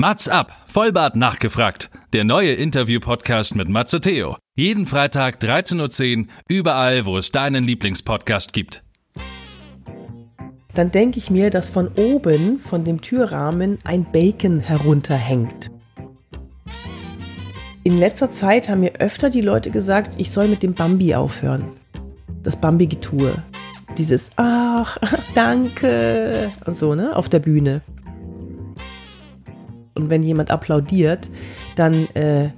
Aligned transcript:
Mats 0.00 0.28
ab, 0.28 0.52
Vollbart 0.68 1.16
nachgefragt. 1.16 1.90
Der 2.12 2.22
neue 2.22 2.52
Interview-Podcast 2.52 3.56
mit 3.56 3.68
Matze 3.68 4.00
Theo. 4.00 4.36
Jeden 4.54 4.86
Freitag 4.86 5.42
13.10 5.42 6.18
Uhr, 6.18 6.26
überall, 6.48 7.04
wo 7.04 7.18
es 7.18 7.32
deinen 7.32 7.64
Lieblingspodcast 7.64 8.52
gibt. 8.52 8.84
Dann 10.72 10.92
denke 10.92 11.18
ich 11.18 11.30
mir, 11.30 11.50
dass 11.50 11.68
von 11.68 11.88
oben, 11.96 12.60
von 12.60 12.84
dem 12.84 13.00
Türrahmen, 13.00 13.80
ein 13.82 14.06
Bacon 14.12 14.60
herunterhängt. 14.60 15.72
In 17.82 17.98
letzter 17.98 18.30
Zeit 18.30 18.68
haben 18.68 18.78
mir 18.82 19.00
öfter 19.00 19.30
die 19.30 19.40
Leute 19.40 19.72
gesagt, 19.72 20.14
ich 20.20 20.30
soll 20.30 20.46
mit 20.46 20.62
dem 20.62 20.74
Bambi 20.74 21.16
aufhören. 21.16 21.72
Das 22.44 22.54
Bambi-Getue. 22.54 23.34
Dieses 23.96 24.30
Ach, 24.36 24.96
ach, 25.00 25.18
danke 25.34 26.52
und 26.66 26.76
so, 26.76 26.94
ne, 26.94 27.16
auf 27.16 27.28
der 27.28 27.40
Bühne. 27.40 27.82
Und 29.98 30.10
wenn 30.10 30.22
jemand 30.22 30.52
applaudiert, 30.52 31.28
dann, 31.74 32.06
äh, 32.14 32.50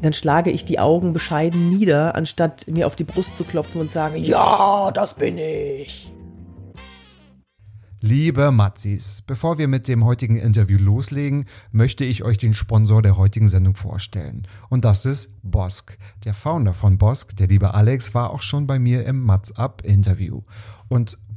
dann 0.00 0.14
schlage 0.14 0.50
ich 0.50 0.64
die 0.64 0.78
Augen 0.78 1.12
bescheiden 1.12 1.68
nieder, 1.68 2.14
anstatt 2.14 2.66
mir 2.68 2.86
auf 2.86 2.96
die 2.96 3.04
Brust 3.04 3.36
zu 3.36 3.44
klopfen 3.44 3.82
und 3.82 3.90
sagen, 3.90 4.16
ja, 4.16 4.90
das 4.90 5.12
bin 5.12 5.36
ich. 5.36 6.10
Liebe 8.02 8.50
Matzis, 8.50 9.22
bevor 9.26 9.58
wir 9.58 9.68
mit 9.68 9.86
dem 9.86 10.06
heutigen 10.06 10.38
Interview 10.38 10.78
loslegen, 10.78 11.44
möchte 11.70 12.06
ich 12.06 12.24
euch 12.24 12.38
den 12.38 12.54
Sponsor 12.54 13.02
der 13.02 13.18
heutigen 13.18 13.48
Sendung 13.48 13.74
vorstellen. 13.74 14.48
Und 14.70 14.86
das 14.86 15.04
ist 15.04 15.28
Bosk. 15.42 15.98
Der 16.24 16.32
Founder 16.32 16.72
von 16.72 16.96
Bosk, 16.96 17.36
der 17.36 17.48
liebe 17.48 17.74
Alex, 17.74 18.14
war 18.14 18.30
auch 18.30 18.40
schon 18.40 18.66
bei 18.66 18.78
mir 18.78 19.04
im 19.04 19.22
Matz 19.22 19.50
Up 19.50 19.82
Interview. 19.84 20.40
Und 20.88 21.18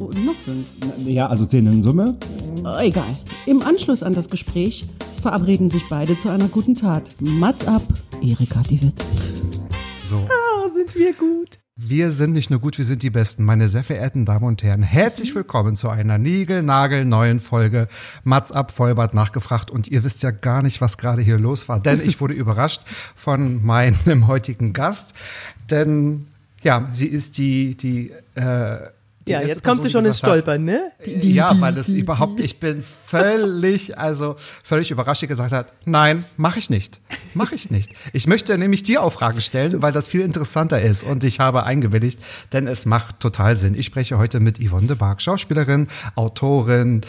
Noch 0.00 0.34
fünf. 0.46 0.66
Ja, 1.06 1.26
also 1.26 1.44
zehn 1.44 1.66
in 1.66 1.82
Summe. 1.82 2.16
Oh, 2.64 2.78
egal. 2.80 3.04
Im 3.44 3.60
Anschluss 3.62 4.02
an 4.02 4.14
das 4.14 4.30
Gespräch 4.30 4.88
verabreden 5.20 5.68
sich 5.68 5.82
beide 5.90 6.18
zu 6.18 6.30
einer 6.30 6.48
guten 6.48 6.74
Tat. 6.74 7.10
Mats 7.20 7.66
ab, 7.66 7.82
Erika 8.22 8.62
die 8.62 8.82
Witt. 8.82 9.04
So. 10.02 10.16
Ah, 10.16 10.68
sind 10.74 10.94
wir 10.94 11.12
gut. 11.12 11.58
Wir 11.76 12.10
sind 12.10 12.32
nicht 12.32 12.50
nur 12.50 12.60
gut, 12.60 12.78
wir 12.78 12.84
sind 12.86 13.02
die 13.02 13.10
Besten. 13.10 13.44
Meine 13.44 13.68
sehr 13.68 13.84
verehrten 13.84 14.24
Damen 14.24 14.46
und 14.46 14.62
Herren, 14.62 14.82
herzlich 14.82 15.34
willkommen 15.34 15.76
zu 15.76 15.90
einer 15.90 16.16
Nigel-Nagel-neuen 16.16 17.38
Folge 17.38 17.86
Mats 18.24 18.52
ab, 18.52 18.70
Vollbart 18.70 19.12
nachgefragt. 19.12 19.70
Und 19.70 19.88
ihr 19.88 20.02
wisst 20.02 20.22
ja 20.22 20.30
gar 20.30 20.62
nicht, 20.62 20.80
was 20.80 20.96
gerade 20.96 21.20
hier 21.20 21.38
los 21.38 21.68
war, 21.68 21.78
denn 21.78 22.00
ich 22.02 22.22
wurde 22.22 22.34
überrascht 22.34 22.82
von 23.14 23.64
meinem 23.64 24.26
heutigen 24.26 24.72
Gast. 24.72 25.12
Denn 25.70 26.24
ja, 26.62 26.88
sie 26.92 27.06
ist 27.06 27.36
die, 27.36 27.76
die 27.76 28.12
äh, 28.34 28.78
ja, 29.30 29.40
jetzt 29.42 29.64
kommst 29.64 29.84
du 29.84 29.90
schon 29.90 30.04
ins 30.04 30.18
Stolpern, 30.18 30.64
ne? 30.64 30.92
Die, 31.04 31.20
die, 31.20 31.34
ja, 31.34 31.58
weil 31.60 31.76
es 31.78 31.88
überhaupt, 31.88 32.40
ich 32.40 32.60
bin 32.60 32.84
völlig, 33.06 33.98
also 33.98 34.36
völlig 34.62 34.90
überrascht, 34.90 35.22
die 35.22 35.26
gesagt 35.26 35.52
hat, 35.52 35.72
nein, 35.84 36.24
mache 36.36 36.58
ich 36.58 36.70
nicht. 36.70 37.00
Mache 37.34 37.54
ich 37.54 37.70
nicht. 37.70 37.90
Ich 38.12 38.26
möchte 38.26 38.56
nämlich 38.58 38.82
dir 38.82 39.02
auch 39.02 39.12
Fragen 39.12 39.40
stellen, 39.40 39.82
weil 39.82 39.92
das 39.92 40.08
viel 40.08 40.20
interessanter 40.20 40.80
ist 40.80 41.04
und 41.04 41.24
ich 41.24 41.40
habe 41.40 41.64
eingewilligt, 41.64 42.18
denn 42.52 42.66
es 42.66 42.86
macht 42.86 43.20
total 43.20 43.56
Sinn. 43.56 43.74
Ich 43.74 43.86
spreche 43.86 44.18
heute 44.18 44.40
mit 44.40 44.58
Yvonne 44.58 44.88
de 44.88 44.96
Barg, 44.96 45.22
Schauspielerin, 45.22 45.88
Autorin, 46.16 47.02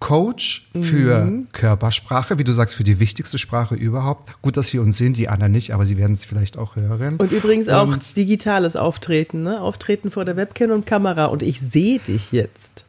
Coach 0.00 0.66
für 0.72 1.24
mhm. 1.24 1.48
Körpersprache, 1.52 2.38
wie 2.38 2.44
du 2.44 2.52
sagst, 2.52 2.74
für 2.74 2.84
die 2.84 2.98
wichtigste 2.98 3.38
Sprache 3.38 3.74
überhaupt. 3.74 4.40
Gut, 4.42 4.56
dass 4.56 4.72
wir 4.72 4.82
uns 4.82 4.98
sehen, 4.98 5.12
die 5.12 5.28
anderen 5.28 5.52
nicht, 5.52 5.72
aber 5.72 5.86
sie 5.86 5.96
werden 5.96 6.12
es 6.12 6.24
vielleicht 6.24 6.58
auch 6.58 6.74
hören. 6.74 7.16
Und 7.18 7.30
übrigens 7.30 7.68
und 7.68 7.74
auch 7.74 7.96
digitales 8.16 8.76
Auftreten, 8.76 9.42
ne? 9.42 9.60
Auftreten 9.60 10.10
vor 10.10 10.24
der 10.24 10.36
Webcam 10.36 10.70
und 10.70 10.86
Kamera. 10.86 11.26
Und 11.26 11.42
ich 11.42 11.60
sehe 11.60 11.98
dich 11.98 12.32
jetzt. 12.32 12.84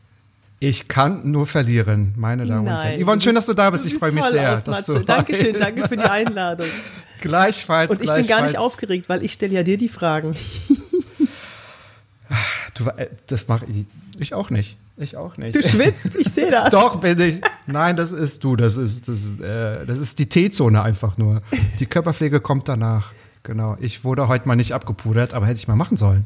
Ich 0.60 0.88
kann 0.88 1.30
nur 1.30 1.48
verlieren, 1.48 2.14
meine 2.18 2.46
Damen 2.46 2.66
Nein, 2.66 2.76
und 2.76 2.84
Herren. 2.84 3.04
Yvonne, 3.04 3.22
schön, 3.22 3.36
dass 3.36 3.46
du 3.46 3.54
da 3.54 3.70
bist. 3.70 3.86
Ich 3.86 3.96
freue 3.96 4.12
mich 4.12 4.24
sehr. 4.26 4.54
Aus, 4.54 4.64
dass 4.64 4.86
du 4.86 5.00
Dankeschön, 5.00 5.56
danke 5.58 5.88
für 5.88 5.98
die 5.98 6.04
Einladung. 6.04 6.68
gleichfalls. 7.22 7.92
Und 7.92 8.02
ich 8.02 8.14
bin 8.14 8.28
gar 8.28 8.42
nicht 8.42 8.58
aufgeregt, 8.58 9.08
weil 9.08 9.24
ich 9.24 9.34
stelle 9.34 9.54
ja 9.54 9.64
dir 9.64 9.78
die 9.78 9.88
Fragen. 9.88 10.36
du, 12.76 12.90
äh, 12.90 13.08
das 13.28 13.48
mache 13.48 13.66
ich, 13.66 13.86
ich 14.20 14.34
auch 14.34 14.50
nicht. 14.50 14.78
Ich 14.98 15.18
auch 15.18 15.38
nicht. 15.38 15.56
Du 15.56 15.68
schwitzt, 15.68 16.16
ich 16.16 16.28
sehe 16.32 16.52
das. 16.52 16.70
Doch, 16.72 16.98
bin 16.98 17.20
ich. 17.20 17.42
Nein, 17.66 17.96
das 17.96 18.12
ist 18.12 18.44
du. 18.44 18.56
Das 18.56 18.76
ist, 18.78 19.08
das 19.08 19.18
ist, 19.24 19.42
äh, 19.42 19.86
das 19.86 19.98
ist 19.98 20.20
die 20.20 20.28
T-Zone 20.28 20.82
einfach 20.82 21.18
nur. 21.18 21.42
Die 21.80 21.86
Körperpflege 21.86 22.40
kommt 22.40 22.68
danach. 22.68 23.12
Genau. 23.44 23.78
Ich 23.80 24.04
wurde 24.04 24.28
heute 24.28 24.48
mal 24.48 24.56
nicht 24.56 24.74
abgepudert, 24.74 25.34
aber 25.34 25.48
hätte 25.48 25.58
ich 25.60 25.68
mal 25.68 25.76
machen 25.76 25.98
sollen. 25.98 26.26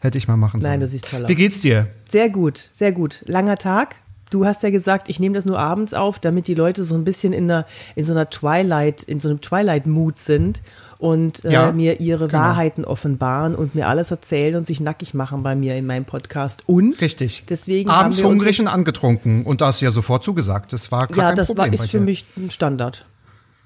Hätte 0.00 0.18
ich 0.18 0.28
mal 0.28 0.36
machen 0.36 0.60
sollen. 0.60 0.72
Nein, 0.72 0.80
du 0.80 0.86
siehst 0.86 1.08
toll 1.10 1.24
aus. 1.24 1.28
Wie 1.28 1.34
geht's 1.34 1.60
dir? 1.60 1.88
Sehr 2.08 2.30
gut, 2.30 2.70
sehr 2.72 2.92
gut. 2.92 3.22
Langer 3.26 3.56
Tag. 3.56 3.96
Du 4.30 4.44
hast 4.44 4.62
ja 4.62 4.70
gesagt, 4.70 5.08
ich 5.08 5.20
nehme 5.20 5.34
das 5.34 5.44
nur 5.44 5.58
abends 5.58 5.94
auf, 5.94 6.18
damit 6.18 6.48
die 6.48 6.54
Leute 6.54 6.84
so 6.84 6.94
ein 6.94 7.04
bisschen 7.04 7.32
in, 7.32 7.48
der, 7.48 7.66
in 7.94 8.04
so 8.04 8.12
einer 8.12 8.28
Twilight, 8.28 9.02
in 9.02 9.20
so 9.20 9.28
einem 9.28 9.40
Twilight-Mood 9.40 10.18
sind 10.18 10.60
und 10.98 11.44
äh, 11.44 11.52
ja, 11.52 11.72
mir 11.72 12.00
ihre 12.00 12.26
genau. 12.26 12.42
Wahrheiten 12.42 12.84
offenbaren 12.84 13.54
und 13.54 13.74
mir 13.74 13.88
alles 13.88 14.10
erzählen 14.10 14.56
und 14.56 14.66
sich 14.66 14.80
nackig 14.80 15.14
machen 15.14 15.42
bei 15.42 15.54
mir 15.54 15.76
in 15.76 15.86
meinem 15.86 16.04
Podcast. 16.04 16.62
Und 16.66 17.00
richtig. 17.00 17.44
Deswegen 17.48 17.88
abends 17.88 18.22
hungrig 18.22 18.60
und 18.60 18.68
angetrunken 18.68 19.44
und 19.44 19.60
da 19.60 19.66
hast 19.66 19.80
du 19.80 19.86
ja 19.86 19.90
sofort 19.90 20.24
zugesagt. 20.24 20.72
Das 20.72 20.92
war 20.92 21.08
ja, 21.14 21.34
das 21.34 21.46
Problem 21.46 21.78
war, 21.78 21.84
ist 21.84 21.90
für 21.90 22.00
mich 22.00 22.26
ein 22.36 22.50
Standard. 22.50 23.06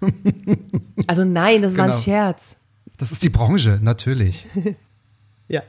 also 1.07 1.25
nein, 1.25 1.63
das 1.63 1.73
genau. 1.73 1.85
war 1.85 1.91
ein 1.91 1.93
genau. 1.93 2.03
Scherz. 2.03 2.57
Das 2.99 3.13
ist 3.13 3.23
die 3.23 3.31
Branche, 3.31 3.81
natürlich. 3.83 4.47
ja. 5.49 5.63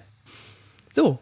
So. 0.94 1.20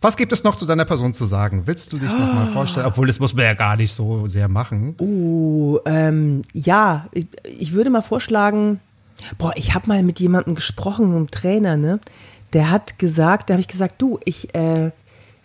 Was 0.00 0.16
gibt 0.16 0.32
es 0.32 0.44
noch 0.44 0.56
zu 0.56 0.64
deiner 0.64 0.86
Person 0.86 1.12
zu 1.12 1.26
sagen? 1.26 1.62
Willst 1.66 1.92
du 1.92 1.98
dich 1.98 2.10
noch 2.10 2.32
mal 2.32 2.46
vorstellen? 2.52 2.86
Obwohl, 2.86 3.06
das 3.06 3.20
muss 3.20 3.34
man 3.34 3.44
ja 3.44 3.54
gar 3.54 3.76
nicht 3.76 3.92
so 3.92 4.26
sehr 4.26 4.48
machen. 4.48 4.94
Uh, 4.98 5.78
ähm, 5.84 6.42
ja, 6.54 7.06
ich, 7.12 7.26
ich 7.44 7.72
würde 7.72 7.90
mal 7.90 8.00
vorschlagen, 8.00 8.80
Boah, 9.38 9.52
ich 9.56 9.74
habe 9.74 9.88
mal 9.88 10.02
mit 10.02 10.20
jemandem 10.20 10.54
gesprochen, 10.54 11.14
einem 11.14 11.30
Trainer, 11.30 11.76
ne? 11.76 12.00
Der 12.52 12.70
hat 12.70 12.98
gesagt, 12.98 13.48
da 13.48 13.54
habe 13.54 13.60
ich 13.60 13.68
gesagt, 13.68 14.00
du, 14.02 14.18
ich 14.24 14.54
äh, 14.54 14.90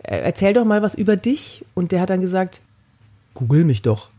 erzähl 0.02 0.54
doch 0.54 0.66
mal 0.66 0.82
was 0.82 0.96
über 0.96 1.16
dich. 1.16 1.66
Und 1.76 1.92
der 1.92 2.02
hat 2.02 2.10
dann 2.10 2.22
gesagt, 2.22 2.62
google 3.34 3.64
mich 3.64 3.82
doch. 3.82 4.10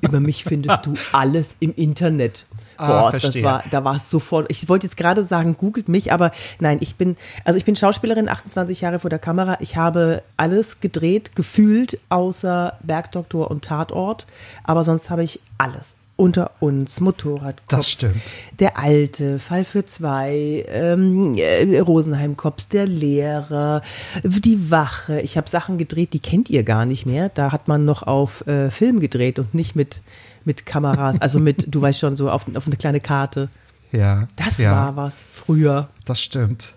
Über 0.00 0.20
mich 0.20 0.44
findest 0.44 0.86
du 0.86 0.94
alles 1.12 1.56
im 1.60 1.74
Internet. 1.74 2.46
Ah, 2.76 2.86
Boah, 2.86 3.08
ah, 3.08 3.18
das 3.18 3.42
war, 3.42 3.64
da 3.70 3.84
war 3.84 3.96
es 3.96 4.10
sofort. 4.10 4.46
Ich 4.50 4.68
wollte 4.68 4.86
jetzt 4.86 4.96
gerade 4.96 5.24
sagen, 5.24 5.56
googelt 5.56 5.88
mich, 5.88 6.12
aber 6.12 6.30
nein, 6.60 6.78
ich 6.80 6.96
bin, 6.96 7.16
also 7.44 7.58
ich 7.58 7.64
bin 7.64 7.74
Schauspielerin, 7.74 8.28
28 8.28 8.82
Jahre 8.82 8.98
vor 8.98 9.10
der 9.10 9.18
Kamera. 9.18 9.56
Ich 9.60 9.76
habe 9.76 10.22
alles 10.36 10.80
gedreht, 10.80 11.34
gefühlt, 11.34 11.98
außer 12.10 12.78
Bergdoktor 12.82 13.50
und 13.50 13.64
Tatort. 13.64 14.26
Aber 14.64 14.84
sonst 14.84 15.08
habe 15.08 15.22
ich 15.22 15.40
alles, 15.58 15.94
unter 16.16 16.50
uns, 16.60 17.00
Motorrad. 17.00 17.62
Das 17.68 17.88
stimmt. 17.88 18.22
Der 18.58 18.78
Alte, 18.78 19.38
Fall 19.38 19.64
für 19.64 19.84
zwei, 19.84 20.64
ähm, 20.68 21.34
äh, 21.36 21.78
Rosenheim 21.78 22.36
Cops, 22.36 22.68
der 22.68 22.86
Lehrer, 22.86 23.82
die 24.24 24.70
Wache. 24.70 25.20
Ich 25.20 25.36
habe 25.36 25.48
Sachen 25.48 25.78
gedreht, 25.78 26.14
die 26.14 26.18
kennt 26.18 26.48
ihr 26.50 26.64
gar 26.64 26.86
nicht 26.86 27.06
mehr. 27.06 27.28
Da 27.28 27.52
hat 27.52 27.68
man 27.68 27.84
noch 27.84 28.02
auf 28.02 28.46
äh, 28.46 28.70
Film 28.70 29.00
gedreht 29.00 29.38
und 29.38 29.54
nicht 29.54 29.76
mit, 29.76 30.00
mit 30.44 30.64
Kameras, 30.64 31.20
also 31.20 31.38
mit, 31.38 31.66
du 31.72 31.82
weißt 31.82 31.98
schon, 31.98 32.16
so 32.16 32.30
auf, 32.30 32.46
auf 32.54 32.66
eine 32.66 32.76
kleine 32.76 33.00
Karte. 33.00 33.48
Ja. 33.92 34.26
Das 34.36 34.58
ja. 34.58 34.72
war 34.72 34.96
was 34.96 35.24
früher. 35.32 35.88
Das 36.04 36.20
stimmt. 36.20 36.72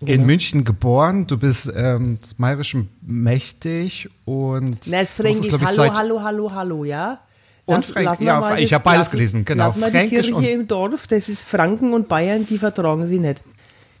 In. 0.00 0.26
München 0.26 0.64
geboren, 0.64 1.26
du 1.26 1.38
bist 1.38 1.72
ähm, 1.74 2.20
des 2.20 2.34
Bayerischen 2.34 2.90
mächtig 3.00 4.08
und. 4.26 4.80
Na, 4.86 4.98
es 4.98 5.14
Fränkisch, 5.14 5.54
hallo, 5.58 5.94
hallo, 5.94 6.22
hallo, 6.22 6.52
hallo, 6.52 6.84
ja? 6.84 7.20
Und 7.66 7.84
Fränkisch, 7.84 8.20
ja, 8.20 8.56
ich 8.56 8.74
habe 8.74 8.84
beides 8.84 9.10
gelesen, 9.10 9.44
genau. 9.44 9.66
Lass 9.66 9.76
mal 9.76 9.90
Fränkisch 9.90 10.26
die 10.26 10.32
Kirche 10.32 10.50
im 10.50 10.68
Dorf, 10.68 11.06
das 11.06 11.28
ist 11.28 11.44
Franken 11.44 11.94
und 11.94 12.08
Bayern, 12.08 12.46
die 12.46 12.58
vertragen 12.58 13.06
sie 13.06 13.18
nicht. 13.18 13.42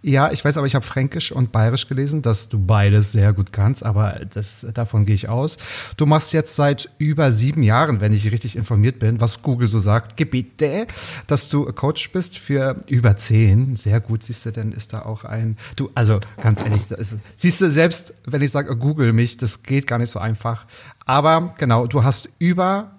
Ja, 0.06 0.30
ich 0.30 0.44
weiß, 0.44 0.58
aber 0.58 0.66
ich 0.66 0.74
habe 0.74 0.84
Fränkisch 0.84 1.32
und 1.32 1.50
Bayerisch 1.50 1.88
gelesen, 1.88 2.20
dass 2.20 2.50
du 2.50 2.58
beides 2.58 3.12
sehr 3.12 3.32
gut 3.32 3.54
kannst, 3.54 3.82
aber 3.82 4.20
das, 4.34 4.66
davon 4.74 5.06
gehe 5.06 5.14
ich 5.14 5.30
aus. 5.30 5.56
Du 5.96 6.04
machst 6.04 6.34
jetzt 6.34 6.56
seit 6.56 6.90
über 6.98 7.32
sieben 7.32 7.62
Jahren, 7.62 8.02
wenn 8.02 8.12
ich 8.12 8.30
richtig 8.30 8.54
informiert 8.54 8.98
bin, 8.98 9.22
was 9.22 9.40
Google 9.40 9.66
so 9.66 9.78
sagt, 9.78 10.18
Gebiete, 10.18 10.86
dass 11.26 11.48
du 11.48 11.64
Coach 11.72 12.12
bist 12.12 12.36
für 12.36 12.84
über 12.86 13.16
zehn. 13.16 13.76
Sehr 13.76 13.98
gut, 13.98 14.24
siehst 14.24 14.44
du, 14.44 14.52
denn 14.52 14.72
ist 14.72 14.92
da 14.92 15.06
auch 15.06 15.24
ein, 15.24 15.56
du, 15.76 15.88
also 15.94 16.20
ganz 16.42 16.60
ehrlich, 16.60 16.90
ist, 16.90 17.16
siehst 17.36 17.62
du, 17.62 17.70
selbst 17.70 18.12
wenn 18.26 18.42
ich 18.42 18.50
sage, 18.50 18.76
Google 18.76 19.14
mich, 19.14 19.38
das 19.38 19.62
geht 19.62 19.86
gar 19.86 19.98
nicht 19.98 20.10
so 20.10 20.18
einfach. 20.18 20.66
Aber 21.06 21.54
genau, 21.56 21.86
du 21.86 22.04
hast 22.04 22.28
über 22.38 22.90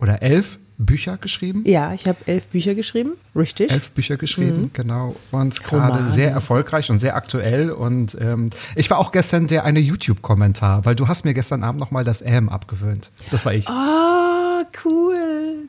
oder 0.00 0.22
elf 0.22 0.58
Bücher 0.80 1.18
geschrieben? 1.18 1.62
Ja, 1.66 1.92
ich 1.92 2.06
habe 2.06 2.18
elf 2.26 2.46
Bücher 2.46 2.74
geschrieben, 2.74 3.12
richtig. 3.36 3.70
Elf 3.70 3.90
Bücher 3.90 4.16
geschrieben, 4.16 4.62
mhm. 4.62 4.70
genau. 4.72 5.14
Und 5.30 5.62
gerade 5.62 6.10
sehr 6.10 6.30
erfolgreich 6.30 6.90
und 6.90 6.98
sehr 6.98 7.16
aktuell. 7.16 7.70
Und 7.70 8.16
ähm, 8.18 8.50
ich 8.74 8.90
war 8.90 8.98
auch 8.98 9.12
gestern 9.12 9.46
der 9.46 9.64
eine 9.64 9.80
YouTube-Kommentar, 9.80 10.84
weil 10.86 10.96
du 10.96 11.06
hast 11.06 11.24
mir 11.24 11.34
gestern 11.34 11.62
Abend 11.62 11.80
nochmal 11.80 12.04
das 12.04 12.22
M 12.22 12.48
abgewöhnt. 12.48 13.10
Das 13.30 13.44
war 13.44 13.52
ich. 13.52 13.68
Ah, 13.68 14.62
cool. 14.84 15.20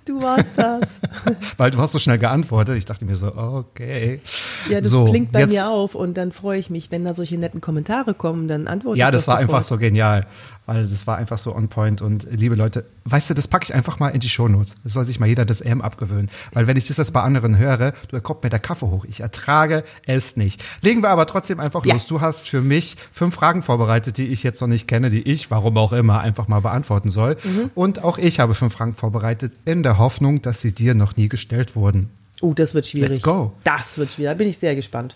Du 0.06 0.22
warst 0.22 0.52
das. 0.56 0.88
weil 1.58 1.72
du 1.72 1.78
hast 1.80 1.92
so 1.92 2.00
schnell 2.00 2.18
geantwortet. 2.18 2.78
Ich 2.78 2.86
dachte 2.86 3.06
mir 3.06 3.16
so, 3.16 3.36
okay. 3.36 4.22
Ja, 4.70 4.80
das 4.80 4.90
so, 4.90 5.06
klingt 5.06 5.34
bei 5.34 5.42
jetzt, 5.42 5.52
mir 5.52 5.68
auf 5.68 5.94
und 5.94 6.16
dann 6.16 6.32
freue 6.32 6.58
ich 6.58 6.70
mich, 6.70 6.90
wenn 6.90 7.04
da 7.04 7.14
solche 7.14 7.38
netten 7.38 7.60
Kommentare 7.60 8.14
kommen, 8.14 8.48
dann 8.48 8.68
antworte 8.68 8.98
ja, 8.98 9.06
ich. 9.06 9.08
Ja, 9.08 9.12
das 9.12 9.28
war 9.28 9.42
sofort. 9.42 9.56
einfach 9.56 9.68
so 9.68 9.78
genial 9.78 10.26
weil 10.66 10.84
das 10.84 11.08
war 11.08 11.18
einfach 11.18 11.38
so 11.38 11.56
on 11.56 11.68
point. 11.68 12.02
Und 12.02 12.28
liebe 12.32 12.56
Leute, 12.56 12.86
weißt 13.06 13.30
du, 13.30 13.34
das 13.34 13.48
packe 13.48 13.66
ich 13.66 13.74
einfach 13.74 14.00
mal 14.00 14.10
in 14.10 14.20
die 14.20 14.30
Shownotes. 14.30 14.76
Das 14.84 14.94
soll 14.94 15.06
sich 15.06 15.20
mal 15.20 15.28
jeder 15.28 15.46
das 15.46 15.62
M 15.62 15.82
abgewöhnen. 15.82 16.30
Weil 16.54 16.68
wenn 16.68 16.78
ich 16.78 16.86
das 16.86 16.98
jetzt 16.98 17.14
bei 17.14 17.22
anderen 17.22 17.58
höre, 17.58 17.94
du 18.10 18.22
kommt 18.22 18.44
mir 18.44 18.50
der 18.50 18.60
Kaffee 18.60 18.86
hoch. 18.86 19.06
Ich 19.06 19.22
ertrage 19.22 19.84
es 20.06 20.38
nicht. 20.38 20.64
Legen 20.82 21.02
wir 21.02 21.10
aber 21.10 21.26
trotzdem 21.26 21.60
einfach 21.60 21.86
ja. 21.86 21.94
los. 21.94 22.08
Du 22.08 22.22
hast 22.22 22.48
für 22.48 22.62
mich 22.62 22.98
fünf 23.12 23.36
Fragen 23.36 23.62
vorbereitet, 23.64 24.18
die 24.18 24.28
ich 24.28 24.44
jetzt 24.44 24.62
noch 24.62 24.68
nicht 24.68 24.88
kenne, 24.88 25.10
die 25.10 25.22
ich, 25.22 25.52
warum 25.52 25.78
auch 25.78 25.94
immer, 25.94 26.20
einfach 26.20 26.48
mal 26.48 26.62
beantworten 26.62 27.10
soll. 27.10 27.38
Mhm. 27.44 27.72
Und 27.76 28.04
auch 28.04 28.18
ich 28.18 28.40
habe 28.40 28.54
fünf 28.54 28.74
Fragen 28.74 28.96
vorbereitet, 28.96 29.54
in 29.66 29.84
der 29.84 29.98
Hoffnung, 29.98 30.42
dass 30.42 30.62
sie 30.62 30.72
dir 30.72 30.94
noch 30.94 31.16
nie 31.16 31.30
gestellt 31.30 31.76
wurden. 31.76 32.10
Oh, 32.42 32.54
das 32.54 32.74
wird 32.74 32.88
schwierig. 32.88 33.10
Let's 33.10 33.22
go. 33.22 33.54
Das 33.64 33.98
wird 33.98 34.12
schwierig. 34.12 34.32
Da 34.32 34.38
bin 34.38 34.50
ich 34.50 34.58
sehr 34.58 34.76
gespannt. 34.76 35.16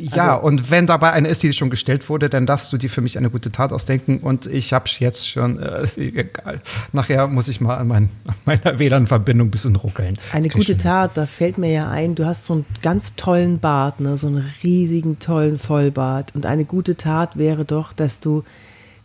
Ja, 0.00 0.36
also, 0.36 0.46
und 0.46 0.70
wenn 0.70 0.86
dabei 0.86 1.12
eine 1.12 1.28
ist, 1.28 1.42
die 1.42 1.52
schon 1.52 1.70
gestellt 1.70 2.08
wurde, 2.08 2.28
dann 2.28 2.46
darfst 2.46 2.72
du 2.72 2.78
dir 2.78 2.90
für 2.90 3.00
mich 3.00 3.18
eine 3.18 3.30
gute 3.30 3.52
Tat 3.52 3.72
ausdenken. 3.72 4.18
Und 4.18 4.46
ich 4.46 4.72
habe 4.72 4.84
jetzt 4.98 5.28
schon, 5.28 5.58
äh, 5.58 5.84
ist 5.84 5.98
egal. 5.98 6.60
Nachher 6.92 7.26
muss 7.26 7.48
ich 7.48 7.60
mal 7.60 7.76
an, 7.76 7.88
mein, 7.88 8.08
an 8.26 8.34
meiner 8.44 8.78
WLAN-Verbindung 8.78 9.48
ein 9.48 9.50
bisschen 9.50 9.76
ruckeln. 9.76 10.18
Eine 10.32 10.48
gute 10.48 10.76
Tat, 10.76 11.16
da 11.16 11.26
fällt 11.26 11.58
mir 11.58 11.72
ja 11.72 11.90
ein, 11.90 12.14
du 12.14 12.26
hast 12.26 12.46
so 12.46 12.54
einen 12.54 12.66
ganz 12.82 13.14
tollen 13.16 13.58
Bart, 13.58 14.00
ne? 14.00 14.16
so 14.16 14.26
einen 14.26 14.44
riesigen, 14.62 15.18
tollen 15.18 15.58
Vollbart. 15.58 16.34
Und 16.34 16.46
eine 16.46 16.64
gute 16.64 16.96
Tat 16.96 17.36
wäre 17.36 17.64
doch, 17.64 17.92
dass 17.92 18.20
du 18.20 18.44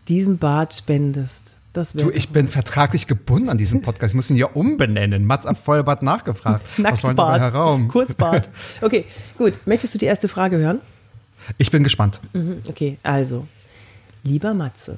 diesen 0.08 0.38
Bart 0.38 0.74
spendest. 0.74 1.56
Du, 1.76 2.12
ich 2.12 2.30
bin 2.30 2.48
vertraglich 2.48 3.08
gebunden 3.08 3.50
an 3.50 3.58
diesem 3.58 3.82
Podcast. 3.82 4.14
Ich 4.14 4.16
muss 4.16 4.30
ihn 4.30 4.38
ja 4.38 4.48
umbenennen. 4.48 5.26
Mats 5.26 5.46
ab 5.46 5.58
Vollbart 5.64 6.04
nachgefragt. 6.04 6.66
Nacktbart. 6.78 7.90
Kurzbart. 7.90 8.50
Okay, 8.82 9.06
gut. 9.38 9.54
Möchtest 9.66 9.94
du 9.94 10.00
die 10.00 10.06
erste 10.06 10.28
Frage 10.28 10.58
hören? 10.58 10.82
Ich 11.58 11.72
bin 11.72 11.84
gespannt. 11.84 12.20
Mhm, 12.34 12.58
okay, 12.68 12.98
also. 13.04 13.48
Lieber 14.24 14.54
Matze, 14.54 14.98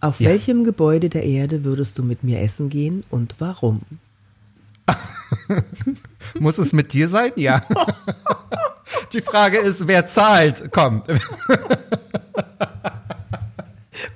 auf 0.00 0.20
ja. 0.20 0.30
welchem 0.30 0.64
Gebäude 0.64 1.08
der 1.08 1.24
Erde 1.24 1.64
würdest 1.64 1.98
du 1.98 2.02
mit 2.02 2.24
mir 2.24 2.40
essen 2.40 2.70
gehen 2.70 3.04
und 3.10 3.34
warum? 3.38 3.82
Muss 6.40 6.58
es 6.58 6.72
mit 6.72 6.92
dir 6.92 7.08
sein? 7.08 7.32
Ja. 7.36 7.62
Die 9.12 9.20
Frage 9.20 9.58
ist, 9.58 9.86
wer 9.86 10.06
zahlt? 10.06 10.70
Komm. 10.72 11.02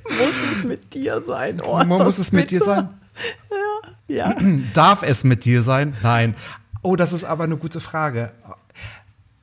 Muss 0.05 0.57
es 0.57 0.65
mit 0.65 0.95
dir 0.95 1.21
sein? 1.21 1.61
Oh, 1.61 1.83
muss 1.85 2.19
es 2.19 2.31
bitter. 2.31 2.41
mit 2.41 2.51
dir 2.51 2.61
sein? 2.61 2.89
Ja. 4.09 4.35
ja. 4.35 4.37
Darf 4.75 5.03
es 5.03 5.25
mit 5.25 5.45
dir 5.45 5.63
sein? 5.63 5.95
Nein. 6.03 6.35
Oh, 6.83 6.97
das 6.97 7.13
ist 7.13 7.25
aber 7.25 7.45
eine 7.45 7.57
gute 7.57 7.81
Frage. 7.81 8.33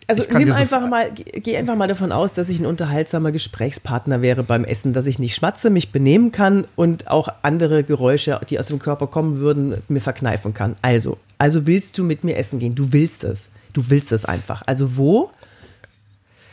Also 0.08 0.24
nimm 0.38 0.52
einfach 0.52 0.82
so 0.82 0.88
mal, 0.88 1.12
geh 1.12 1.58
einfach 1.58 1.76
mal 1.76 1.88
davon 1.88 2.12
aus, 2.12 2.34
dass 2.34 2.50
ich 2.50 2.60
ein 2.60 2.66
unterhaltsamer 2.66 3.32
Gesprächspartner 3.32 4.22
wäre 4.22 4.44
beim 4.44 4.66
Essen, 4.66 4.94
dass 4.94 5.06
ich 5.06 5.18
nicht 5.18 5.36
schmatze, 5.36 5.70
mich 5.70 5.92
benehmen 5.92 6.32
kann 6.32 6.66
und 6.76 7.10
auch 7.10 7.30
andere 7.42 7.84
Geräusche, 7.84 8.40
die 8.50 8.60
aus 8.60 8.68
dem 8.68 8.80
Körper 8.80 9.08
kommen 9.08 9.38
würden, 9.38 9.82
mir 9.88 10.02
verkneifen 10.02 10.54
kann. 10.54 10.76
Also, 10.82 11.18
also 11.38 11.66
willst 11.66 11.98
du 11.98 12.04
mit 12.04 12.24
mir 12.24 12.38
essen 12.38 12.60
gehen? 12.60 12.76
Du 12.76 12.92
willst 12.92 13.24
es. 13.24 13.50
Du 13.72 13.90
willst 13.90 14.12
es 14.12 14.26
einfach. 14.26 14.62
Also 14.66 14.98
wo? 14.98 15.32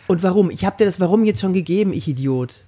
Und 0.07 0.23
warum? 0.23 0.51
Ich 0.51 0.65
habe 0.65 0.77
dir 0.77 0.87
das 0.87 1.01
Warum 1.01 1.25
jetzt 1.25 1.41
schon 1.41 1.53
gegeben, 1.53 1.93
ich 1.93 2.09
Idiot. 2.09 2.63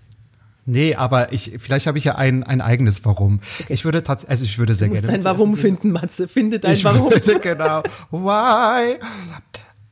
Nee, 0.64 0.94
aber 0.94 1.32
ich, 1.32 1.53
vielleicht 1.59 1.87
habe 1.87 1.99
ich 1.99 2.05
ja 2.05 2.14
ein, 2.14 2.44
ein 2.44 2.61
eigenes 2.61 3.05
Warum. 3.05 3.41
Okay. 3.61 3.73
Ich 3.73 3.85
würde 3.85 4.05
tatsächlich, 4.05 4.31
also 4.31 4.44
ich 4.44 4.59
würde 4.59 4.75
sehr 4.75 4.88
du 4.88 4.94
musst 4.94 5.05
gerne. 5.05 5.19
dein 5.19 5.25
Warum 5.25 5.56
finden, 5.56 5.91
Matze. 5.91 6.29
Finde 6.29 6.61
dein 6.61 6.75
ich 6.75 6.85
Warum. 6.85 7.11
Würde, 7.11 7.41
genau. 7.41 7.82
Why? 8.11 8.99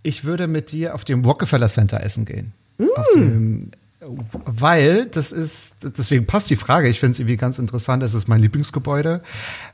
Ich 0.03 0.25
würde 0.25 0.47
mit 0.47 0.71
dir 0.73 0.95
auf 0.95 1.05
dem 1.05 1.25
Rockefeller 1.25 1.69
Center 1.69 2.03
essen 2.03 2.25
gehen. 2.25 2.53
Mm. 2.79 2.85
Dem, 3.15 3.71
weil 4.47 5.07
das 5.07 5.31
ist, 5.33 5.75
deswegen 5.83 6.27
passt 6.27 6.49
die 6.49 6.57
Frage, 6.57 6.89
ich 6.89 7.01
finde 7.01 7.13
es 7.13 7.19
irgendwie 7.19 7.37
ganz 7.37 7.59
interessant, 7.59 8.03
es 8.03 8.15
ist 8.15 8.29
mein 8.29 8.41
Lieblingsgebäude, 8.41 9.23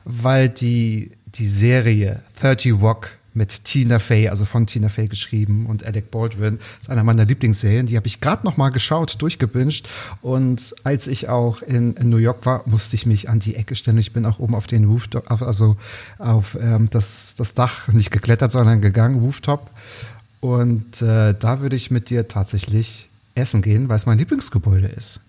weil 0.03 0.49
die, 0.49 1.11
die 1.27 1.45
Serie 1.45 2.23
30 2.41 2.73
Rock 2.73 3.16
mit 3.37 3.63
Tina 3.63 3.99
Fey, 3.99 4.27
also 4.27 4.43
von 4.43 4.65
Tina 4.65 4.89
Fey 4.89 5.07
geschrieben 5.07 5.67
und 5.67 5.85
Alec 5.85 6.11
Baldwin. 6.11 6.57
Das 6.57 6.81
ist 6.81 6.89
einer 6.89 7.03
meiner 7.03 7.23
Lieblingsserien. 7.23 7.85
Die 7.85 7.95
habe 7.95 8.07
ich 8.07 8.19
gerade 8.19 8.45
noch 8.45 8.57
mal 8.57 8.69
geschaut, 8.69 9.21
durchgebinged. 9.21 9.87
Und 10.21 10.75
als 10.83 11.07
ich 11.07 11.29
auch 11.29 11.61
in, 11.61 11.93
in, 11.93 12.09
New 12.09 12.17
York 12.17 12.45
war, 12.45 12.63
musste 12.65 12.95
ich 12.95 13.05
mich 13.05 13.29
an 13.29 13.39
die 13.39 13.55
Ecke 13.55 13.75
stellen. 13.75 13.97
Ich 13.99 14.11
bin 14.11 14.25
auch 14.25 14.39
oben 14.39 14.55
auf 14.55 14.67
den 14.67 14.85
Rooftop, 14.85 15.31
also 15.31 15.77
auf 16.17 16.57
ähm, 16.59 16.89
das, 16.89 17.35
das 17.35 17.53
Dach 17.53 17.87
nicht 17.87 18.11
geklettert, 18.11 18.51
sondern 18.51 18.81
gegangen, 18.81 19.19
Rooftop. 19.19 19.69
Und 20.39 21.01
äh, 21.01 21.33
da 21.39 21.61
würde 21.61 21.75
ich 21.75 21.91
mit 21.91 22.09
dir 22.09 22.27
tatsächlich 22.27 23.07
essen 23.35 23.61
gehen, 23.61 23.87
weil 23.87 23.95
es 23.95 24.05
mein 24.05 24.17
Lieblingsgebäude 24.17 24.87
ist. 24.87 25.21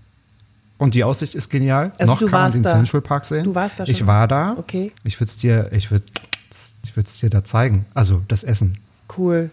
Und 0.79 0.95
die 0.95 1.05
Aussicht 1.05 1.35
ist 1.35 1.51
genial. 1.51 1.93
Also 1.99 2.13
Noch 2.13 2.21
kann 2.21 2.31
man 2.31 2.53
den 2.53 2.63
da. 2.63 2.71
Central 2.71 3.01
Park 3.03 3.25
sehen. 3.25 3.45
Du 3.45 3.55
warst 3.55 3.81
da 3.81 3.85
schon. 3.85 3.95
Ich 3.95 4.07
war 4.07 4.29
da. 4.29 4.55
Okay. 4.57 4.93
Ich 5.03 5.21
würde 5.21 5.31
es 5.31 5.37
dir, 5.37 5.71
ich 5.73 5.91
würde 5.91 6.05
würde 6.99 7.09
es 7.09 7.21
dir 7.21 7.31
da 7.31 7.45
zeigen. 7.45 7.87
Also 7.95 8.23
das 8.29 8.45
Essen. 8.45 8.77
Cool. 9.17 9.51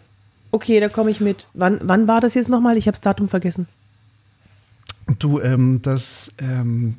Okay, 0.51 0.79
da 0.79 0.89
komme 0.89 1.11
ich 1.11 1.21
mit. 1.21 1.47
Wann, 1.53 1.79
wann 1.83 2.07
war 2.07 2.19
das 2.19 2.33
jetzt 2.33 2.49
nochmal? 2.49 2.75
Ich 2.75 2.87
habe 2.87 2.95
das 2.95 3.01
Datum 3.01 3.29
vergessen. 3.29 3.67
Du, 5.19 5.39
ähm, 5.39 5.81
das, 5.83 6.31
ähm, 6.39 6.95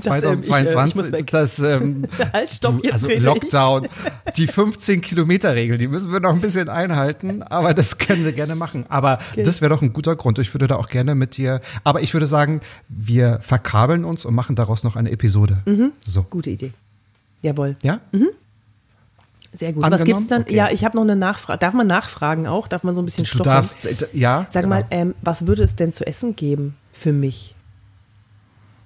2022, 0.00 1.24
das, 1.30 1.58
ähm, 1.58 2.02
das 2.10 2.18
ähm, 2.18 2.30
halt, 2.32 2.50
stopp, 2.50 2.84
jetzt 2.84 2.92
also 2.92 3.08
Lockdown, 3.08 3.88
die 4.36 4.46
15 4.46 5.00
Kilometer 5.00 5.54
Regel, 5.54 5.78
die 5.78 5.88
müssen 5.88 6.12
wir 6.12 6.20
noch 6.20 6.34
ein 6.34 6.42
bisschen 6.42 6.68
einhalten, 6.68 7.42
aber 7.42 7.72
das 7.72 7.96
können 7.96 8.26
wir 8.26 8.32
gerne 8.32 8.56
machen. 8.56 8.84
Aber 8.90 9.18
okay. 9.32 9.42
das 9.42 9.62
wäre 9.62 9.70
doch 9.70 9.80
ein 9.80 9.94
guter 9.94 10.16
Grund. 10.16 10.38
Ich 10.38 10.52
würde 10.52 10.66
da 10.66 10.76
auch 10.76 10.88
gerne 10.88 11.14
mit 11.14 11.38
dir, 11.38 11.62
aber 11.82 12.02
ich 12.02 12.12
würde 12.12 12.26
sagen, 12.26 12.60
wir 12.88 13.38
verkabeln 13.40 14.04
uns 14.04 14.26
und 14.26 14.34
machen 14.34 14.54
daraus 14.54 14.84
noch 14.84 14.96
eine 14.96 15.10
Episode. 15.10 15.62
Mhm. 15.64 15.92
So. 16.02 16.24
Gute 16.24 16.50
Idee. 16.50 16.72
Jawohl. 17.40 17.76
Ja? 17.82 18.00
Mhm. 18.12 18.28
Sehr 19.52 19.72
gut. 19.72 19.82
Angenommen? 19.82 20.00
Was 20.00 20.04
gibt's 20.06 20.26
dann? 20.28 20.42
Okay. 20.42 20.54
Ja, 20.54 20.68
ich 20.70 20.84
habe 20.84 20.96
noch 20.96 21.02
eine 21.02 21.16
Nachfrage. 21.16 21.58
Darf 21.58 21.74
man 21.74 21.86
nachfragen 21.86 22.46
auch? 22.46 22.68
Darf 22.68 22.84
man 22.84 22.94
so 22.94 23.02
ein 23.02 23.04
bisschen 23.04 23.26
stoppen? 23.26 23.44
Du 23.44 23.50
darfst, 23.50 23.84
äh, 23.84 23.96
ja. 24.12 24.46
Sag 24.48 24.62
genau. 24.62 24.76
mal, 24.76 24.84
ähm, 24.90 25.14
was 25.22 25.46
würde 25.46 25.62
es 25.64 25.76
denn 25.76 25.92
zu 25.92 26.06
essen 26.06 26.36
geben 26.36 26.76
für 26.92 27.12
mich? 27.12 27.54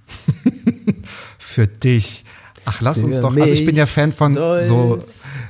für 1.39 1.67
dich. 1.67 2.25
Ach, 2.65 2.81
lass 2.81 3.01
für 3.01 3.07
uns 3.07 3.21
doch. 3.21 3.37
Also 3.37 3.53
ich 3.53 3.67
bin 3.67 3.77
ja 3.77 3.87
Fan 3.87 4.13
von 4.13 4.35
so. 4.35 5.03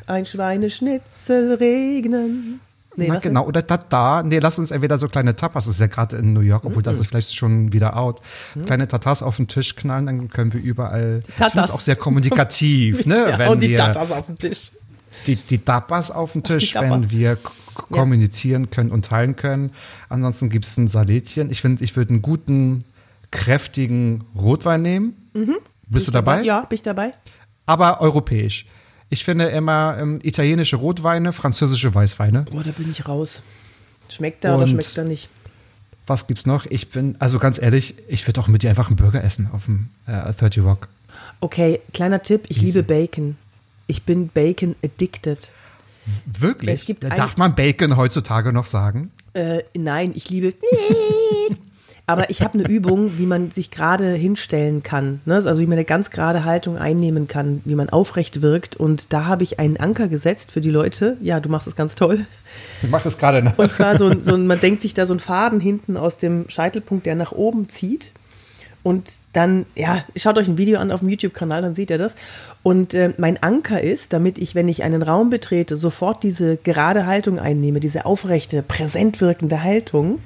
Ein 0.07 0.27
Schweineschnitzel 0.27 1.55
regnen. 1.55 2.61
Nee, 2.97 3.09
Na, 3.09 3.19
genau, 3.19 3.47
oder 3.47 3.63
da, 3.63 3.77
da. 3.77 4.23
Nee, 4.23 4.39
lass 4.39 4.59
uns 4.59 4.71
entweder 4.71 4.99
so 4.99 5.09
kleine 5.09 5.35
Tapas, 5.35 5.65
das 5.65 5.75
ist 5.75 5.81
ja 5.81 5.89
gerade 5.89 6.17
in 6.17 6.33
New 6.33 6.41
York, 6.41 6.65
obwohl 6.65 6.79
mm 6.79 6.83
-mm. 6.83 6.85
das 6.85 6.99
ist 6.99 7.09
vielleicht 7.09 7.35
schon 7.35 7.73
wieder 7.73 7.97
out. 7.97 8.21
Mm. 8.55 8.67
Kleine 8.67 8.87
Tatas 8.87 9.21
auf 9.23 9.37
den 9.37 9.49
Tisch 9.49 9.75
knallen, 9.75 10.07
dann 10.07 10.29
können 10.29 10.53
wir 10.53 10.63
überall. 10.63 11.23
Das 11.37 11.55
ist 11.57 11.71
auch 11.73 11.81
sehr 11.81 11.97
kommunikativ, 11.97 13.05
ne? 13.05 13.17
ja, 13.31 13.39
wenn 13.39 13.49
und 13.49 13.63
die 13.63 13.71
wir, 13.71 13.79
Tatas 13.79 14.13
auf 14.13 14.27
den 14.27 14.39
Tisch 14.39 14.71
die, 15.27 15.37
die 15.37 15.59
Tapas 15.59 16.11
auf 16.11 16.33
dem 16.33 16.43
Tisch, 16.45 16.75
wenn 16.75 17.11
wir 17.11 17.39
kommunizieren 17.75 18.71
können 18.71 18.91
und 18.91 19.07
teilen 19.07 19.37
können. 19.37 19.71
Ansonsten 20.09 20.49
gibt 20.49 20.65
es 20.65 20.77
ein 20.77 20.89
Salätchen. 20.89 21.51
Ich 21.51 21.61
finde, 21.61 21.85
ich 21.85 21.97
würde 21.97 22.11
einen 22.11 22.23
guten, 22.23 22.85
kräftigen 23.31 24.25
Rotwein 24.39 24.83
nehmen. 24.83 25.17
Mhm. 25.35 25.57
Bist 25.89 26.07
du 26.07 26.11
dabei? 26.11 26.37
dabei? 26.37 26.47
Ja, 26.47 26.61
bin 26.61 26.77
ich 26.77 26.83
dabei. 26.83 27.13
Aber 27.67 28.01
europäisch. 28.01 28.67
Ich 29.11 29.25
finde 29.25 29.47
immer 29.47 29.97
ähm, 29.99 30.19
italienische 30.23 30.77
Rotweine, 30.77 31.33
französische 31.33 31.95
Weißweine. 31.95 32.47
Boah, 32.51 32.63
da 32.63 32.71
bin 32.71 32.91
ich 32.91 33.07
raus. 33.07 33.43
Schmeckt 34.09 34.45
da 34.45 34.57
oder 34.57 34.67
schmeckt 34.67 34.97
da 34.97 35.05
nicht? 35.05 35.29
Was 36.07 36.27
gibt's 36.27 36.47
noch? 36.47 36.67
Ich 36.67 36.91
bin, 36.91 37.17
also 37.19 37.39
ganz 37.39 37.61
ehrlich, 37.61 37.95
ich 38.09 38.27
würde 38.27 38.41
auch 38.41 38.49
mit 38.49 38.63
dir 38.63 38.71
einfach 38.71 38.89
einen 38.89 38.97
Burger 38.97 39.25
essen 39.25 39.49
auf 39.53 39.65
dem 39.65 39.89
äh, 40.07 40.33
30 40.33 40.63
Rock. 40.63 40.89
Okay, 41.41 41.81
kleiner 41.93 42.23
Tipp, 42.23 42.45
ich 42.49 42.59
Easy. 42.59 42.67
liebe 42.67 42.83
Bacon. 42.83 43.37
Ich 43.87 44.05
bin 44.05 44.29
Bacon 44.29 44.77
addicted. 44.85 45.51
Wirklich? 46.27 46.75
Es 46.75 46.87
gibt 46.87 47.05
Darf 47.05 47.37
man 47.37 47.55
Bacon 47.55 47.97
heutzutage 47.97 48.53
noch 48.53 48.67
sagen? 48.67 49.11
Äh, 49.33 49.63
nein, 49.75 50.13
ich 50.15 50.29
liebe. 50.31 50.55
Aber 52.07 52.29
ich 52.29 52.43
habe 52.43 52.59
eine 52.59 52.69
Übung, 52.69 53.17
wie 53.17 53.25
man 53.25 53.51
sich 53.51 53.71
gerade 53.71 54.13
hinstellen 54.13 54.83
kann. 54.83 55.23
Ne? 55.25 55.37
Also 55.37 55.59
wie 55.59 55.67
man 55.67 55.79
eine 55.79 55.87
ganz 55.87 56.11
gerade 56.11 56.45
Haltung 56.45 56.77
einnehmen 56.77 57.29
kann, 57.29 57.63
wie 57.65 57.75
man 57.75 57.89
aufrecht 57.89 58.43
wirkt. 58.43 58.77
Und 58.77 59.15
da 59.15 59.25
habe 59.25 59.43
ich 59.43 59.59
einen 59.59 59.79
Anker 59.79 60.09
gesetzt 60.09 60.53
für 60.53 60.61
die 60.61 60.71
Leute. 60.71 61.17
Ja, 61.23 61.41
du 61.41 61.49
machst 61.49 61.67
es 61.67 61.77
ganz 61.77 61.95
toll. 61.95 62.27
Ich 62.83 62.91
mache 62.91 63.09
es 63.09 63.17
gerade 63.17 63.43
nach. 63.43 63.57
Und 63.57 63.73
zwar 63.73 63.97
so, 63.97 64.13
so 64.21 64.37
man 64.37 64.61
denkt 64.61 64.83
sich 64.83 64.93
da 64.93 65.07
so 65.07 65.15
einen 65.15 65.21
Faden 65.21 65.61
hinten 65.61 65.97
aus 65.97 66.19
dem 66.19 66.45
Scheitelpunkt, 66.49 67.07
der 67.07 67.15
nach 67.15 67.33
oben 67.33 67.71
zieht. 67.71 68.13
Und 68.85 69.11
dann, 69.33 69.65
ja, 69.75 70.05
schaut 70.15 70.37
euch 70.37 70.47
ein 70.47 70.59
Video 70.59 70.79
an 70.79 70.93
auf 70.93 71.01
dem 71.01 71.09
YouTube-Kanal, 71.09 71.63
dann 71.63 71.75
seht 71.75 71.89
ihr 71.89 71.97
das. 71.97 72.15
Und 72.63 72.93
äh, 72.93 73.15
mein 73.17 73.43
Anker 73.43 73.81
ist, 73.81 74.13
damit 74.13 74.37
ich, 74.37 74.55
wenn 74.55 74.69
ich 74.69 74.85
einen 74.85 75.03
Raum 75.03 75.31
betrete, 75.31 75.77
sofort 75.77 76.23
diese 76.23 76.59
gerade 76.59 77.07
Haltung 77.07 77.39
einnehme, 77.39 77.81
diese 77.81 78.05
aufrechte, 78.05 78.63
präsent 78.63 79.23
wirkende 79.23 79.63
Haltung, 79.63 80.21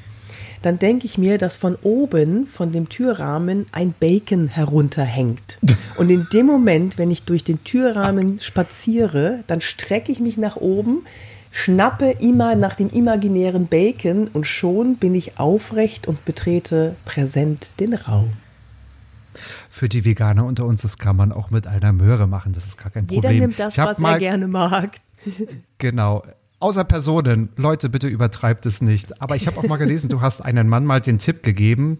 dann 0.63 0.81
denke 0.81 1.07
ich 1.07 1.19
mir, 1.19 1.39
dass 1.39 1.55
von 1.55 1.77
oben, 1.85 2.47
von 2.47 2.73
dem 2.73 2.89
Türrahmen, 2.89 3.67
ein 3.71 3.95
Bacon 3.99 4.49
herunterhängt. 4.49 5.59
Und 5.97 6.11
in 6.11 6.27
dem 6.33 6.47
Moment, 6.47 6.99
wenn 6.99 7.13
ich 7.13 7.23
durch 7.23 7.45
den 7.45 7.63
Türrahmen 7.63 8.41
spaziere, 8.41 9.45
dann 9.47 9.61
strecke 9.61 10.11
ich 10.11 10.19
mich 10.19 10.37
nach 10.37 10.57
oben, 10.57 11.05
schnappe 11.53 12.11
immer 12.19 12.57
nach 12.57 12.75
dem 12.75 12.91
imaginären 12.91 13.69
Bacon 13.69 14.29
und 14.29 14.47
schon 14.47 14.97
bin 14.97 15.15
ich 15.15 15.39
aufrecht 15.39 16.07
und 16.07 16.25
betrete 16.25 16.95
präsent 17.05 17.69
den 17.81 17.95
Raum 17.95 18.33
für 19.71 19.89
die 19.89 20.05
Veganer 20.05 20.45
unter 20.45 20.65
uns, 20.65 20.83
das 20.83 20.99
kann 20.99 21.17
man 21.17 21.33
auch 21.33 21.51
mit 21.51 21.67
einer 21.67 21.93
Möhre 21.93 22.27
machen. 22.27 22.53
Das 22.53 22.67
ist 22.67 22.79
gar 22.79 22.91
kein 22.91 23.07
Problem. 23.07 23.33
Jeder 23.33 23.47
nimmt 23.47 23.59
das, 23.59 23.79
was 23.79 23.99
mal, 23.99 24.15
er 24.15 24.19
gerne 24.19 24.49
mag. 24.49 24.93
Genau. 25.79 26.25
Außer 26.61 26.85
Personen. 26.85 27.51
Leute, 27.57 27.89
bitte 27.89 28.09
übertreibt 28.09 28.67
es 28.67 28.81
nicht. 28.81 29.21
Aber 29.23 29.37
ich 29.37 29.47
habe 29.47 29.59
auch 29.59 29.65
mal 29.65 29.77
gelesen, 29.77 30.09
du 30.09 30.21
hast 30.21 30.41
einem 30.41 30.69
Mann 30.69 30.85
mal 30.85 31.01
den 31.01 31.19
Tipp 31.19 31.43
gegeben, 31.43 31.99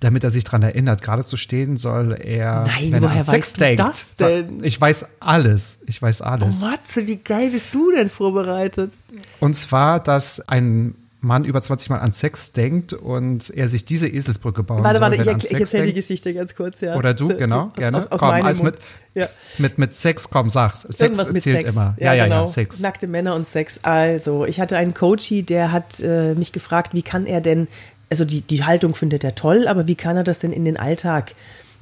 damit 0.00 0.24
er 0.24 0.30
sich 0.30 0.44
daran 0.44 0.62
erinnert, 0.62 1.02
gerade 1.02 1.24
zu 1.24 1.36
stehen 1.36 1.76
soll 1.76 2.16
er, 2.20 2.64
Nein, 2.66 2.92
wenn 2.92 3.02
er 3.02 3.10
an 3.10 3.24
Sex 3.24 3.52
denkt. 3.52 3.80
Das 3.80 4.16
denn? 4.16 4.62
Ich 4.62 4.80
weiß 4.80 5.06
alles. 5.20 5.78
Ich 5.86 6.00
weiß 6.00 6.22
alles. 6.22 6.62
Oh, 6.62 6.66
Matze, 6.66 7.06
wie 7.06 7.16
geil 7.16 7.50
bist 7.50 7.74
du 7.74 7.90
denn 7.90 8.08
vorbereitet? 8.08 8.92
Und 9.40 9.54
zwar, 9.56 10.00
dass 10.00 10.40
ein 10.48 10.94
Mann 11.22 11.44
über 11.44 11.60
20 11.60 11.90
Mal 11.90 11.98
an 11.98 12.12
Sex 12.12 12.52
denkt 12.52 12.94
und 12.94 13.50
er 13.50 13.68
sich 13.68 13.84
diese 13.84 14.08
Eselsbrücke 14.08 14.62
bauen 14.62 14.82
warte, 14.82 14.98
soll. 14.98 15.10
Warte, 15.10 15.26
warte, 15.26 15.46
ich, 15.46 15.52
ich 15.52 15.60
erzähle 15.60 15.86
die 15.86 15.94
Geschichte 15.94 16.32
ganz 16.32 16.54
kurz, 16.54 16.80
ja. 16.80 16.96
Oder 16.96 17.12
du, 17.12 17.28
genau, 17.28 17.66
aus, 17.66 17.72
gerne. 17.74 17.98
Aus, 17.98 18.06
aus 18.06 18.20
komm, 18.20 18.30
also 18.30 18.62
mit, 18.62 18.76
ja. 19.14 19.28
mit, 19.58 19.76
mit 19.76 19.92
Sex, 19.92 20.30
komm, 20.30 20.48
sag's. 20.48 20.82
Sex 20.82 21.00
Irgendwas 21.00 21.32
mit 21.32 21.42
Sex. 21.42 21.70
immer. 21.70 21.94
Ja, 21.98 22.14
ja, 22.14 22.24
genau. 22.24 22.42
ja, 22.42 22.46
Sex. 22.46 22.80
Nackte 22.80 23.06
Männer 23.06 23.34
und 23.34 23.46
Sex. 23.46 23.80
Also, 23.82 24.46
ich 24.46 24.60
hatte 24.60 24.78
einen 24.78 24.94
Coachy, 24.94 25.42
der 25.42 25.72
hat 25.72 26.00
äh, 26.00 26.34
mich 26.34 26.52
gefragt, 26.52 26.94
wie 26.94 27.02
kann 27.02 27.26
er 27.26 27.42
denn, 27.42 27.68
also 28.08 28.24
die, 28.24 28.40
die 28.40 28.64
Haltung 28.64 28.94
findet 28.94 29.22
er 29.22 29.34
toll, 29.34 29.68
aber 29.68 29.86
wie 29.86 29.96
kann 29.96 30.16
er 30.16 30.24
das 30.24 30.38
denn 30.38 30.52
in 30.52 30.64
den 30.64 30.78
Alltag 30.78 31.34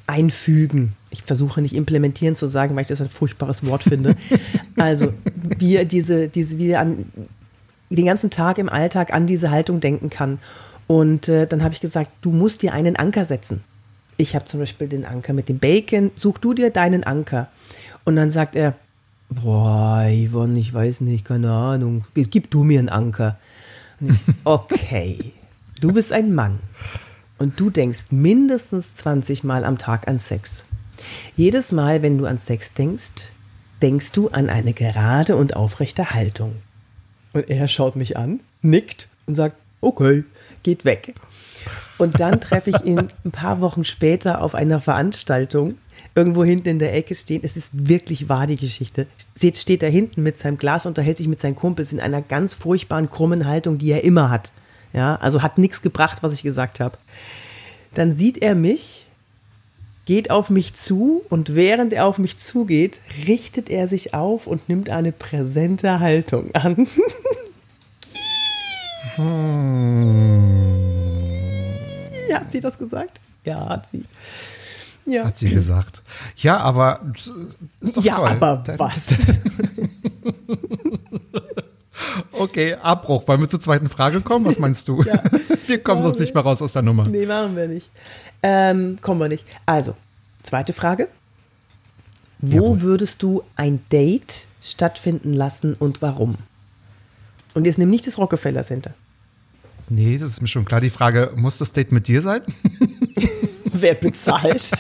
einfügen? 0.08 0.94
Ich 1.10 1.22
versuche 1.22 1.62
nicht 1.62 1.76
implementieren 1.76 2.34
zu 2.34 2.48
sagen, 2.48 2.74
weil 2.74 2.82
ich 2.82 2.88
das 2.88 3.00
ein 3.00 3.08
furchtbares 3.08 3.64
Wort 3.64 3.84
finde. 3.84 4.16
also, 4.76 5.12
wie 5.34 5.76
er 5.76 5.84
diese, 5.84 6.28
diese, 6.28 6.58
wie 6.58 6.70
er 6.70 6.80
an 6.80 7.06
den 7.96 8.06
ganzen 8.06 8.30
Tag 8.30 8.58
im 8.58 8.68
Alltag 8.68 9.12
an 9.12 9.26
diese 9.26 9.50
Haltung 9.50 9.80
denken 9.80 10.10
kann. 10.10 10.38
Und 10.86 11.28
äh, 11.28 11.46
dann 11.46 11.62
habe 11.62 11.74
ich 11.74 11.80
gesagt, 11.80 12.10
du 12.22 12.30
musst 12.30 12.62
dir 12.62 12.72
einen 12.72 12.96
Anker 12.96 13.24
setzen. 13.24 13.62
Ich 14.16 14.34
habe 14.34 14.46
zum 14.46 14.60
Beispiel 14.60 14.88
den 14.88 15.04
Anker 15.04 15.32
mit 15.32 15.48
dem 15.48 15.58
Bacon. 15.58 16.10
Such 16.14 16.38
du 16.38 16.54
dir 16.54 16.70
deinen 16.70 17.04
Anker. 17.04 17.48
Und 18.04 18.16
dann 18.16 18.30
sagt 18.30 18.56
er, 18.56 18.74
boah, 19.28 20.06
Yvonne, 20.08 20.58
ich 20.58 20.72
weiß 20.72 21.02
nicht, 21.02 21.24
keine 21.24 21.52
Ahnung. 21.52 22.04
Gib 22.14 22.50
du 22.50 22.64
mir 22.64 22.78
einen 22.78 22.88
Anker. 22.88 23.38
Ich, 24.00 24.14
okay, 24.44 25.32
du 25.80 25.92
bist 25.92 26.12
ein 26.12 26.34
Mann. 26.34 26.58
Und 27.38 27.60
du 27.60 27.70
denkst 27.70 28.06
mindestens 28.10 28.94
20 28.96 29.44
Mal 29.44 29.64
am 29.64 29.78
Tag 29.78 30.08
an 30.08 30.18
Sex. 30.18 30.64
Jedes 31.36 31.70
Mal, 31.70 32.02
wenn 32.02 32.18
du 32.18 32.26
an 32.26 32.38
Sex 32.38 32.74
denkst, 32.74 33.30
denkst 33.80 34.10
du 34.12 34.28
an 34.28 34.50
eine 34.50 34.72
gerade 34.72 35.36
und 35.36 35.54
aufrechte 35.54 36.10
Haltung. 36.10 36.56
Und 37.38 37.50
er 37.50 37.68
schaut 37.68 37.96
mich 37.96 38.16
an, 38.16 38.40
nickt 38.62 39.08
und 39.26 39.34
sagt, 39.34 39.56
okay, 39.80 40.24
geht 40.62 40.84
weg. 40.84 41.14
Und 41.98 42.18
dann 42.20 42.40
treffe 42.40 42.70
ich 42.70 42.84
ihn 42.84 43.08
ein 43.24 43.30
paar 43.30 43.60
Wochen 43.60 43.84
später 43.84 44.42
auf 44.42 44.54
einer 44.54 44.80
Veranstaltung, 44.80 45.78
irgendwo 46.14 46.44
hinten 46.44 46.68
in 46.68 46.78
der 46.78 46.94
Ecke 46.94 47.14
stehen. 47.14 47.42
Es 47.44 47.56
ist 47.56 47.88
wirklich 47.88 48.28
wahr, 48.28 48.46
die 48.46 48.56
Geschichte. 48.56 49.06
Seht, 49.34 49.56
steht 49.56 49.82
er 49.82 49.90
hinten 49.90 50.22
mit 50.22 50.38
seinem 50.38 50.58
Glas, 50.58 50.86
unterhält 50.86 51.18
sich 51.18 51.28
mit 51.28 51.38
seinen 51.38 51.54
Kumpels 51.54 51.92
in 51.92 52.00
einer 52.00 52.22
ganz 52.22 52.54
furchtbaren, 52.54 53.08
krummen 53.08 53.46
Haltung, 53.46 53.78
die 53.78 53.90
er 53.90 54.04
immer 54.04 54.30
hat. 54.30 54.50
Ja, 54.92 55.16
also 55.16 55.42
hat 55.42 55.58
nichts 55.58 55.82
gebracht, 55.82 56.22
was 56.22 56.32
ich 56.32 56.42
gesagt 56.42 56.80
habe. 56.80 56.98
Dann 57.94 58.12
sieht 58.12 58.38
er 58.38 58.54
mich, 58.54 59.06
geht 60.08 60.30
auf 60.30 60.48
mich 60.48 60.72
zu 60.72 61.22
und 61.28 61.54
während 61.54 61.92
er 61.92 62.06
auf 62.06 62.16
mich 62.16 62.38
zugeht, 62.38 63.02
richtet 63.26 63.68
er 63.68 63.86
sich 63.86 64.14
auf 64.14 64.46
und 64.46 64.66
nimmt 64.66 64.88
eine 64.88 65.12
präsente 65.12 66.00
Haltung 66.00 66.50
an. 66.54 66.88
ja, 72.30 72.40
hat 72.40 72.50
sie 72.50 72.60
das 72.60 72.78
gesagt? 72.78 73.20
Ja, 73.44 73.68
hat 73.68 73.90
sie. 73.90 74.06
Ja. 75.04 75.26
Hat 75.26 75.36
sie 75.36 75.50
gesagt. 75.50 76.00
Ja, 76.36 76.56
aber 76.56 77.02
ist 77.82 77.94
doch 77.98 78.02
ja, 78.02 78.16
toll. 78.16 78.28
aber 78.28 78.64
was? 78.78 79.08
okay, 82.32 82.76
Abbruch. 82.80 83.28
Wollen 83.28 83.42
wir 83.42 83.48
zur 83.50 83.60
zweiten 83.60 83.90
Frage 83.90 84.22
kommen? 84.22 84.46
Was 84.46 84.58
meinst 84.58 84.88
du? 84.88 85.02
ja. 85.02 85.22
Wir 85.66 85.82
kommen 85.82 86.00
sonst 86.00 86.18
nicht 86.18 86.32
mehr 86.32 86.42
raus 86.42 86.62
aus 86.62 86.72
der 86.72 86.80
Nummer. 86.80 87.06
Nee, 87.06 87.26
machen 87.26 87.54
wir 87.54 87.68
nicht. 87.68 87.90
Ähm, 88.42 88.98
kommen 89.00 89.20
wir 89.20 89.28
nicht. 89.28 89.44
Also, 89.66 89.96
zweite 90.42 90.72
Frage. 90.72 91.08
Wo 92.40 92.56
Jawohl. 92.56 92.82
würdest 92.82 93.22
du 93.22 93.42
ein 93.56 93.80
Date 93.90 94.46
stattfinden 94.62 95.32
lassen 95.32 95.74
und 95.74 96.02
warum? 96.02 96.36
Und 97.54 97.64
jetzt 97.64 97.78
nimm 97.78 97.90
nicht 97.90 98.06
das 98.06 98.18
Rockefeller 98.18 98.62
Center. 98.62 98.94
Nee, 99.88 100.18
das 100.18 100.32
ist 100.32 100.42
mir 100.42 100.48
schon 100.48 100.64
klar. 100.64 100.80
Die 100.80 100.90
Frage, 100.90 101.32
muss 101.34 101.58
das 101.58 101.72
Date 101.72 101.92
mit 101.92 102.06
dir 102.06 102.22
sein? 102.22 102.42
Wer 103.64 103.94
bezahlt? 103.94 104.70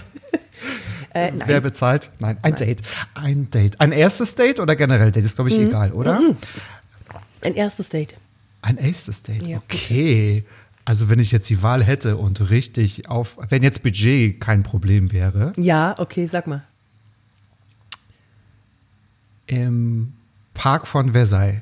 äh, 1.14 1.32
Wer 1.46 1.60
bezahlt? 1.60 2.10
Nein, 2.18 2.36
ein 2.42 2.52
nein. 2.52 2.54
Date. 2.54 2.82
Ein 3.14 3.50
Date. 3.50 3.80
Ein 3.80 3.92
erstes 3.92 4.34
Date 4.34 4.60
oder 4.60 4.76
generell 4.76 5.10
Date? 5.10 5.24
Ist, 5.24 5.34
glaube 5.34 5.50
ich, 5.50 5.58
mhm. 5.58 5.68
egal, 5.68 5.92
oder? 5.92 6.20
Mhm. 6.20 6.36
Ein 7.40 7.54
erstes 7.54 7.88
Date. 7.88 8.16
Ein 8.60 8.76
erstes 8.76 9.22
Date, 9.22 9.46
ja, 9.46 9.58
okay. 9.58 10.42
Bitte. 10.42 10.57
Also 10.88 11.10
wenn 11.10 11.18
ich 11.18 11.32
jetzt 11.32 11.50
die 11.50 11.60
Wahl 11.60 11.84
hätte 11.84 12.16
und 12.16 12.48
richtig 12.48 13.10
auf, 13.10 13.38
wenn 13.50 13.62
jetzt 13.62 13.82
Budget 13.82 14.40
kein 14.40 14.62
Problem 14.62 15.12
wäre. 15.12 15.52
Ja, 15.58 15.94
okay, 15.98 16.24
sag 16.24 16.46
mal. 16.46 16.64
Im 19.46 20.14
Park 20.54 20.86
von 20.86 21.12
Versailles. 21.12 21.60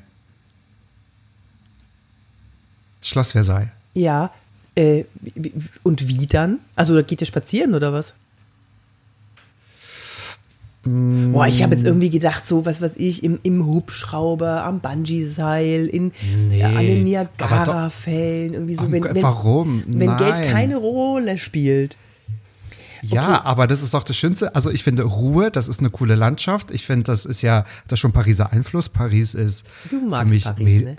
Schloss 3.01 3.33
Versailles. 3.33 3.67
Ja, 3.93 4.31
äh, 4.75 5.03
und 5.83 6.07
wie 6.07 6.25
dann? 6.25 6.59
Also 6.77 6.95
da 6.95 7.01
geht 7.01 7.19
ihr 7.19 7.27
spazieren 7.27 7.75
oder 7.75 7.91
was? 7.91 8.13
Boah, 11.33 11.47
ich 11.47 11.63
habe 11.63 11.75
jetzt 11.75 11.85
irgendwie 11.85 12.09
gedacht, 12.09 12.45
so 12.45 12.65
was 12.65 12.81
weiß 12.81 12.93
ich, 12.97 13.23
im, 13.23 13.39
im 13.43 13.65
Hubschrauber, 13.65 14.63
am 14.63 14.79
Bungee-Seil, 14.79 15.87
in, 15.87 16.11
nee, 16.49 16.61
äh, 16.61 16.63
an 16.63 16.85
den 16.85 17.03
Niagara-Fällen, 17.03 18.53
irgendwie 18.53 18.75
so. 18.75 18.91
Wenn, 18.91 19.03
wenn, 19.03 19.23
warum? 19.23 19.83
Wenn 19.87 20.09
Nein. 20.09 20.17
Geld 20.17 20.51
keine 20.51 20.77
Rolle 20.77 21.37
spielt. 21.37 21.97
Ja, 23.01 23.35
okay. 23.35 23.41
aber 23.43 23.67
das 23.67 23.81
ist 23.83 23.93
doch 23.93 24.03
das 24.03 24.17
Schönste. 24.17 24.55
Also 24.55 24.71
ich 24.71 24.83
finde 24.83 25.03
Ruhe, 25.03 25.51
das 25.51 25.67
ist 25.67 25.79
eine 25.79 25.89
coole 25.89 26.15
Landschaft. 26.15 26.71
Ich 26.71 26.85
finde, 26.85 27.03
das 27.03 27.25
ist 27.25 27.41
ja 27.41 27.63
das 27.87 27.97
ist 27.97 27.99
schon 27.99 28.11
Pariser 28.11 28.51
Einfluss. 28.51 28.89
Paris 28.89 29.33
ist 29.33 29.65
du 29.89 30.01
magst 30.01 30.29
für 30.29 30.33
mich 30.33 30.43
Paris, 30.43 30.83
ne? 30.83 30.95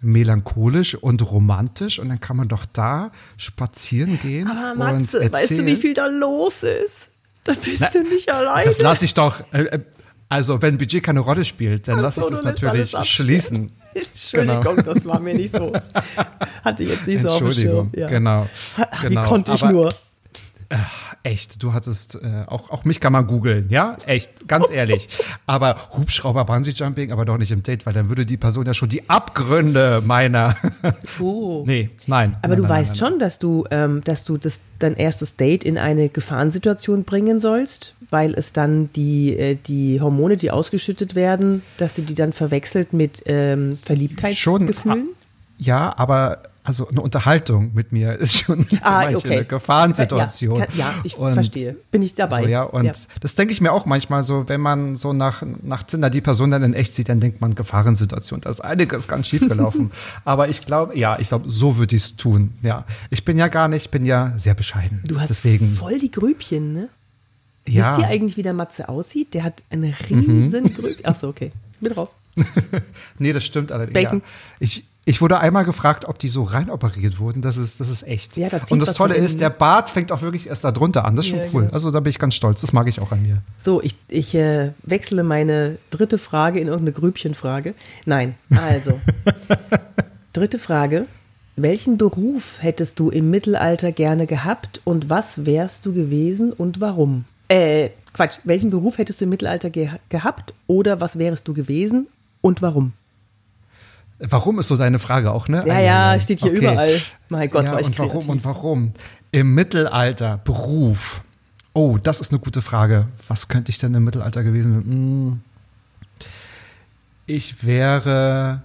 melancholisch 0.00 0.94
und 0.94 1.22
romantisch 1.30 1.98
und 1.98 2.10
dann 2.10 2.20
kann 2.20 2.36
man 2.36 2.48
doch 2.48 2.66
da 2.66 3.10
spazieren 3.36 4.18
gehen. 4.20 4.46
Aber 4.48 4.74
Matze, 4.74 5.32
weißt 5.32 5.52
du, 5.52 5.66
wie 5.66 5.76
viel 5.76 5.94
da 5.94 6.06
los 6.06 6.62
ist? 6.62 7.08
Da 7.44 7.52
bist 7.52 7.80
Na, 7.80 7.88
du 7.90 8.02
nicht 8.02 8.32
alleine. 8.32 8.64
Das 8.64 8.80
lasse 8.80 9.04
ich 9.04 9.14
doch. 9.14 9.40
Äh, 9.52 9.62
äh 9.64 9.80
also, 10.28 10.60
wenn 10.62 10.78
Budget 10.78 11.02
keine 11.02 11.20
Rolle 11.20 11.44
spielt, 11.44 11.86
dann 11.86 12.00
lasse 12.00 12.20
ich 12.22 12.26
das 12.26 12.42
natürlich 12.42 12.96
schließen. 13.04 13.70
Entschuldigung, 13.94 14.76
genau. 14.76 14.94
das 14.94 15.04
war 15.04 15.20
mir 15.20 15.34
nicht 15.34 15.54
so. 15.54 15.72
Hatte 16.64 16.82
ich 16.82 16.88
jetzt 16.88 17.06
nicht 17.06 17.22
so 17.22 17.28
auf 17.28 17.38
dem 17.38 17.52
Schirm. 17.52 17.90
Ja. 17.94 18.08
Genau, 18.08 18.48
Wie 19.02 19.08
genau. 19.08 19.28
konnte 19.28 19.52
ich 19.52 19.62
Aber, 19.62 19.72
nur? 19.72 19.88
Echt, 21.24 21.62
du 21.62 21.72
hattest, 21.72 22.16
äh, 22.16 22.44
auch, 22.48 22.68
auch 22.68 22.84
mich 22.84 23.00
kann 23.00 23.10
man 23.14 23.26
googeln, 23.26 23.70
ja? 23.70 23.96
Echt, 24.04 24.46
ganz 24.46 24.68
ehrlich. 24.70 25.08
Aber 25.46 25.76
Hubschrauber, 25.96 26.44
Bungee 26.44 26.72
Jumping, 26.72 27.12
aber 27.12 27.24
doch 27.24 27.38
nicht 27.38 27.50
im 27.50 27.62
Date, 27.62 27.86
weil 27.86 27.94
dann 27.94 28.10
würde 28.10 28.26
die 28.26 28.36
Person 28.36 28.66
ja 28.66 28.74
schon 28.74 28.90
die 28.90 29.08
Abgründe 29.08 30.02
meiner. 30.04 30.56
Oh. 31.20 31.62
nee, 31.66 31.90
nein. 32.06 32.36
Aber 32.42 32.48
nein, 32.48 32.56
du 32.56 32.62
nein, 32.64 32.70
weißt 32.72 32.90
nein, 32.90 32.98
schon, 32.98 33.18
dass 33.18 33.38
du, 33.38 33.64
ähm, 33.70 34.02
dass 34.04 34.24
du 34.24 34.36
das 34.36 34.60
dein 34.78 34.96
erstes 34.96 35.36
Date 35.36 35.64
in 35.64 35.78
eine 35.78 36.08
Gefahrensituation 36.08 37.04
bringen 37.04 37.40
sollst, 37.40 37.94
weil 38.10 38.34
es 38.34 38.52
dann 38.52 38.90
die, 38.92 39.36
äh, 39.36 39.54
die 39.54 40.00
Hormone, 40.00 40.36
die 40.36 40.50
ausgeschüttet 40.50 41.14
werden, 41.14 41.62
dass 41.78 41.94
du 41.94 42.02
die 42.02 42.14
dann 42.14 42.32
verwechselt 42.32 42.92
mit 42.92 43.22
ähm, 43.26 43.78
Verliebtheitsgefühlen? 43.84 44.74
Schon, 44.74 45.08
ja, 45.58 45.94
aber 45.96 46.42
also 46.64 46.88
eine 46.88 47.02
Unterhaltung 47.02 47.72
mit 47.74 47.92
mir 47.92 48.14
ist 48.18 48.38
schon 48.38 48.66
ah, 48.80 49.06
okay. 49.14 49.36
eine 49.36 49.44
Gefahrensituation. 49.44 50.60
Ja, 50.60 50.66
ja 50.74 50.94
ich 51.04 51.18
und 51.18 51.34
verstehe. 51.34 51.76
Bin 51.90 52.02
ich 52.02 52.14
dabei. 52.14 52.42
So, 52.42 52.48
ja, 52.48 52.62
und 52.62 52.84
ja. 52.84 52.92
das 53.20 53.34
denke 53.34 53.52
ich 53.52 53.60
mir 53.60 53.70
auch 53.70 53.84
manchmal 53.84 54.24
so, 54.24 54.48
wenn 54.48 54.62
man 54.62 54.96
so 54.96 55.12
nach, 55.12 55.42
nach 55.62 55.82
Tinder 55.82 56.08
die 56.08 56.22
Person 56.22 56.50
dann 56.50 56.62
in 56.62 56.72
echt 56.72 56.94
sieht, 56.94 57.10
dann 57.10 57.20
denkt 57.20 57.42
man 57.42 57.54
Gefahrensituation. 57.54 58.40
Da 58.40 58.48
ist 58.48 58.62
einiges 58.62 59.06
ganz 59.08 59.28
schief 59.28 59.46
gelaufen. 59.46 59.90
Aber 60.24 60.48
ich 60.48 60.62
glaube, 60.62 60.98
ja, 60.98 61.18
ich 61.18 61.28
glaube, 61.28 61.50
so 61.50 61.76
würde 61.76 61.96
ich 61.96 62.02
es 62.02 62.16
tun. 62.16 62.54
Ja, 62.62 62.86
ich 63.10 63.26
bin 63.26 63.36
ja 63.36 63.48
gar 63.48 63.68
nicht, 63.68 63.90
bin 63.90 64.06
ja 64.06 64.32
sehr 64.38 64.54
bescheiden. 64.54 65.02
Du 65.04 65.20
hast 65.20 65.28
Deswegen, 65.28 65.70
voll 65.70 65.98
die 65.98 66.10
Grübchen, 66.10 66.72
ne? 66.72 66.88
ja. 67.68 67.90
Wisst 67.90 68.00
ihr 68.00 68.08
eigentlich, 68.08 68.36
wie 68.38 68.42
der 68.42 68.54
Matze 68.54 68.88
aussieht? 68.88 69.34
Der 69.34 69.44
hat 69.44 69.62
eine 69.68 69.94
riesen 70.08 70.64
mhm. 70.64 70.74
Grübchen. 70.74 71.04
Achso, 71.04 71.28
okay. 71.28 71.52
Mit 71.80 71.94
raus. 71.94 72.14
nee, 73.18 73.34
das 73.34 73.44
stimmt 73.44 73.70
allerdings. 73.70 74.12
Ja. 74.12 74.20
Ich, 74.58 74.84
ich 75.06 75.20
wurde 75.20 75.38
einmal 75.38 75.64
gefragt, 75.64 76.06
ob 76.06 76.18
die 76.18 76.28
so 76.28 76.42
rein 76.44 76.70
operiert 76.70 77.18
wurden. 77.18 77.42
Das 77.42 77.56
ist, 77.58 77.78
das 77.80 77.90
ist 77.90 78.04
echt. 78.04 78.36
Ja, 78.36 78.48
da 78.48 78.60
Und 78.70 78.80
das 78.80 78.96
Tolle 78.96 79.14
ist, 79.14 79.38
der 79.38 79.50
Bart 79.50 79.90
fängt 79.90 80.10
auch 80.10 80.22
wirklich 80.22 80.48
erst 80.48 80.64
da 80.64 80.72
drunter 80.72 81.04
an. 81.04 81.14
Das 81.16 81.26
ist 81.26 81.30
schon 81.30 81.40
Ja, 81.40 81.46
cool. 81.52 81.62
genau. 81.62 81.74
Also 81.74 81.90
da 81.90 82.00
bin 82.00 82.10
ich 82.10 82.18
ganz 82.18 82.34
stolz. 82.34 82.62
Das 82.62 82.72
mag 82.72 82.88
ich 82.88 83.00
auch 83.00 83.12
an 83.12 83.22
mir. 83.22 83.42
So, 83.58 83.82
ich, 83.82 83.96
ich 84.08 84.34
äh, 84.34 84.70
wechsle 84.82 85.22
meine 85.22 85.76
dritte 85.90 86.16
Frage 86.16 86.58
in 86.58 86.68
irgendeine 86.68 86.92
Grübchenfrage. 86.92 87.74
Nein, 88.06 88.34
also. 88.56 88.98
dritte 90.32 90.58
Frage. 90.58 91.06
Welchen 91.56 91.98
Beruf 91.98 92.56
hättest 92.60 92.98
du 92.98 93.10
im 93.10 93.30
Mittelalter 93.30 93.92
gerne 93.92 94.26
gehabt 94.26 94.80
und 94.84 95.08
was 95.10 95.46
wärst 95.46 95.86
du 95.86 95.92
gewesen 95.92 96.52
und 96.52 96.80
warum? 96.80 97.26
Äh, 97.48 97.90
Quatsch. 98.12 98.38
Welchen 98.44 98.70
Beruf 98.70 98.98
hättest 98.98 99.20
du 99.20 99.24
im 99.26 99.30
Mittelalter 99.30 99.70
ge 99.70 99.88
gehabt 100.08 100.54
oder 100.66 101.00
was 101.00 101.18
wärst 101.18 101.46
du 101.46 101.54
gewesen 101.54 102.08
und 102.40 102.62
warum? 102.62 102.92
Warum 104.18 104.58
ist 104.58 104.68
so 104.68 104.76
deine 104.76 104.98
Frage 104.98 105.32
auch, 105.32 105.48
ne? 105.48 105.64
Ja, 105.66 105.80
ja, 105.80 106.18
steht 106.18 106.40
hier 106.40 106.52
überall. 106.52 107.00
Mein 107.28 107.50
Gott, 107.50 107.64
ja, 107.64 107.72
war 107.72 107.80
ich 107.80 107.86
und 107.86 107.98
warum 107.98 108.28
und 108.28 108.44
warum? 108.44 108.92
Im 109.32 109.54
Mittelalter, 109.54 110.38
Beruf. 110.44 111.22
Oh, 111.72 111.98
das 112.00 112.20
ist 112.20 112.30
eine 112.30 112.38
gute 112.38 112.62
Frage. 112.62 113.08
Was 113.26 113.48
könnte 113.48 113.70
ich 113.70 113.78
denn 113.78 113.92
im 113.94 114.04
Mittelalter 114.04 114.44
gewesen 114.44 114.74
sein? 114.74 114.84
Hm. 114.84 115.40
Ich 117.26 117.64
wäre 117.64 118.62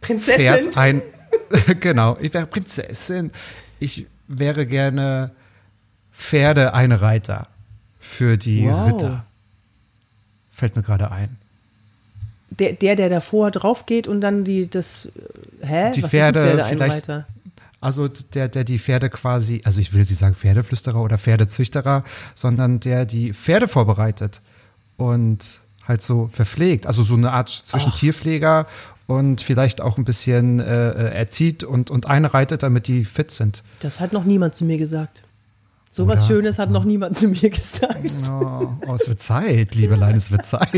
Prinzessin? 0.00 0.74
Ein. 0.76 1.02
genau, 1.80 2.16
ich 2.20 2.34
wäre 2.34 2.46
Prinzessin. 2.46 3.30
Ich 3.78 4.06
wäre 4.26 4.66
gerne 4.66 5.30
Pferdeeinreiter 6.12 7.46
für 8.00 8.36
die 8.36 8.66
Wow. 8.66 8.86
Ritter. 8.92 9.24
Fällt 10.52 10.76
mir 10.76 10.82
gerade 10.82 11.10
ein. 11.10 11.36
Der, 12.50 12.72
der, 12.72 12.96
der 12.96 13.08
davor 13.08 13.50
drauf 13.50 13.86
geht 13.86 14.08
und 14.08 14.20
dann 14.20 14.44
die, 14.44 14.68
das, 14.68 15.10
äh, 15.62 15.66
hä? 15.66 15.92
Die 15.94 16.02
Was 16.02 16.10
Pferde, 16.10 16.40
ist 16.40 16.46
ein 16.46 16.58
Pferdeeinreiter? 16.58 17.26
Also 17.80 18.08
der, 18.08 18.48
der 18.48 18.64
die 18.64 18.78
Pferde 18.78 19.08
quasi, 19.08 19.62
also 19.64 19.80
ich 19.80 19.94
will 19.94 20.04
sie 20.04 20.14
sagen 20.14 20.34
Pferdeflüsterer 20.34 21.00
oder 21.02 21.16
Pferdezüchterer, 21.16 22.04
sondern 22.34 22.80
der 22.80 23.06
die 23.06 23.32
Pferde 23.32 23.68
vorbereitet 23.68 24.42
und 24.98 25.60
halt 25.88 26.02
so 26.02 26.28
verpflegt. 26.32 26.86
Also 26.86 27.02
so 27.02 27.14
eine 27.14 27.32
Art 27.32 27.48
zwischen 27.48 27.92
Ach. 27.94 27.98
Tierpfleger 27.98 28.66
und 29.06 29.40
vielleicht 29.40 29.80
auch 29.80 29.96
ein 29.96 30.04
bisschen 30.04 30.60
äh, 30.60 30.90
äh, 30.90 31.14
erzieht 31.14 31.64
und, 31.64 31.90
und 31.90 32.08
einreitet, 32.08 32.62
damit 32.62 32.86
die 32.86 33.04
fit 33.04 33.30
sind. 33.30 33.62
Das 33.80 33.98
hat 33.98 34.12
noch 34.12 34.24
niemand 34.24 34.54
zu 34.54 34.64
mir 34.64 34.76
gesagt. 34.76 35.22
So 35.92 36.06
was 36.06 36.20
Oder? 36.20 36.28
Schönes 36.36 36.58
hat 36.60 36.70
noch 36.70 36.84
niemand 36.84 37.16
zu 37.16 37.26
mir 37.28 37.50
gesagt. 37.50 38.12
Oh, 38.30 38.68
oh, 38.86 38.94
es 38.94 39.08
wird 39.08 39.20
Zeit, 39.20 39.74
liebe 39.74 39.96
Leine, 39.96 40.18
es 40.18 40.30
wird 40.30 40.44
Zeit. 40.46 40.70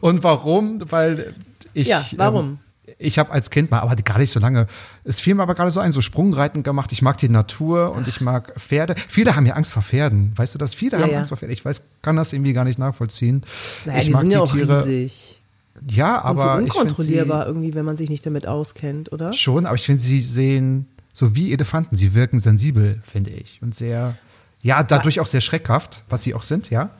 Und 0.00 0.22
warum? 0.22 0.80
Weil 0.90 1.34
ich. 1.74 1.88
Ja, 1.88 2.04
warum? 2.16 2.44
Ähm, 2.46 2.58
ich 2.98 3.18
habe 3.18 3.30
als 3.30 3.50
Kind 3.50 3.70
mal, 3.70 3.80
aber 3.80 3.96
gar 3.96 4.18
nicht 4.18 4.30
so 4.30 4.40
lange, 4.40 4.66
es 5.04 5.20
fiel 5.20 5.34
mir 5.34 5.42
aber 5.42 5.54
gerade 5.54 5.70
so 5.70 5.80
ein, 5.80 5.90
so 5.92 6.00
Sprungreiten 6.02 6.62
gemacht. 6.62 6.92
Ich 6.92 7.02
mag 7.02 7.18
die 7.18 7.28
Natur 7.28 7.92
und 7.92 8.06
ich 8.08 8.20
mag 8.20 8.60
Pferde. 8.60 8.94
Viele 9.08 9.36
haben 9.36 9.46
ja 9.46 9.54
Angst 9.54 9.72
vor 9.72 9.82
Pferden. 9.82 10.32
Weißt 10.36 10.54
du 10.54 10.58
das? 10.58 10.74
Viele 10.74 10.96
Ja, 10.98 11.04
haben 11.04 11.10
ja. 11.12 11.18
Angst 11.18 11.30
vor 11.30 11.38
Pferden. 11.38 11.52
Ich 11.52 11.64
weiß, 11.64 11.82
kann 12.02 12.16
das 12.16 12.32
irgendwie 12.32 12.52
gar 12.52 12.64
nicht 12.64 12.78
nachvollziehen. 12.78 13.42
Naja, 13.86 14.00
ich 14.00 14.06
die 14.06 14.10
mag 14.12 14.20
sind 14.22 14.30
die 14.30 14.34
ja 14.34 14.40
auch 14.42 14.52
Tiere. 14.52 14.84
riesig. 14.86 15.40
Ja, 15.88 16.28
Und 16.28 16.36
so 16.36 16.42
aber 16.42 16.60
ich 16.60 16.72
find 16.72 16.74
unkontrollierbar 16.76 17.46
irgendwie, 17.46 17.74
wenn 17.74 17.84
man 17.86 17.96
sich 17.96 18.10
nicht 18.10 18.26
damit 18.26 18.46
auskennt, 18.46 19.12
oder? 19.12 19.32
sie 19.32 19.38
schon, 19.38 19.64
aber 19.66 19.76
ich 19.76 19.86
finde, 19.86 20.02
sie 20.02 20.20
sehen 20.20 20.86
so 21.12 21.34
wie 21.34 21.52
Elefanten. 21.52 21.96
Sie 21.96 22.14
wirken 22.14 22.38
sensibel, 22.38 23.00
finde 23.02 23.30
ich. 23.30 23.60
Und 23.62 23.74
sehr, 23.74 24.16
ja, 24.62 24.82
dadurch 24.82 25.20
auch 25.20 25.26
sehr 25.26 25.40
schreckhaft, 25.40 26.04
was 26.08 26.22
sie 26.22 26.34
auch 26.34 26.42
sind, 26.42 26.70
ja. 26.70 26.90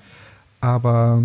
Aber 0.61 1.23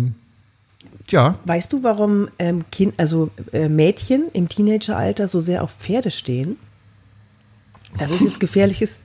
ja, 1.08 1.38
Weißt 1.44 1.72
du, 1.72 1.82
warum 1.82 2.28
ähm, 2.38 2.64
kind, 2.72 2.98
also 2.98 3.30
äh, 3.52 3.68
Mädchen 3.68 4.28
im 4.32 4.48
Teenageralter 4.48 5.28
so 5.28 5.40
sehr 5.40 5.62
auf 5.62 5.72
Pferde 5.78 6.10
stehen? 6.10 6.56
Das 7.98 8.10
ist 8.10 8.22
jetzt 8.22 8.40
gefährliches, 8.40 9.00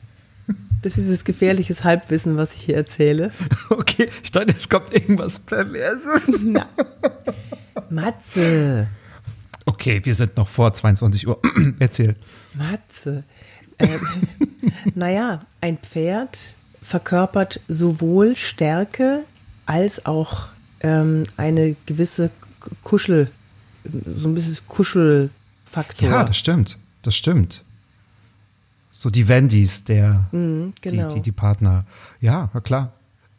das 0.82 0.98
ist 0.98 1.10
jetzt 1.10 1.26
gefährliches 1.26 1.84
Halbwissen, 1.84 2.38
was 2.38 2.56
ich 2.56 2.62
hier 2.62 2.76
erzähle. 2.76 3.32
okay. 3.70 4.10
Ich 4.24 4.32
dachte, 4.32 4.54
jetzt 4.54 4.70
kommt 4.70 4.94
irgendwas 4.94 5.38
Perverses. 5.40 6.32
Na. 6.42 6.68
Matze, 7.90 8.88
Okay, 9.66 10.02
wir 10.04 10.16
sind 10.16 10.38
noch 10.38 10.48
vor 10.48 10.74
22 10.74 11.28
Uhr. 11.28 11.40
Erzähl. 11.80 12.16
Matze. 12.54 13.24
Ähm, 13.82 14.02
naja, 14.96 15.42
ein 15.62 15.78
Pferd 15.78 16.38
verkörpert 16.82 17.60
sowohl 17.68 18.36
Stärke 18.36 19.24
als 19.66 20.06
auch 20.06 20.48
ähm, 20.82 21.26
eine 21.38 21.76
gewisse 21.86 22.32
Kuschel, 22.84 23.32
so 23.84 24.28
ein 24.28 24.34
bisschen 24.34 24.58
Kuschelfaktor. 24.68 26.10
Ja, 26.10 26.24
das 26.24 26.38
stimmt. 26.38 26.78
Das 27.02 27.16
stimmt. 27.16 27.64
So 28.92 29.10
die 29.10 29.28
Wendys, 29.28 29.84
der, 29.84 30.28
genau. 30.32 30.74
die, 30.82 31.16
die, 31.16 31.22
die 31.22 31.32
Partner. 31.32 31.86
Ja, 32.20 32.50
na 32.54 32.60
klar. 32.60 32.94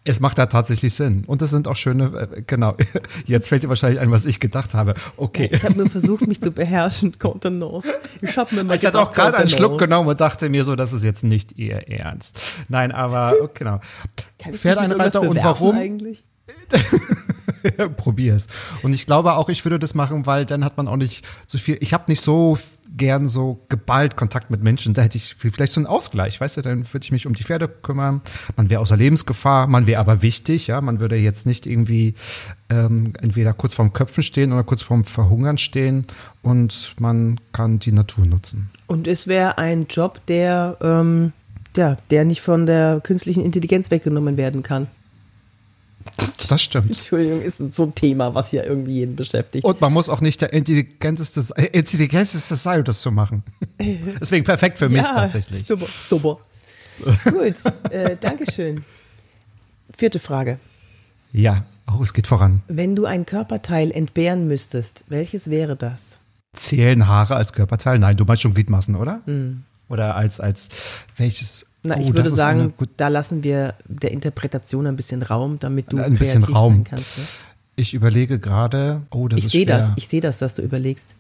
Es 0.05 0.19
macht 0.19 0.37
da 0.39 0.47
tatsächlich 0.47 0.95
Sinn. 0.95 1.25
Und 1.27 1.43
das 1.43 1.51
sind 1.51 1.69
auch 1.69 1.77
schöne, 1.77 2.29
äh, 2.35 2.43
genau. 2.43 2.77
Jetzt 3.27 3.49
fällt 3.49 3.63
dir 3.63 3.69
wahrscheinlich 3.69 4.01
ein, 4.01 4.11
was 4.11 4.27
ich 4.27 4.41
gedacht 4.41 4.75
habe. 4.75 4.95
Okay. 5.17 5.49
Ich 5.53 5.63
habe 5.65 5.79
nur 5.79 5.89
versucht, 5.89 6.27
mich 6.27 6.41
zu 6.41 6.51
beherrschen, 6.51 7.19
Contenance. 7.19 7.89
Ich 8.21 8.37
habe 8.37 8.55
mir 8.55 8.65
mal 8.65 8.75
Ich 8.75 8.85
hatte 8.85 9.01
auch 9.01 9.13
gerade 9.13 9.37
einen 9.37 9.49
Schluck 9.49 9.79
genommen 9.79 10.09
und 10.09 10.21
dachte 10.21 10.49
mir 10.49 10.65
so, 10.65 10.75
das 10.75 10.93
ist 10.93 11.05
jetzt 11.05 11.23
nicht 11.23 11.57
ihr 11.57 11.89
Ernst. 11.89 12.41
Nein, 12.69 12.91
aber 12.91 13.35
oh, 13.43 13.49
genau. 13.55 13.81
Kann 14.39 14.55
Pferdeeinreiter 14.55 15.21
mich 15.21 15.31
mit 15.31 15.39
und 15.39 15.45
warum? 15.45 15.77
Eigentlich? 15.77 16.25
Probier's. 17.97 18.49
Und 18.83 18.93
ich 18.93 19.07
glaube 19.07 19.35
auch, 19.35 19.49
ich 19.49 19.65
würde 19.65 19.79
das 19.79 19.95
machen, 19.95 20.27
weil 20.27 20.47
dann 20.47 20.65
hat 20.65 20.77
man 20.77 20.89
auch 20.89 20.97
nicht 20.97 21.25
so 21.47 21.59
viel. 21.59 21.79
Ich 21.81 21.93
habe 21.93 22.05
nicht 22.09 22.23
so 22.23 22.59
gern 22.97 23.29
so 23.29 23.65
geballt 23.69 24.17
Kontakt 24.17 24.51
mit 24.51 24.63
Menschen. 24.63 24.95
Da 24.95 25.03
hätte 25.03 25.17
ich 25.17 25.35
vielleicht 25.35 25.73
so 25.73 25.81
einen 25.81 25.87
Ausgleich, 25.87 26.41
weißt 26.41 26.59
du, 26.59 26.63
dann 26.63 26.93
würde 26.93 27.05
ich 27.05 27.13
mich 27.13 27.27
um 27.27 27.35
die 27.35 27.45
Pferde 27.45 27.69
kümmern. 27.69 28.21
Man 28.57 28.71
wäre 28.71 28.81
außer 28.81 28.97
Lebensgefahr, 28.97 29.67
man 29.67 29.87
wäre 29.87 30.01
aber 30.01 30.23
wichtig, 30.23 30.67
ja. 30.67 30.81
Man 30.81 31.01
würde 31.01 31.17
jetzt 31.17 31.47
nicht 31.47 31.67
irgendwie 31.67 32.15
ähm, 32.71 33.15
entweder 33.21 33.53
kurz 33.53 33.75
vorm 33.75 33.93
Köpfen 33.93 34.23
stehen 34.23 34.53
oder 34.53 34.65
kurz 34.65 34.83
vorm 34.83 35.05
Verhungern 35.05 35.59
stehen 35.59 36.07
und 36.43 36.95
man 36.99 37.41
kann 37.53 37.79
die 37.79 37.93
Natur 37.93 38.27
nutzen. 38.27 38.71
Und 38.87 39.07
es 39.07 39.27
wäre 39.27 39.59
ein 39.59 39.87
Job, 39.89 40.21
der, 40.27 40.77
ähm, 40.81 41.33
ja, 41.77 41.97
der 42.11 42.25
nicht 42.25 42.43
von 42.43 42.67
der 42.67 43.01
künstlichen 43.03 43.45
Intelligenz 43.45 43.91
weggenommen 43.91 44.37
werden 44.37 44.63
kann. 44.63 44.89
Das 46.53 46.61
stimmt. 46.61 46.89
Entschuldigung, 46.89 47.41
ist 47.41 47.57
so 47.73 47.85
ein 47.85 47.95
Thema, 47.95 48.35
was 48.35 48.51
hier 48.51 48.67
irgendwie 48.67 48.93
jeden 48.93 49.17
beschäftigt. 49.17 49.65
Und 49.65 49.81
man 49.81 49.91
muss 49.91 50.11
auch 50.11 50.21
nicht 50.21 50.43
der 50.43 50.53
intelligenteste, 50.53 51.43
äh, 51.57 51.69
intelligenteste 51.69 52.57
sein, 52.57 52.81
um 52.81 52.85
das 52.85 53.01
zu 53.01 53.11
machen. 53.11 53.43
Deswegen 54.21 54.45
perfekt 54.45 54.77
für 54.77 54.91
mich 54.91 55.01
ja, 55.01 55.15
tatsächlich. 55.15 55.67
Super, 55.67 55.87
super. 56.11 56.39
Gut, 57.25 57.55
äh, 57.91 58.19
Dankeschön. 58.21 58.85
Vierte 59.97 60.19
Frage. 60.19 60.59
Ja, 61.33 61.65
oh, 61.91 62.03
es 62.03 62.13
geht 62.13 62.27
voran. 62.27 62.61
Wenn 62.69 62.95
du 62.97 63.07
ein 63.07 63.25
Körperteil 63.25 63.91
entbehren 63.91 64.47
müsstest, 64.47 65.07
welches 65.09 65.49
wäre 65.49 65.75
das? 65.75 66.19
Zählen 66.55 67.09
Haare 67.09 67.35
als 67.35 67.55
Körperteil? 67.55 67.99
Nein, 67.99 68.19
du 68.19 68.27
meinst 68.27 68.43
schon 68.43 68.53
Gliedmaßen, 68.53 68.95
oder? 68.95 69.23
Oder 69.89 70.17
als, 70.17 70.39
als 70.39 70.69
welches? 71.17 71.65
Na, 71.83 71.97
Oh, 71.97 72.01
ich 72.01 72.07
das 72.09 72.15
würde 72.17 72.31
sagen, 72.31 72.61
eine 72.79 72.89
da 72.97 73.09
lassen 73.09 73.43
wir 73.43 73.75
der 73.87 74.13
Interpretation 74.13 74.87
ein 74.87 74.97
bisschen 74.97 75.23
Raum, 75.23 75.59
damit 75.59 75.93
du 75.93 75.99
Ein 75.99 76.17
bisschen 76.17 76.45
Raum. 76.45 76.75
sein 76.75 76.85
kannst. 76.85 77.19
Ne? 77.19 77.25
ich 77.77 77.95
überlege 77.95 78.39
gerade, 78.39 79.03
oh, 79.11 79.29
das 79.29 79.39
Ich 79.39 79.47
ist 79.47 79.53
sehe 79.53 79.67
das, 79.67 79.91
ich 79.97 80.07
sehe 80.07 80.21
das, 80.21 80.39
dass 80.39 80.55
du 80.55 80.63
überlegst. 80.63 81.15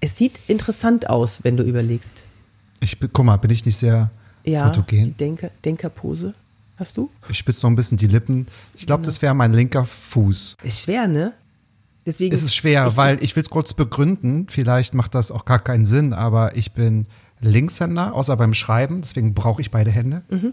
Es 0.00 0.16
sieht 0.16 0.40
interessant 0.48 1.08
aus, 1.08 1.44
wenn 1.44 1.56
du 1.56 1.62
überlegst. 1.62 2.24
Ich, 2.80 2.98
guck 3.00 3.24
mal, 3.24 3.36
bin 3.36 3.50
ich 3.50 3.64
nicht 3.64 3.76
sehr 3.76 4.10
Ja, 4.44 4.66
Fotogen. 4.66 5.16
Denker, 5.16 5.50
Denkerpose. 5.64 6.34
Hast 6.76 6.96
du? 6.96 7.08
Ich 7.28 7.38
spitze 7.38 7.64
noch 7.64 7.70
ein 7.70 7.76
bisschen 7.76 7.96
die 7.98 8.08
Lippen. 8.08 8.48
Ich 8.76 8.86
glaube, 8.86 9.02
genau. 9.02 9.06
das 9.06 9.22
wäre 9.22 9.34
mein 9.34 9.52
linker 9.52 9.84
Fuß. 9.84 10.56
Ist 10.64 10.80
schwer, 10.82 11.06
ne? 11.06 11.32
Deswegen. 12.04 12.34
Ist 12.34 12.42
es 12.42 12.54
schwer, 12.54 12.88
ich, 12.88 12.96
weil 12.96 13.22
ich 13.22 13.36
will 13.36 13.42
es 13.44 13.48
kurz 13.50 13.72
begründen. 13.74 14.46
Vielleicht 14.50 14.92
macht 14.92 15.14
das 15.14 15.30
auch 15.30 15.44
gar 15.44 15.60
keinen 15.60 15.86
Sinn, 15.86 16.12
aber 16.12 16.56
ich 16.56 16.72
bin 16.72 17.06
Linkshänder, 17.44 18.14
außer 18.14 18.36
beim 18.36 18.54
Schreiben. 18.54 19.00
Deswegen 19.00 19.34
brauche 19.34 19.60
ich 19.60 19.70
beide 19.70 19.90
Hände. 19.90 20.22
Mhm. 20.28 20.52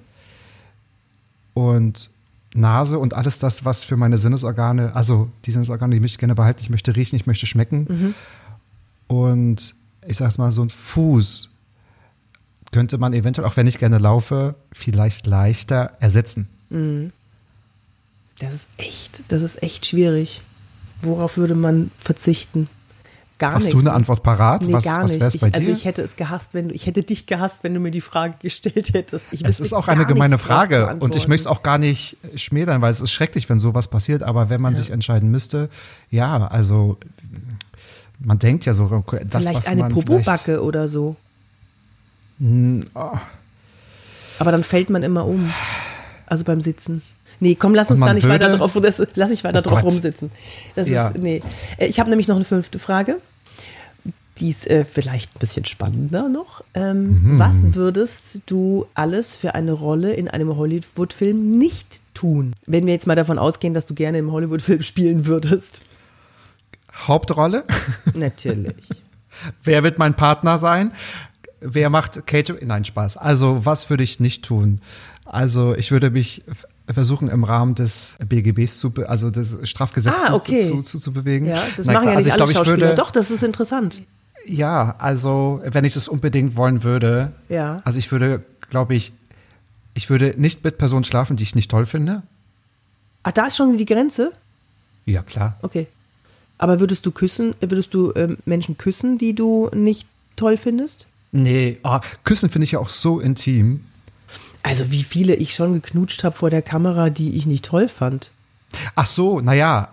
Und 1.53 2.09
Nase 2.53 2.99
und 2.99 3.13
alles 3.13 3.39
das, 3.39 3.65
was 3.65 3.83
für 3.83 3.97
meine 3.97 4.17
Sinnesorgane, 4.17 4.95
also 4.95 5.29
die 5.45 5.51
Sinnesorgane, 5.51 5.95
die 5.95 6.01
möchte 6.01 6.15
ich 6.15 6.19
gerne 6.19 6.35
behalten. 6.35 6.59
Ich 6.61 6.69
möchte 6.69 6.95
riechen, 6.95 7.15
ich 7.15 7.25
möchte 7.25 7.45
schmecken. 7.45 7.87
Mhm. 7.89 8.15
Und 9.07 9.75
ich 10.05 10.17
sag's 10.17 10.37
mal, 10.37 10.51
so 10.51 10.63
ein 10.63 10.69
Fuß 10.69 11.49
könnte 12.71 12.97
man 12.97 13.13
eventuell, 13.13 13.47
auch 13.47 13.57
wenn 13.57 13.67
ich 13.67 13.77
gerne 13.77 13.97
laufe, 13.97 14.55
vielleicht 14.71 15.27
leichter 15.27 15.91
ersetzen. 15.99 16.47
Mhm. 16.69 17.11
Das 18.39 18.53
ist 18.53 18.69
echt, 18.77 19.23
das 19.27 19.41
ist 19.41 19.61
echt 19.61 19.85
schwierig. 19.85 20.41
Worauf 21.01 21.37
würde 21.37 21.55
man 21.55 21.91
verzichten? 21.97 22.69
Gar 23.41 23.53
Hast 23.53 23.63
nichts. 23.63 23.73
du 23.73 23.79
eine 23.79 23.93
Antwort 23.93 24.21
parat? 24.21 24.61
Nee, 24.61 24.71
was, 24.71 24.83
gar 24.83 25.03
was 25.03 25.13
nicht. 25.13 25.33
Ich, 25.33 25.55
also 25.55 25.71
ich 25.71 25.83
hätte 25.83 26.03
es 26.03 26.15
gehasst, 26.15 26.53
wenn 26.53 26.67
du, 26.67 26.75
ich 26.75 26.85
hätte 26.85 27.01
dich 27.01 27.25
gehasst, 27.25 27.63
wenn 27.63 27.73
du 27.73 27.79
mir 27.79 27.89
die 27.89 27.99
Frage 27.99 28.35
gestellt 28.39 28.93
hättest. 28.93 29.25
Ich 29.31 29.43
es 29.43 29.59
ist 29.59 29.73
auch 29.73 29.87
eine 29.87 30.05
gemeine 30.05 30.37
Frage 30.37 30.95
und 30.99 31.15
ich 31.15 31.27
möchte 31.27 31.45
es 31.45 31.47
auch 31.47 31.63
gar 31.63 31.79
nicht 31.79 32.17
schmälern, 32.35 32.83
weil 32.83 32.91
es 32.91 33.01
ist 33.01 33.09
schrecklich, 33.09 33.49
wenn 33.49 33.59
sowas 33.59 33.87
passiert. 33.87 34.21
Aber 34.21 34.51
wenn 34.51 34.61
man 34.61 34.73
ja. 34.73 34.77
sich 34.79 34.91
entscheiden 34.91 35.31
müsste, 35.31 35.71
ja, 36.11 36.45
also 36.49 36.99
man 38.19 38.37
denkt 38.37 38.67
ja 38.67 38.73
so, 38.73 39.03
das, 39.27 39.43
vielleicht 39.43 39.67
eine 39.67 39.89
Popobacke 39.89 40.61
oder 40.61 40.87
so. 40.87 41.15
Oh. 42.39 43.17
Aber 44.37 44.51
dann 44.51 44.63
fällt 44.63 44.91
man 44.91 45.01
immer 45.01 45.25
um. 45.25 45.51
Also 46.27 46.43
beim 46.43 46.61
Sitzen. 46.61 47.01
Nee, 47.39 47.55
komm, 47.55 47.73
lass 47.73 47.89
uns 47.89 47.99
da 48.01 48.13
nicht 48.13 48.29
weiter 48.29 48.55
drauf, 48.55 48.77
das, 48.79 49.01
lass 49.15 49.31
ich 49.31 49.43
weiter 49.43 49.59
oh 49.59 49.61
drauf 49.63 49.81
Gott. 49.81 49.93
rumsitzen. 49.93 50.29
Das 50.75 50.87
ja. 50.87 51.07
ist, 51.07 51.17
nee. 51.17 51.41
Äh, 51.77 51.87
ich 51.87 51.99
habe 51.99 52.07
nämlich 52.11 52.27
noch 52.27 52.35
eine 52.35 52.45
fünfte 52.45 52.77
Frage. 52.77 53.17
Die 54.41 54.49
ist 54.49 54.67
äh, 54.67 54.85
vielleicht 54.85 55.35
ein 55.35 55.39
bisschen 55.39 55.65
spannender 55.65 56.27
noch. 56.27 56.63
Ähm, 56.73 57.33
mhm. 57.33 57.39
Was 57.39 57.75
würdest 57.75 58.41
du 58.47 58.87
alles 58.95 59.35
für 59.35 59.53
eine 59.53 59.71
Rolle 59.71 60.13
in 60.13 60.27
einem 60.27 60.57
Hollywood-Film 60.57 61.59
nicht 61.59 62.01
tun? 62.15 62.55
Wenn 62.65 62.87
wir 62.87 62.93
jetzt 62.93 63.05
mal 63.05 63.15
davon 63.15 63.37
ausgehen, 63.37 63.75
dass 63.75 63.85
du 63.85 63.93
gerne 63.93 64.17
im 64.17 64.31
Hollywood-Film 64.31 64.81
spielen 64.81 65.27
würdest. 65.27 65.81
Hauptrolle? 67.07 67.65
Natürlich. 68.15 68.89
Wer 69.63 69.83
wird 69.83 69.99
mein 69.99 70.15
Partner 70.15 70.57
sein? 70.57 70.91
Wer 71.59 71.91
macht 71.91 72.25
Catering? 72.25 72.67
Nein, 72.67 72.83
Spaß. 72.83 73.17
Also, 73.17 73.63
was 73.63 73.91
würde 73.91 74.03
ich 74.03 74.19
nicht 74.19 74.43
tun? 74.43 74.81
Also, 75.23 75.75
ich 75.75 75.91
würde 75.91 76.09
mich 76.09 76.43
versuchen 76.89 77.29
im 77.29 77.43
Rahmen 77.43 77.75
des 77.75 78.15
BGBs 78.27 78.79
zu, 78.79 78.91
also 79.07 79.29
des 79.29 79.55
Strafgesetzbuches 79.69 80.29
ah, 80.31 80.33
okay. 80.33 80.67
zu, 80.67 80.81
zu, 80.81 80.99
zu, 80.99 81.13
bewegen. 81.13 81.45
Ja, 81.45 81.63
das 81.77 81.85
Nein, 81.85 81.95
machen 81.95 82.09
ja 82.09 82.15
nicht 82.15 82.31
also 82.31 82.43
alle 82.43 82.51
glaub, 82.53 82.65
Schauspieler. 82.65 82.87
Würde, 82.87 82.95
Doch, 82.95 83.11
das 83.11 83.29
ist 83.29 83.43
interessant. 83.43 84.01
Ja, 84.45 84.95
also 84.97 85.61
wenn 85.63 85.85
ich 85.85 85.93
das 85.93 86.07
unbedingt 86.07 86.55
wollen 86.55 86.83
würde, 86.83 87.31
ja. 87.49 87.81
also 87.85 87.99
ich 87.99 88.11
würde, 88.11 88.43
glaube 88.69 88.95
ich, 88.95 89.13
ich 89.93 90.09
würde 90.09 90.33
nicht 90.37 90.63
mit 90.63 90.77
Personen 90.77 91.03
schlafen, 91.03 91.37
die 91.37 91.43
ich 91.43 91.55
nicht 91.55 91.69
toll 91.69 91.85
finde. 91.85 92.23
Ach, 93.23 93.31
da 93.31 93.47
ist 93.47 93.57
schon 93.57 93.77
die 93.77 93.85
Grenze? 93.85 94.31
Ja, 95.05 95.21
klar. 95.21 95.57
Okay. 95.61 95.87
Aber 96.57 96.79
würdest 96.79 97.05
du 97.05 97.11
küssen, 97.11 97.55
würdest 97.59 97.93
du 97.93 98.13
ähm, 98.15 98.37
Menschen 98.45 98.77
küssen, 98.77 99.17
die 99.17 99.33
du 99.33 99.69
nicht 99.73 100.07
toll 100.35 100.57
findest? 100.57 101.05
Nee, 101.31 101.77
oh, 101.83 101.99
küssen 102.23 102.49
finde 102.49 102.65
ich 102.65 102.71
ja 102.71 102.79
auch 102.79 102.89
so 102.89 103.19
intim. 103.19 103.81
Also 104.63 104.91
wie 104.91 105.03
viele 105.03 105.35
ich 105.35 105.55
schon 105.55 105.73
geknutscht 105.73 106.23
habe 106.23 106.35
vor 106.35 106.49
der 106.49 106.61
Kamera, 106.61 107.09
die 107.09 107.35
ich 107.35 107.45
nicht 107.45 107.65
toll 107.65 107.89
fand. 107.89 108.31
Ach 108.95 109.07
so, 109.07 109.41
naja, 109.41 109.91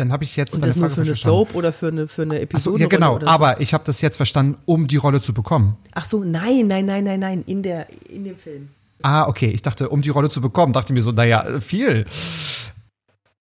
dann 0.00 0.12
habe 0.12 0.24
ich 0.24 0.36
jetzt. 0.36 0.54
Und 0.54 0.64
das 0.64 0.76
nur 0.76 0.90
für 0.90 1.02
eine 1.02 1.14
Soap 1.14 1.54
oder 1.54 1.72
für 1.72 1.88
eine, 1.88 2.08
für 2.08 2.22
eine 2.22 2.40
Episode? 2.40 2.78
So, 2.78 2.82
ja, 2.82 2.88
genau, 2.88 3.20
aber 3.24 3.60
ich 3.60 3.74
habe 3.74 3.84
das 3.84 4.00
jetzt 4.00 4.16
verstanden, 4.16 4.56
um 4.64 4.88
die 4.88 4.96
Rolle 4.96 5.20
zu 5.20 5.34
bekommen. 5.34 5.76
Ach 5.92 6.04
so, 6.04 6.24
nein, 6.24 6.66
nein, 6.66 6.86
nein, 6.86 7.04
nein, 7.04 7.20
nein, 7.20 7.44
in, 7.46 7.62
der, 7.62 7.86
in 8.08 8.24
dem 8.24 8.36
Film. 8.36 8.70
Ah, 9.02 9.28
okay, 9.28 9.50
ich 9.50 9.62
dachte, 9.62 9.88
um 9.88 10.02
die 10.02 10.10
Rolle 10.10 10.28
zu 10.28 10.40
bekommen, 10.40 10.72
dachte 10.72 10.92
mir 10.92 11.02
so, 11.02 11.12
naja, 11.12 11.60
viel. 11.60 12.06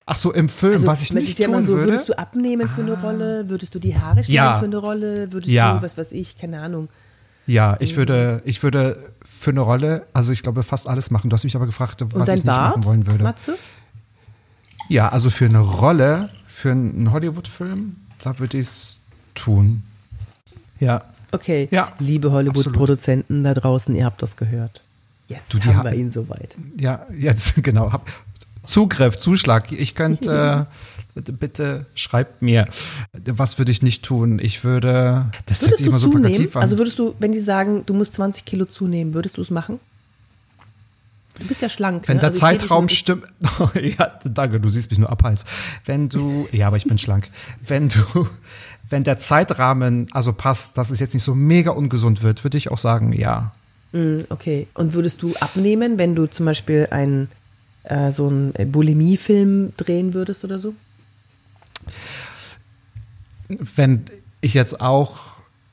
Ach 0.05 0.15
so, 0.15 0.33
im 0.33 0.49
Film, 0.49 0.73
also, 0.73 0.87
was 0.87 1.01
ich 1.03 1.13
nicht 1.13 1.37
ja 1.37 1.47
tun 1.47 1.63
so, 1.63 1.73
würde. 1.73 1.87
Würdest 1.87 2.09
du 2.09 2.17
abnehmen 2.17 2.67
für 2.67 2.81
eine 2.81 2.97
ah. 2.97 3.01
Rolle? 3.01 3.49
Würdest 3.49 3.75
du 3.75 3.79
die 3.79 3.95
Haare 3.95 4.23
schneiden 4.23 4.33
ja. 4.33 4.59
für 4.59 4.65
eine 4.65 4.77
Rolle? 4.77 5.31
Würdest 5.31 5.51
ja. 5.51 5.75
du, 5.75 5.83
was 5.83 5.97
weiß 5.97 6.11
ich, 6.13 6.37
keine 6.37 6.61
Ahnung. 6.61 6.89
Ja, 7.45 7.77
ich 7.79 7.95
würde, 7.95 8.41
ich 8.45 8.63
würde 8.63 9.11
für 9.23 9.51
eine 9.51 9.61
Rolle, 9.61 10.07
also 10.13 10.31
ich 10.31 10.43
glaube, 10.43 10.63
fast 10.63 10.87
alles 10.87 11.11
machen. 11.11 11.29
Du 11.29 11.35
hast 11.35 11.43
mich 11.43 11.55
aber 11.55 11.65
gefragt, 11.65 12.03
was 12.13 12.27
ich 12.29 12.35
nicht 12.35 12.45
Bart, 12.45 12.77
machen 12.77 12.85
wollen 12.85 13.07
würde. 13.07 13.23
Matze? 13.23 13.57
Ja, 14.87 15.09
also 15.09 15.29
für 15.29 15.45
eine 15.45 15.59
Rolle, 15.59 16.29
für 16.59 16.71
einen 16.71 17.13
Hollywood-Film, 17.13 17.95
da 18.21 18.37
würde 18.37 18.57
ich 18.57 18.67
es 18.67 18.99
tun. 19.33 19.81
Ja. 20.81 21.05
Okay, 21.31 21.69
ja, 21.71 21.93
liebe 21.99 22.33
Hollywood-Produzenten 22.33 23.45
da 23.45 23.53
draußen, 23.53 23.95
ihr 23.95 24.03
habt 24.03 24.21
das 24.21 24.35
gehört. 24.35 24.81
Jetzt 25.29 25.53
du, 25.53 25.59
haben 25.73 25.89
wir 25.89 25.93
ihn 25.93 26.09
soweit. 26.09 26.57
Ja, 26.77 27.05
jetzt, 27.17 27.55
genau. 27.63 27.93
Hab 27.93 28.09
Zugriff, 28.65 29.17
Zuschlag. 29.17 29.71
Ich 29.71 29.95
könnte 29.95 30.67
äh, 31.15 31.21
bitte 31.31 31.85
schreibt 31.95 32.41
mir, 32.41 32.67
was 33.25 33.57
würde 33.57 33.71
ich 33.71 33.81
nicht 33.81 34.03
tun? 34.03 34.39
Ich 34.41 34.65
würde, 34.65 35.31
das 35.45 35.61
würdest 35.61 35.67
hört 35.69 35.77
sich 35.77 35.87
immer 35.87 35.99
so 35.99 36.09
plakativ 36.09 36.57
an. 36.57 36.63
Also 36.63 36.77
würdest 36.77 36.99
du, 36.99 37.15
wenn 37.19 37.31
die 37.31 37.39
sagen, 37.39 37.83
du 37.85 37.93
musst 37.93 38.15
20 38.15 38.43
Kilo 38.43 38.65
zunehmen, 38.65 39.13
würdest 39.13 39.37
du 39.37 39.41
es 39.41 39.49
machen? 39.49 39.79
Du 41.39 41.47
bist 41.47 41.61
ja 41.61 41.69
schlank. 41.69 42.07
Wenn 42.07 42.17
ne? 42.17 42.21
der 42.21 42.29
also 42.29 42.39
Zeitraum 42.39 42.89
stimmt. 42.89 43.25
ja, 43.75 44.11
danke, 44.23 44.59
du 44.59 44.69
siehst 44.69 44.89
mich 44.89 44.99
nur 44.99 45.09
abhals. 45.09 45.45
Wenn 45.85 46.09
du, 46.09 46.47
ja, 46.51 46.67
aber 46.67 46.77
ich 46.77 46.85
bin 46.85 46.97
schlank. 46.97 47.29
Wenn 47.65 47.89
du, 47.89 48.27
wenn 48.89 49.03
der 49.03 49.19
Zeitrahmen 49.19 50.07
also 50.11 50.33
passt, 50.33 50.77
dass 50.77 50.89
es 50.89 50.99
jetzt 50.99 51.13
nicht 51.13 51.23
so 51.23 51.35
mega 51.35 51.71
ungesund 51.71 52.23
wird, 52.23 52.43
würde 52.43 52.57
ich 52.57 52.71
auch 52.71 52.77
sagen, 52.77 53.13
ja. 53.13 53.53
Mm, 53.93 54.21
okay. 54.29 54.67
Und 54.73 54.93
würdest 54.93 55.23
du 55.23 55.33
abnehmen, 55.39 55.97
wenn 55.97 56.15
du 56.15 56.27
zum 56.27 56.45
Beispiel 56.45 56.87
einen, 56.91 57.29
äh, 57.83 58.11
so 58.11 58.27
einen 58.27 58.53
Bulimie-Film 58.71 59.73
drehen 59.77 60.13
würdest 60.13 60.43
oder 60.43 60.59
so? 60.59 60.73
Wenn 63.47 64.05
ich 64.41 64.53
jetzt 64.53 64.81
auch, 64.81 65.19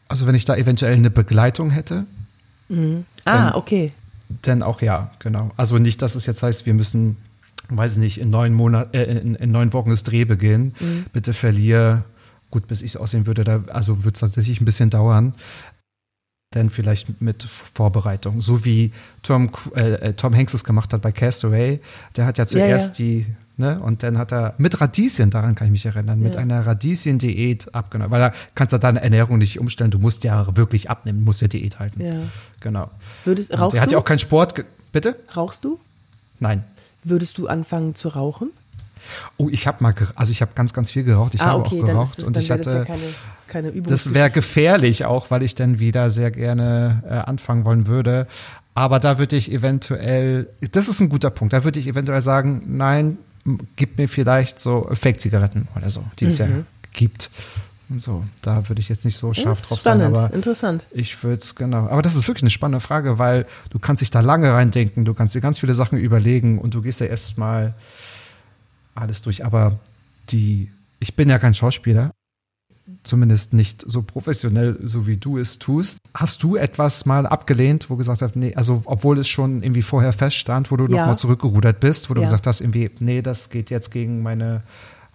also 0.09 0.27
wenn 0.27 0.35
ich 0.35 0.45
da 0.45 0.57
eventuell 0.57 0.95
eine 0.95 1.11
Begleitung 1.11 1.71
hätte. 1.71 2.07
Mhm. 2.69 3.05
Ah, 3.25 3.51
dann, 3.51 3.55
okay. 3.55 3.91
Dann 4.43 4.63
auch 4.63 4.83
ja, 4.83 5.11
genau. 5.19 5.51
Also 5.57 5.79
nicht, 5.79 6.03
dass 6.03 6.15
es 6.15 6.27
jetzt 6.27 6.43
heißt, 6.43 6.67
wir 6.67 6.75
müssen, 6.75 7.17
weiß 7.69 7.93
ich 7.93 7.99
nicht, 7.99 8.19
in 8.19 8.31
neun 8.31 8.53
Monaten, 8.53 8.97
äh, 8.97 9.05
in, 9.05 9.35
in, 9.35 9.51
neun 9.51 9.73
Wochen 9.73 9.91
das 9.91 10.03
Dreh 10.03 10.25
beginnen. 10.25 10.73
Mhm. 10.81 11.07
Bitte 11.13 11.33
verliere, 11.33 12.05
gut, 12.51 12.67
bis 12.67 12.83
ich 12.83 12.93
es 12.93 12.97
aussehen 12.97 13.27
würde, 13.27 13.45
da, 13.45 13.63
also 13.69 14.05
wird 14.05 14.17
es 14.17 14.21
tatsächlich 14.21 14.61
ein 14.61 14.65
bisschen 14.65 14.91
dauern. 14.91 15.33
Denn 16.55 16.71
vielleicht 16.71 17.21
mit 17.21 17.43
Vorbereitung. 17.43 18.41
So 18.41 18.65
wie 18.65 18.93
Tom, 19.23 19.51
äh, 19.75 19.93
äh, 19.95 20.13
Tom 20.15 20.35
Hanks 20.35 20.55
es 20.55 20.65
gemacht 20.65 20.93
hat 20.93 21.03
bei 21.03 21.13
Castaway. 21.13 21.81
Der 22.17 22.25
hat 22.25 22.39
ja 22.39 22.47
zuerst 22.47 22.99
ja, 22.99 23.07
ja. 23.07 23.13
die 23.13 23.27
Ne? 23.59 23.81
Und 23.81 24.03
dann 24.03 24.19
hat 24.19 24.33
er 24.33 24.55
mit 24.59 24.81
Radieschen, 24.81 25.31
daran 25.31 25.55
kann 25.55 25.69
ich 25.69 25.73
mich 25.73 25.87
erinnern, 25.87 26.21
mit 26.21 26.37
einer 26.37 26.67
Radieschen-Diät 26.67 27.75
abgenommen. 27.75 28.11
Weil 28.11 28.21
da 28.21 28.33
kannst 28.55 28.75
du 28.75 28.79
deine 28.79 29.01
Ernährung 29.01 29.39
nicht 29.39 29.59
umstellen. 29.59 29.91
Du 29.91 29.99
musst 29.99 30.25
ja 30.25 30.55
wirklich 30.57 30.91
abnehmen, 30.91 31.25
musst 31.25 31.41
ja 31.41 31.49
Diät 31.49 31.79
halten. 31.79 32.05
Ja. 32.05 32.17
Genau. 32.61 32.91
Würdest, 33.25 33.59
rauchst 33.59 33.77
er 33.77 33.83
hat 33.83 33.93
ja 33.93 33.99
auch 33.99 34.05
keinen 34.05 34.19
Sport. 34.19 34.63
Bitte? 34.93 35.17
Rauchst 35.35 35.65
du? 35.65 35.81
Nein. 36.39 36.65
Würdest 37.03 37.39
du 37.39 37.47
anfangen 37.49 37.95
zu 37.95 38.09
rauchen? 38.09 38.51
Oh, 39.39 39.49
ich 39.51 39.67
habe 39.67 39.83
mal, 39.83 39.95
also 40.17 40.33
ich 40.33 40.43
habe 40.43 40.53
ganz, 40.55 40.75
ganz 40.75 40.91
viel 40.91 41.05
geraucht. 41.05 41.35
Ich 41.35 41.41
ah, 41.41 41.47
habe 41.47 41.61
okay, 41.61 41.81
auch 41.81 41.87
geraucht 41.87 42.19
es, 42.19 42.25
und 42.25 42.37
ich 42.37 42.51
hatte. 42.51 42.65
Das, 42.65 42.75
ja 42.75 42.85
keine, 42.85 43.03
keine 43.47 43.69
Übung 43.69 43.91
das 43.91 44.13
wäre 44.13 44.31
gefährlich 44.31 45.05
auch, 45.07 45.31
weil 45.31 45.43
ich 45.43 45.55
dann 45.55 45.79
wieder 45.79 46.11
sehr 46.11 46.31
gerne 46.31 47.03
äh, 47.07 47.15
anfangen 47.15 47.65
wollen 47.65 47.87
würde. 47.87 48.27
Aber 48.75 49.01
da 49.01 49.19
würde 49.19 49.37
ich 49.37 49.51
eventuell, 49.51 50.49
das 50.73 50.89
ist 50.89 51.01
ein 51.01 51.09
guter 51.09 51.31
Punkt, 51.31 51.55
da 51.55 51.65
würde 51.65 51.79
ich 51.79 51.87
eventuell 51.87 52.21
sagen, 52.21 52.63
nein, 52.67 53.17
gib 53.77 53.99
mir 53.99 54.09
vielleicht 54.09 54.59
so 54.59 54.89
Fake-Zigaretten 54.93 55.69
oder 55.77 55.91
so, 55.91 56.05
die 56.19 56.25
mhm. 56.25 56.31
es 56.31 56.39
ja 56.39 56.47
mhm. 56.47 56.67
gibt. 56.93 57.31
So, 57.99 58.25
da 58.43 58.69
würde 58.69 58.81
ich 58.81 58.89
jetzt 58.89 59.05
nicht 59.05 59.17
so 59.17 59.33
scharf 59.33 59.69
drauf 59.69 59.79
spannend, 59.79 60.15
sein, 60.15 60.25
aber 60.25 60.35
interessant. 60.35 60.85
Ich 60.91 61.23
würde 61.23 61.41
es 61.41 61.55
genau. 61.55 61.87
Aber 61.87 62.03
das 62.03 62.17
ist 62.17 62.27
wirklich 62.27 62.43
eine 62.43 62.51
spannende 62.51 62.81
Frage, 62.81 63.21
weil 63.21 63.47
du 63.71 63.79
kannst 63.79 64.01
dich 64.01 64.11
da 64.11 64.21
lange 64.21 64.53
reindenken, 64.53 65.05
du 65.05 65.15
kannst 65.15 65.37
dir 65.37 65.41
ganz 65.41 65.61
viele 65.61 65.73
Sachen 65.75 65.97
überlegen 65.97 66.59
und 66.59 66.75
du 66.75 66.83
gehst 66.83 66.99
ja 66.99 67.07
erstmal 67.07 67.75
alles 68.97 69.23
durch. 69.23 69.45
Aber 69.45 69.79
die, 70.31 70.69
ich 70.99 71.15
bin 71.15 71.29
ja 71.29 71.39
kein 71.39 71.55
Schauspieler, 71.55 72.11
zumindest 73.03 73.53
nicht 73.53 73.85
so 73.87 74.03
professionell, 74.03 74.77
so 74.83 75.07
wie 75.07 75.17
du 75.17 75.39
es 75.39 75.59
tust. 75.59 75.99
Hast 76.15 76.43
du 76.43 76.57
etwas 76.57 77.07
mal 77.07 77.27
abgelehnt, 77.27 77.91
wo 77.91 77.95
du 77.95 77.99
gesagt 77.99 78.23
hast, 78.23 78.37
nee, 78.37 78.55
also 78.55 78.83
obwohl 78.85 79.19
es 79.19 79.29
schon 79.29 79.63
irgendwie 79.63 79.83
vorher 79.83 80.13
feststand, 80.13 80.71
wo 80.71 80.77
du 80.77 80.87
ja. 80.87 81.01
nochmal 81.01 81.19
zurückgerudert 81.19 81.81
bist, 81.81 82.11
wo 82.11 82.15
du 82.15 82.21
ja. 82.21 82.27
gesagt 82.27 82.47
hast, 82.47 82.61
irgendwie, 82.61 82.91
nee, 83.01 83.23
das 83.23 83.51
geht 83.51 83.71
jetzt 83.71 83.91
gegen 83.91 84.23
meine, 84.23 84.63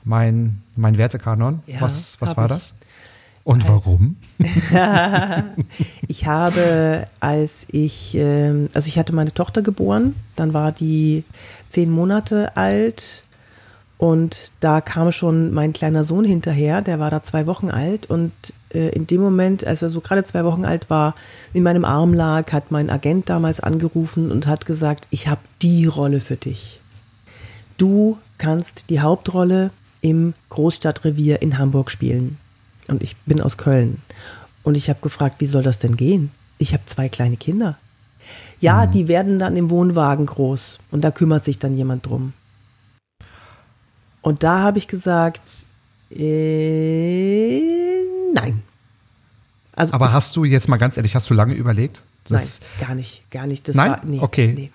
mein, 0.03 0.61
mein 0.75 0.97
Wertekanon. 0.97 1.61
Ja, 1.65 1.81
was 1.81 2.17
was 2.19 2.35
war 2.37 2.45
ich. 2.45 2.51
das? 2.51 2.73
Und 3.43 3.67
warum? 3.67 4.17
ich 6.07 6.27
habe, 6.27 7.07
als 7.19 7.65
ich, 7.71 8.13
ähm, 8.15 8.69
also 8.73 8.87
ich 8.87 8.99
hatte 8.99 9.15
meine 9.15 9.33
Tochter 9.33 9.63
geboren, 9.63 10.15
dann 10.35 10.53
war 10.53 10.71
die 10.71 11.23
zehn 11.69 11.89
Monate 11.89 12.55
alt 12.55 13.23
und 14.01 14.51
da 14.61 14.81
kam 14.81 15.11
schon 15.11 15.53
mein 15.53 15.73
kleiner 15.73 16.03
Sohn 16.03 16.25
hinterher, 16.25 16.81
der 16.81 16.97
war 16.97 17.11
da 17.11 17.21
zwei 17.21 17.45
Wochen 17.45 17.69
alt 17.69 18.09
und 18.09 18.31
äh, 18.73 18.89
in 18.89 19.05
dem 19.05 19.21
Moment, 19.21 19.63
als 19.63 19.83
er 19.83 19.89
so 19.89 20.01
gerade 20.01 20.23
zwei 20.23 20.43
Wochen 20.43 20.65
alt 20.65 20.89
war, 20.89 21.13
in 21.53 21.61
meinem 21.61 21.85
Arm 21.85 22.11
lag, 22.15 22.51
hat 22.51 22.71
mein 22.71 22.89
Agent 22.89 23.29
damals 23.29 23.59
angerufen 23.59 24.31
und 24.31 24.47
hat 24.47 24.65
gesagt, 24.65 25.07
ich 25.11 25.27
habe 25.27 25.41
die 25.61 25.85
Rolle 25.85 26.19
für 26.19 26.35
dich. 26.35 26.79
Du 27.77 28.17
kannst 28.39 28.89
die 28.89 29.01
Hauptrolle 29.01 29.69
im 30.01 30.33
Großstadtrevier 30.49 31.43
in 31.43 31.59
Hamburg 31.59 31.91
spielen. 31.91 32.39
Und 32.87 33.03
ich 33.03 33.15
bin 33.27 33.39
aus 33.39 33.57
Köln. 33.57 34.01
Und 34.63 34.73
ich 34.73 34.89
habe 34.89 35.01
gefragt, 35.01 35.35
wie 35.37 35.45
soll 35.45 35.61
das 35.61 35.77
denn 35.77 35.95
gehen? 35.95 36.31
Ich 36.57 36.73
habe 36.73 36.87
zwei 36.87 37.07
kleine 37.07 37.37
Kinder. 37.37 37.77
Ja, 38.61 38.87
mhm. 38.87 38.91
die 38.93 39.07
werden 39.07 39.37
dann 39.37 39.55
im 39.57 39.69
Wohnwagen 39.69 40.25
groß 40.25 40.79
und 40.89 41.03
da 41.03 41.11
kümmert 41.11 41.43
sich 41.43 41.59
dann 41.59 41.77
jemand 41.77 42.07
drum. 42.07 42.33
Und 44.21 44.43
da 44.43 44.59
habe 44.59 44.77
ich 44.77 44.87
gesagt, 44.87 45.41
äh, 46.11 47.59
nein. 48.33 48.61
Also 49.75 49.93
Aber 49.93 50.13
hast 50.13 50.35
du 50.35 50.43
jetzt 50.43 50.67
mal 50.67 50.77
ganz 50.77 50.97
ehrlich, 50.97 51.15
hast 51.15 51.29
du 51.29 51.33
lange 51.33 51.53
überlegt? 51.53 52.03
nein, 52.29 52.47
gar 52.79 52.95
nicht, 52.95 53.29
gar 53.31 53.47
nicht. 53.47 53.67
Das 53.67 53.75
nein? 53.75 53.91
War, 53.91 54.01
nee, 54.05 54.19
okay. 54.19 54.53
Nee. 54.55 54.71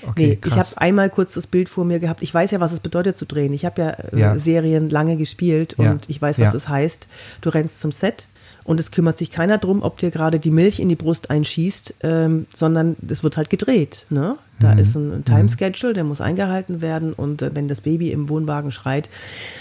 Okay, 0.00 0.38
nee, 0.42 0.48
ich 0.48 0.56
habe 0.56 0.68
einmal 0.76 1.10
kurz 1.10 1.34
das 1.34 1.48
Bild 1.48 1.68
vor 1.68 1.84
mir 1.84 1.98
gehabt. 1.98 2.22
Ich 2.22 2.32
weiß 2.32 2.52
ja, 2.52 2.60
was 2.60 2.70
es 2.70 2.78
bedeutet 2.78 3.16
zu 3.16 3.26
drehen. 3.26 3.52
Ich 3.52 3.64
habe 3.64 3.82
ja, 3.82 3.90
äh, 3.90 4.20
ja, 4.20 4.38
Serien 4.38 4.90
lange 4.90 5.16
gespielt 5.16 5.74
und 5.74 5.84
ja. 5.84 5.96
ich 6.06 6.22
weiß, 6.22 6.38
was 6.38 6.52
ja. 6.52 6.56
es 6.56 6.68
heißt. 6.68 7.08
Du 7.40 7.48
rennst 7.48 7.80
zum 7.80 7.90
Set 7.90 8.28
und 8.68 8.78
es 8.78 8.90
kümmert 8.90 9.16
sich 9.16 9.30
keiner 9.30 9.56
drum, 9.56 9.82
ob 9.82 9.96
dir 9.96 10.10
gerade 10.10 10.38
die 10.38 10.50
Milch 10.50 10.78
in 10.78 10.90
die 10.90 10.94
Brust 10.94 11.30
einschießt, 11.30 11.94
ähm, 12.02 12.46
sondern 12.54 12.96
es 13.08 13.22
wird 13.22 13.38
halt 13.38 13.48
gedreht. 13.48 14.04
Ne? 14.10 14.36
Da 14.60 14.74
mhm. 14.74 14.78
ist 14.78 14.94
ein, 14.94 15.10
ein 15.10 15.24
Timeschedule, 15.24 15.94
der 15.94 16.04
muss 16.04 16.20
eingehalten 16.20 16.82
werden 16.82 17.14
und 17.14 17.40
äh, 17.40 17.54
wenn 17.54 17.66
das 17.66 17.80
Baby 17.80 18.12
im 18.12 18.28
Wohnwagen 18.28 18.70
schreit, 18.70 19.08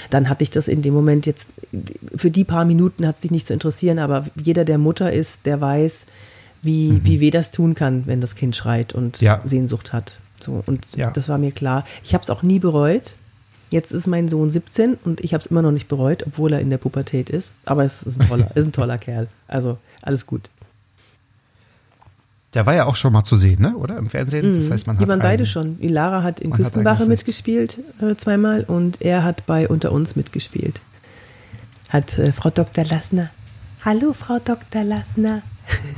dann 0.10 0.28
hatte 0.28 0.43
ich 0.43 0.52
das 0.52 0.67
in 0.67 0.82
dem 0.82 0.93
Moment 0.93 1.26
jetzt, 1.26 1.52
für 2.17 2.30
die 2.30 2.43
paar 2.43 2.65
Minuten 2.65 3.08
hat 3.08 3.15
es 3.15 3.22
dich 3.22 3.32
nicht 3.32 3.48
zu 3.48 3.54
interessieren, 3.54 3.98
aber 3.98 4.26
jeder, 4.36 4.65
der 4.65 4.78
Mutter 4.78 5.13
ist, 5.13 5.46
der 5.46 5.62
weiß, 5.62 6.06
wie, 6.62 6.91
mhm. 6.91 7.06
wie 7.06 7.22
weh 7.22 7.32
das 7.32 7.52
tun 7.52 7.76
kann, 7.76 8.04
wenn 8.08 8.20
das 8.20 8.36
Kind 8.36 8.58
schreit 8.58 8.93
und 8.93 9.22
ja. 9.22 9.39
Sehnsucht 9.46 9.93
hat. 9.93 10.20
So, 10.41 10.63
und 10.65 10.86
ja. 10.98 11.12
das 11.12 11.30
war 11.30 11.38
mir 11.38 11.54
klar. 11.54 11.86
Ich 12.04 12.13
habe 12.13 12.24
es 12.24 12.30
auch 12.30 12.43
nie 12.43 12.60
bereut. 12.60 13.15
Jetzt 13.69 13.91
ist 13.91 14.08
mein 14.08 14.27
Sohn 14.27 14.49
17 14.49 14.95
und 15.03 15.21
ich 15.21 15.34
habe 15.34 15.41
es 15.41 15.47
immer 15.47 15.62
noch 15.62 15.71
nicht 15.71 15.88
bereut, 15.88 16.25
obwohl 16.25 16.53
er 16.53 16.60
in 16.60 16.69
der 16.69 16.77
Pubertät 16.77 17.30
ist. 17.30 17.53
Aber 17.65 17.84
es 17.84 18.03
ist 18.03 18.21
ein 18.21 18.27
toller, 18.27 18.49
ist 18.56 18.65
ein 18.65 18.71
toller 18.71 18.97
Kerl. 18.97 19.27
Also 19.47 19.77
alles 20.01 20.25
gut. 20.25 20.49
Der 22.53 22.65
war 22.65 22.73
ja 22.73 22.86
auch 22.86 22.95
schon 22.95 23.12
mal 23.12 23.23
zu 23.23 23.36
sehen, 23.36 23.62
ne? 23.62 23.75
oder? 23.75 23.97
Im 23.97 24.10
Fernsehen. 24.10 24.56
Das 24.56 24.67
mhm. 24.67 24.73
heißt, 24.73 24.88
man 24.88 24.95
hat 24.95 25.03
Die 25.03 25.08
waren 25.10 25.19
beide 25.19 25.45
schon. 25.45 25.77
Lara 25.82 26.23
hat 26.23 26.39
in 26.39 26.51
Küstenwache 26.51 27.01
hat 27.01 27.08
mitgespielt 27.08 27.80
äh, 28.01 28.15
zweimal 28.15 28.63
und 28.63 29.01
er 29.01 29.23
hat 29.23 29.45
bei 29.45 29.67
Unter 29.67 29.91
uns 29.91 30.15
mitgespielt. 30.15 30.82
Hat 31.89 32.17
äh, 32.17 32.32
Frau 32.32 32.49
Dr. 32.49 32.86
Lassner. 32.86 33.30
Hallo, 33.84 34.13
Frau 34.13 34.39
Dr. 34.39 34.84
Lassner. 34.84 35.41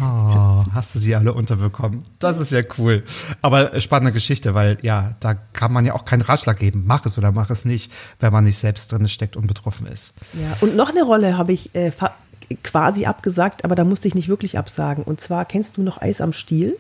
Oh, 0.02 0.64
hast 0.74 0.96
du 0.96 1.00
sie 1.00 1.16
alle 1.16 1.34
unterbekommen? 1.34 2.04
Das 2.20 2.40
ist 2.40 2.52
ja 2.52 2.62
cool. 2.78 3.04
Aber 3.42 3.80
spannende 3.82 4.12
Geschichte, 4.12 4.54
weil 4.54 4.78
ja, 4.82 5.16
da 5.20 5.34
kann 5.34 5.72
man 5.74 5.86
ja 5.86 5.94
auch 5.94 6.06
keinen 6.06 6.22
Ratschlag 6.22 6.58
geben. 6.58 6.84
Mach 6.88 7.06
es 7.06 7.18
oder 7.18 7.32
mach 7.32 7.50
es 7.50 7.66
nicht, 7.66 7.92
wenn 8.20 8.32
man 8.32 8.46
nicht 8.46 8.58
selbst 8.58 8.92
drin 8.92 9.08
steckt 9.08 9.36
und 9.36 9.48
betroffen 9.48 9.88
ist. 9.88 10.14
Ja, 10.34 10.58
und 10.62 10.76
noch 10.76 10.90
eine 10.90 11.04
Rolle 11.04 11.38
habe 11.38 11.54
ich 11.54 11.76
äh, 11.76 11.92
quasi 12.64 13.06
abgesagt, 13.06 13.64
aber 13.64 13.76
da 13.76 13.84
musste 13.84 14.08
ich 14.08 14.16
nicht 14.16 14.30
wirklich 14.30 14.58
absagen. 14.58 15.04
Und 15.04 15.22
zwar 15.22 15.46
kennst 15.46 15.78
du 15.78 15.84
noch 15.84 16.02
Eis 16.02 16.22
am 16.22 16.34
Stiel? 16.34 16.78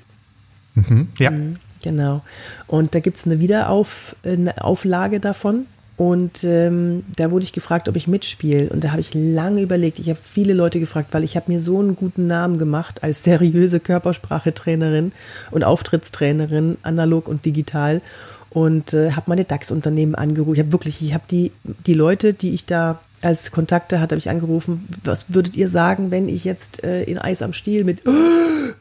Mhm, 0.75 1.09
ja. 1.19 1.31
Mhm, 1.31 1.57
genau. 1.83 2.23
Und 2.67 2.95
da 2.95 2.99
gibt 2.99 3.17
es 3.17 3.25
eine 3.25 3.39
Wiederauflage 3.39 5.19
davon. 5.19 5.65
Und 5.99 6.45
ähm, 6.45 7.03
da 7.17 7.29
wurde 7.29 7.43
ich 7.43 7.51
gefragt, 7.51 7.89
ob 7.89 7.97
ich 7.97 8.07
mitspiele. 8.07 8.69
Und 8.69 8.85
da 8.85 8.91
habe 8.91 9.01
ich 9.01 9.13
lange 9.13 9.61
überlegt. 9.61 9.99
Ich 9.99 10.07
habe 10.07 10.17
viele 10.23 10.53
Leute 10.53 10.79
gefragt, 10.79 11.09
weil 11.11 11.25
ich 11.25 11.35
habe 11.35 11.51
mir 11.51 11.59
so 11.59 11.77
einen 11.77 11.97
guten 11.97 12.25
Namen 12.25 12.57
gemacht 12.57 13.03
als 13.03 13.25
seriöse 13.25 13.81
Körpersprachetrainerin 13.81 15.11
und 15.51 15.65
Auftrittstrainerin, 15.65 16.77
analog 16.83 17.27
und 17.27 17.43
digital. 17.43 18.01
Und 18.49 18.93
äh, 18.93 19.11
habe 19.11 19.25
meine 19.27 19.43
DAX-Unternehmen 19.43 20.15
angerufen. 20.15 20.53
Ich 20.53 20.61
habe 20.61 20.71
wirklich, 20.71 21.01
ich 21.01 21.13
habe 21.13 21.25
die, 21.29 21.51
die 21.85 21.95
Leute, 21.95 22.33
die 22.33 22.53
ich 22.53 22.65
da 22.65 23.01
als 23.21 23.51
Kontakte 23.51 23.99
hatte, 23.99 24.13
habe 24.13 24.19
ich 24.19 24.29
angerufen. 24.29 24.87
Was 25.03 25.33
würdet 25.33 25.57
ihr 25.57 25.67
sagen, 25.67 26.11
wenn 26.11 26.29
ich 26.29 26.45
jetzt 26.45 26.81
äh, 26.81 27.03
in 27.03 27.17
Eis 27.17 27.41
am 27.41 27.51
Stiel 27.51 27.83
mit 27.83 28.07
oh, 28.07 28.71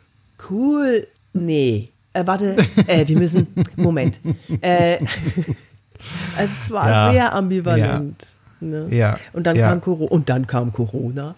cool? 0.50 1.08
Nee. 1.32 1.88
Äh, 2.12 2.28
warte, 2.28 2.56
äh, 2.86 3.08
wir 3.08 3.18
müssen. 3.18 3.48
Moment. 3.74 4.20
Äh, 4.60 4.98
es 6.38 6.70
war 6.70 6.90
ja. 6.90 7.12
sehr 7.12 7.34
ambivalent. 7.34 8.26
Ja. 8.60 8.66
Ne? 8.66 8.86
ja. 8.90 9.18
Und 9.32 9.46
dann 9.46 9.56
ja. 9.56 9.68
kam 9.68 9.80
Corona 9.80 10.10
und 10.10 10.28
dann 10.28 10.46
kam 10.46 10.72
Corona. 10.72 11.34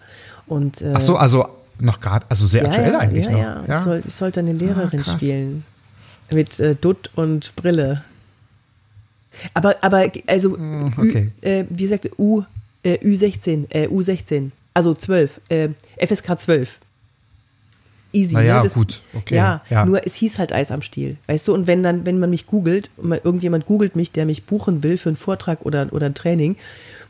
Und, 0.47 0.81
äh, 0.81 0.93
Ach 0.95 1.01
so, 1.01 1.15
also 1.17 1.47
noch 1.79 1.99
gerade, 1.99 2.25
also 2.29 2.47
sehr 2.47 2.65
aktuell 2.65 2.95
eigentlich 2.95 3.25
ja, 3.25 3.31
noch. 3.31 3.39
Ja, 3.39 3.63
ja. 3.67 3.73
Ich, 3.75 3.79
soll, 3.79 4.03
ich 4.05 4.13
sollte 4.13 4.39
eine 4.39 4.53
Lehrerin 4.53 5.03
ah, 5.05 5.11
spielen. 5.17 5.63
Mit 6.31 6.59
äh, 6.59 6.75
Dutt 6.75 7.11
und 7.15 7.55
Brille. 7.55 8.03
Aber, 9.53 9.75
aber 9.81 10.09
also, 10.27 10.57
hm, 10.57 10.93
okay. 10.97 11.31
Ü, 11.43 11.47
äh, 11.47 11.65
wie 11.69 11.87
sagt 11.87 12.09
U, 12.17 12.43
äh, 12.83 12.97
U16, 12.97 13.65
äh, 13.69 13.87
U16, 13.87 14.51
also 14.73 14.93
12, 14.93 15.41
äh, 15.49 15.69
FSK 15.97 16.39
12 16.39 16.79
easy. 18.13 18.33
Naja, 18.33 18.57
ne? 18.57 18.63
Das, 18.63 18.73
gut, 18.73 19.01
okay. 19.13 19.35
Ja, 19.35 19.61
ja, 19.69 19.85
nur 19.85 20.05
es 20.05 20.15
hieß 20.15 20.39
halt 20.39 20.53
Eis 20.53 20.71
am 20.71 20.81
Stiel. 20.81 21.17
Weißt 21.27 21.47
du, 21.47 21.53
und 21.53 21.67
wenn 21.67 21.83
dann, 21.83 22.05
wenn 22.05 22.19
man 22.19 22.29
mich 22.29 22.47
googelt, 22.47 22.89
irgendjemand 23.01 23.65
googelt 23.65 23.95
mich, 23.95 24.11
der 24.11 24.25
mich 24.25 24.43
buchen 24.43 24.83
will 24.83 24.97
für 24.97 25.09
einen 25.09 25.15
Vortrag 25.15 25.65
oder, 25.65 25.87
oder 25.91 26.05
ein 26.05 26.15
Training, 26.15 26.55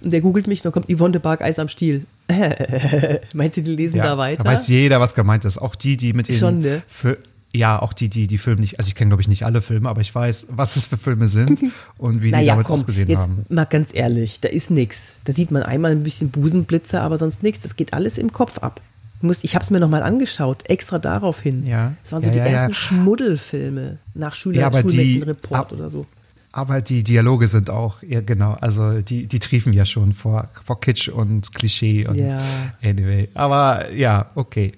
und 0.01 0.11
der 0.11 0.21
googelt 0.21 0.47
mich, 0.47 0.61
dann 0.61 0.71
kommt 0.71 0.87
Yvonne 0.91 1.13
de 1.13 1.21
Barg 1.21 1.41
Eis 1.41 1.59
am 1.59 1.67
Stiel. 1.67 2.05
Meinst 3.33 3.57
du, 3.57 3.61
die 3.61 3.75
lesen 3.75 3.97
ja, 3.97 4.03
da 4.03 4.17
weiter? 4.17 4.43
Da 4.43 4.49
weiß 4.49 4.67
jeder, 4.67 4.99
was 4.99 5.15
gemeint 5.15 5.45
ist. 5.45 5.57
Auch 5.57 5.75
die, 5.75 5.97
die 5.97 6.13
mit 6.13 6.27
den 6.27 6.37
Schon, 6.37 6.61
ne? 6.61 6.81
Für, 6.87 7.17
ja, 7.53 7.81
auch 7.81 7.93
die, 7.93 8.09
die 8.09 8.27
die 8.27 8.37
Filme 8.37 8.61
nicht, 8.61 8.79
also 8.79 8.87
ich 8.87 8.95
kenne 8.95 9.09
glaube 9.09 9.21
ich 9.21 9.27
nicht 9.27 9.43
alle 9.43 9.61
Filme, 9.61 9.89
aber 9.89 10.01
ich 10.01 10.13
weiß, 10.13 10.47
was 10.49 10.77
es 10.77 10.85
für 10.85 10.97
Filme 10.97 11.27
sind 11.27 11.61
und 11.97 12.21
wie 12.21 12.27
die 12.27 12.31
naja, 12.31 12.53
damals 12.53 12.67
komm, 12.67 12.75
ausgesehen 12.75 13.09
jetzt 13.09 13.19
haben. 13.19 13.45
Mal 13.49 13.65
ganz 13.65 13.93
ehrlich, 13.93 14.39
da 14.39 14.49
ist 14.49 14.71
nix. 14.71 15.19
Da 15.25 15.33
sieht 15.33 15.51
man 15.51 15.63
einmal 15.63 15.91
ein 15.91 16.03
bisschen 16.03 16.29
Busenblitze, 16.31 17.01
aber 17.01 17.17
sonst 17.17 17.43
nichts. 17.43 17.61
Das 17.61 17.75
geht 17.75 17.93
alles 17.93 18.17
im 18.17 18.31
Kopf 18.31 18.59
ab. 18.59 18.81
Muss, 19.21 19.43
ich 19.43 19.55
habe 19.55 19.63
es 19.63 19.69
mir 19.69 19.79
nochmal 19.79 20.03
angeschaut, 20.03 20.69
extra 20.69 20.99
darauf 20.99 21.39
hin. 21.39 21.65
Ja. 21.65 21.93
Das 22.03 22.11
waren 22.11 22.23
so 22.23 22.29
ja, 22.29 22.33
die 22.33 22.39
ja, 22.39 22.45
ersten 22.45 22.71
ja. 22.71 22.75
Schmuddelfilme 22.75 23.97
nach 24.13 24.35
Schüler, 24.35 24.61
ja, 24.61 24.71
Schulmedizinreport 24.71 25.73
oder 25.73 25.89
so. 25.89 26.05
Aber 26.53 26.81
die 26.81 27.03
Dialoge 27.03 27.47
sind 27.47 27.69
auch, 27.69 28.03
ja 28.03 28.19
genau, 28.21 28.53
also 28.53 29.01
die, 29.01 29.25
die 29.27 29.39
triefen 29.39 29.71
ja 29.71 29.85
schon 29.85 30.11
vor, 30.11 30.49
vor 30.65 30.81
Kitsch 30.81 31.07
und 31.07 31.53
Klischee 31.53 32.05
und 32.05 32.15
ja. 32.15 32.41
anyway. 32.83 33.29
Aber 33.33 33.91
ja, 33.91 34.31
okay. 34.35 34.73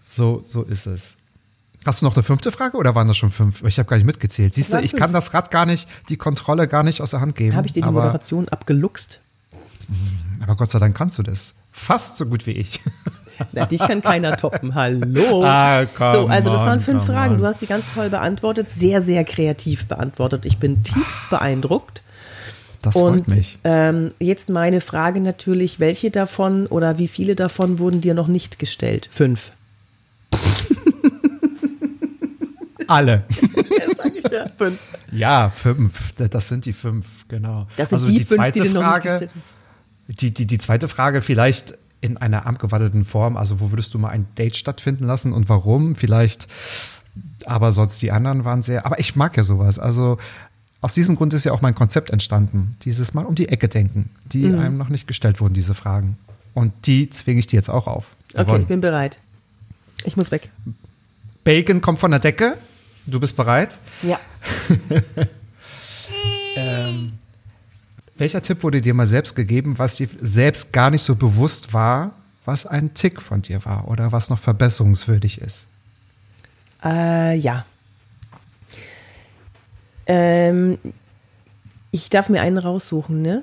So, 0.00 0.44
so 0.46 0.62
ist 0.62 0.86
es. 0.86 1.16
Hast 1.84 2.02
du 2.02 2.06
noch 2.06 2.14
eine 2.14 2.22
fünfte 2.22 2.52
Frage 2.52 2.76
oder 2.76 2.94
waren 2.94 3.08
das 3.08 3.16
schon 3.16 3.30
fünf? 3.30 3.62
Ich 3.64 3.78
habe 3.78 3.88
gar 3.88 3.96
nicht 3.96 4.06
mitgezählt. 4.06 4.54
Siehst 4.54 4.72
du, 4.72 4.78
ich 4.78 4.94
kann 4.94 5.12
das 5.12 5.34
Rad 5.34 5.50
gar 5.50 5.66
nicht, 5.66 5.88
die 6.08 6.16
Kontrolle 6.16 6.68
gar 6.68 6.82
nicht 6.82 7.00
aus 7.00 7.10
der 7.10 7.20
Hand 7.20 7.34
geben. 7.34 7.56
Habe 7.56 7.66
ich 7.66 7.72
dir 7.72 7.82
die 7.82 7.90
Moderation 7.90 8.48
abgeluchst? 8.48 9.20
Aber 10.40 10.56
Gott 10.56 10.70
sei 10.70 10.78
Dank 10.78 10.96
kannst 10.96 11.18
du 11.18 11.22
das. 11.22 11.54
Fast 11.72 12.16
so 12.16 12.26
gut 12.26 12.46
wie 12.46 12.52
ich. 12.52 12.80
Na, 13.52 13.66
dich 13.66 13.80
kann 13.80 14.00
keiner 14.02 14.36
toppen. 14.36 14.74
Hallo. 14.74 15.42
Ah, 15.44 15.84
komm, 15.86 16.12
so, 16.12 16.26
also 16.26 16.50
das 16.50 16.62
waren 16.62 16.80
fünf 16.80 17.04
Fragen. 17.04 17.38
Du 17.38 17.46
hast 17.46 17.60
sie 17.60 17.66
ganz 17.66 17.86
toll 17.92 18.10
beantwortet, 18.10 18.68
sehr, 18.70 19.00
sehr 19.02 19.24
kreativ 19.24 19.86
beantwortet. 19.86 20.46
Ich 20.46 20.58
bin 20.58 20.82
tiefst 20.82 21.22
beeindruckt. 21.30 22.02
Das 22.82 22.94
Und 22.96 23.26
freut 23.26 23.36
mich. 23.36 23.58
ähm, 23.64 24.12
jetzt 24.20 24.50
meine 24.50 24.80
Frage 24.80 25.20
natürlich, 25.20 25.80
welche 25.80 26.10
davon 26.10 26.66
oder 26.66 26.98
wie 26.98 27.08
viele 27.08 27.34
davon 27.34 27.78
wurden 27.78 28.00
dir 28.00 28.14
noch 28.14 28.28
nicht 28.28 28.58
gestellt? 28.58 29.08
Fünf. 29.10 29.52
Alle. 32.86 33.24
ja, 33.30 33.94
sag 33.96 34.16
ich 34.16 34.30
ja. 34.30 34.46
Fünf. 34.56 34.78
Ja, 35.12 35.50
fünf. 35.50 36.14
Das 36.14 36.48
sind 36.48 36.64
die 36.64 36.72
fünf, 36.72 37.06
genau. 37.28 37.66
Das 37.76 37.90
sind 37.90 37.96
also 38.00 38.10
die, 38.10 38.20
die 38.20 38.24
fünf, 38.24 38.38
zweite 38.40 38.60
die 38.60 38.68
dir 38.68 38.74
noch 38.74 38.94
nicht 38.94 39.06
Frage. 39.06 39.28
Die, 40.08 40.32
die, 40.32 40.46
die 40.46 40.58
zweite 40.58 40.88
Frage 40.88 41.20
vielleicht 41.20 41.76
in 42.00 42.16
einer 42.16 42.46
abgewandelten 42.46 43.04
Form. 43.04 43.36
Also 43.36 43.60
wo 43.60 43.70
würdest 43.72 43.92
du 43.94 43.98
mal 43.98 44.10
ein 44.10 44.26
Date 44.36 44.56
stattfinden 44.56 45.04
lassen 45.04 45.32
und 45.32 45.48
warum? 45.48 45.94
Vielleicht, 45.96 46.46
aber 47.46 47.72
sonst 47.72 48.00
die 48.02 48.12
anderen 48.12 48.44
waren 48.44 48.62
sehr, 48.62 48.86
aber 48.86 48.98
ich 49.00 49.16
mag 49.16 49.36
ja 49.36 49.42
sowas. 49.42 49.78
Also 49.78 50.18
aus 50.80 50.94
diesem 50.94 51.16
Grund 51.16 51.34
ist 51.34 51.44
ja 51.44 51.52
auch 51.52 51.60
mein 51.62 51.74
Konzept 51.74 52.10
entstanden. 52.10 52.76
Dieses 52.82 53.14
Mal 53.14 53.24
um 53.26 53.34
die 53.34 53.48
Ecke 53.48 53.68
denken, 53.68 54.10
die 54.26 54.46
Mhm. 54.46 54.58
einem 54.60 54.76
noch 54.78 54.88
nicht 54.90 55.06
gestellt 55.08 55.40
wurden, 55.40 55.54
diese 55.54 55.74
Fragen. 55.74 56.16
Und 56.54 56.72
die 56.86 57.10
zwinge 57.10 57.40
ich 57.40 57.46
dir 57.48 57.56
jetzt 57.56 57.68
auch 57.70 57.86
auf. 57.86 58.14
Okay, 58.34 58.44
Yvonne. 58.44 58.60
ich 58.62 58.68
bin 58.68 58.80
bereit. 58.80 59.18
Ich 60.04 60.16
muss 60.16 60.30
weg. 60.30 60.50
Bacon 61.44 61.80
kommt 61.80 61.98
von 61.98 62.10
der 62.12 62.20
Decke. 62.20 62.56
Du 63.06 63.18
bist 63.20 63.36
bereit? 63.36 63.78
Ja. 64.02 64.20
Ähm, 66.56 67.12
welcher 68.18 68.42
Tipp 68.42 68.62
wurde 68.62 68.80
dir 68.80 68.94
mal 68.94 69.06
selbst 69.06 69.34
gegeben, 69.34 69.78
was 69.78 69.96
dir 69.96 70.08
selbst 70.20 70.72
gar 70.72 70.90
nicht 70.90 71.02
so 71.02 71.14
bewusst 71.14 71.72
war, 71.72 72.12
was 72.44 72.66
ein 72.66 72.94
Tick 72.94 73.20
von 73.20 73.42
dir 73.42 73.64
war 73.64 73.88
oder 73.88 74.12
was 74.12 74.30
noch 74.30 74.38
verbesserungswürdig 74.38 75.40
ist? 75.40 75.66
Äh, 76.84 77.36
ja. 77.36 77.64
Ähm, 80.06 80.78
ich 81.90 82.10
darf 82.10 82.28
mir 82.28 82.40
einen 82.40 82.58
raussuchen, 82.58 83.22
ne? 83.22 83.42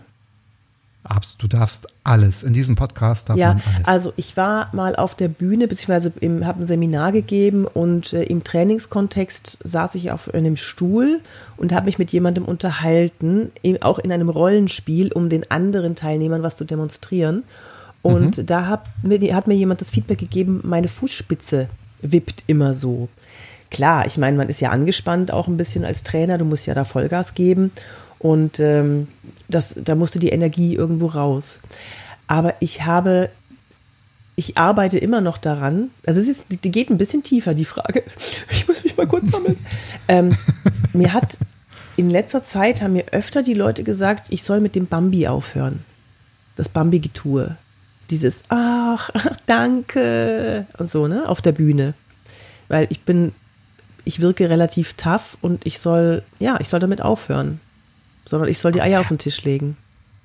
Du 1.38 1.48
darfst 1.48 1.88
alles. 2.04 2.44
In 2.44 2.54
diesem 2.54 2.76
Podcast 2.76 3.30
darf 3.30 3.38
ja, 3.38 3.50
man 3.50 3.62
alles. 3.76 3.88
Also 3.88 4.13
ich 4.18 4.36
war 4.38 4.70
mal 4.74 4.96
auf 4.96 5.15
der 5.15 5.28
Bühne, 5.28 5.68
beziehungsweise 5.68 6.13
habe 6.46 6.62
ein 6.62 6.65
Seminar 6.65 7.12
gegeben 7.12 7.65
und 7.65 8.13
äh, 8.13 8.24
im 8.24 8.44
Trainingskontext 8.44 9.60
saß 9.63 9.96
ich 9.96 10.12
auf 10.12 10.34
einem 10.34 10.58
Stuhl 10.58 11.22
und 11.58 11.74
habe 11.74 11.86
mich 11.86 12.00
mit 12.00 12.12
jemandem 12.12 12.46
unterhalten, 12.46 13.52
auch 13.82 14.00
in 14.00 14.12
einem 14.12 14.30
Rollenspiel, 14.30 15.12
um 15.12 15.30
den 15.30 15.50
anderen 15.52 15.96
Teilnehmern 15.96 16.44
was 16.44 16.58
zu 16.58 16.65
demonstrieren. 16.65 17.44
Und 18.02 18.38
mhm. 18.38 18.46
da 18.46 18.68
hat 18.68 18.86
mir, 19.02 19.36
hat 19.36 19.48
mir 19.48 19.56
jemand 19.56 19.82
das 19.82 19.89
Feedback 19.89 20.20
gegeben, 20.20 20.62
meine 20.63 20.88
Fußspitze 20.88 21.68
wippt 22.02 22.44
immer 22.48 22.74
so. 22.74 23.10
Klar, 23.72 24.06
ich 24.06 24.18
meine, 24.18 24.38
man 24.38 24.48
ist 24.48 24.62
ja 24.62 24.70
angespannt 24.70 25.32
auch 25.32 25.48
ein 25.48 25.58
bisschen 25.58 25.84
als 25.84 26.04
Trainer, 26.04 26.38
du 26.38 26.46
musst 26.46 26.68
ja 26.68 26.74
da 26.74 26.86
Vollgas 26.86 27.34
geben. 27.34 27.72
Und 28.19 28.60
ähm, 28.60 29.08
das, 29.47 29.75
da 29.84 29.95
musste 29.95 30.19
die 30.19 30.30
Energie 30.30 30.75
irgendwo 30.75 31.08
raus. 31.08 31.60
Aber 32.28 32.56
ich 32.60 32.86
habe, 32.86 33.30
ich 34.36 34.58
arbeite 34.58 34.97
immer 34.97 35.21
noch 35.21 35.38
daran. 35.38 35.91
Also 36.06 36.19
es 36.19 36.28
ist, 36.28 36.45
die 36.63 36.71
geht 36.71 36.89
ein 36.89 36.97
bisschen 36.97 37.23
tiefer, 37.23 37.54
die 37.54 37.65
Frage. 37.65 38.04
Ich 38.51 38.67
muss 38.67 38.84
mich 38.84 38.97
mal 38.97 39.08
kurz 39.08 39.30
sammeln. 39.32 39.58
ähm, 40.08 40.36
mir 40.93 41.13
hat 41.13 41.38
in 41.97 42.10
letzter 42.10 42.43
Zeit 42.43 42.82
haben 42.82 42.93
mir 42.93 43.06
öfter 43.12 43.43
die 43.43 43.54
Leute 43.54 43.84
gesagt, 43.84 44.28
ich 44.30 44.43
soll 44.43 44.60
mit 44.60 44.75
dem 44.75 44.88
Bambi 44.88 45.28
aufhören. 45.28 45.84
Das 46.56 46.69
Bambi-Getue. 46.69 47.58
Dieses, 48.10 48.43
ach, 48.49 49.10
danke 49.45 50.65
und 50.78 50.89
so, 50.89 51.08
ne, 51.08 51.28
auf 51.30 51.41
der 51.41 51.51
Bühne. 51.51 51.93
Weil 52.67 52.88
ich 52.89 53.01
bin, 53.01 53.34
ich 54.04 54.19
wirke 54.19 54.49
relativ 54.49 54.93
tough 54.93 55.38
und 55.41 55.65
ich 55.65 55.80
soll, 55.80 56.23
ja, 56.39 56.58
ich 56.60 56.69
soll 56.69 56.80
damit 56.80 57.01
aufhören 57.01 57.60
sondern 58.26 58.50
ich 58.50 58.60
soll 58.60 58.72
die 58.72 58.82
Eier 58.82 59.00
auf 59.00 59.08
den 59.08 59.18
Tisch 59.18 59.44
legen. 59.44 59.78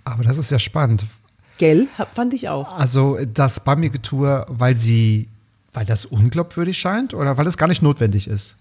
Aber 0.05 0.23
das 0.23 0.39
ist 0.39 0.51
ja 0.51 0.59
spannend. 0.59 1.07
Gell, 1.59 1.89
fand 2.15 2.33
ich 2.33 2.49
auch. 2.49 2.77
Also 2.77 3.19
das 3.35 3.61
Bambi-Getue, 3.61 4.47
weil 4.49 4.77
sie, 4.77 5.29
weil 5.75 5.85
das 5.85 6.07
unglaubwürdig 6.07 6.79
scheint 6.79 7.13
oder 7.13 7.37
weil 7.37 7.47
es 7.47 7.59
gar 7.59 7.69
nicht 7.69 7.83
notwendig 7.83 8.29
ist? 8.29 8.57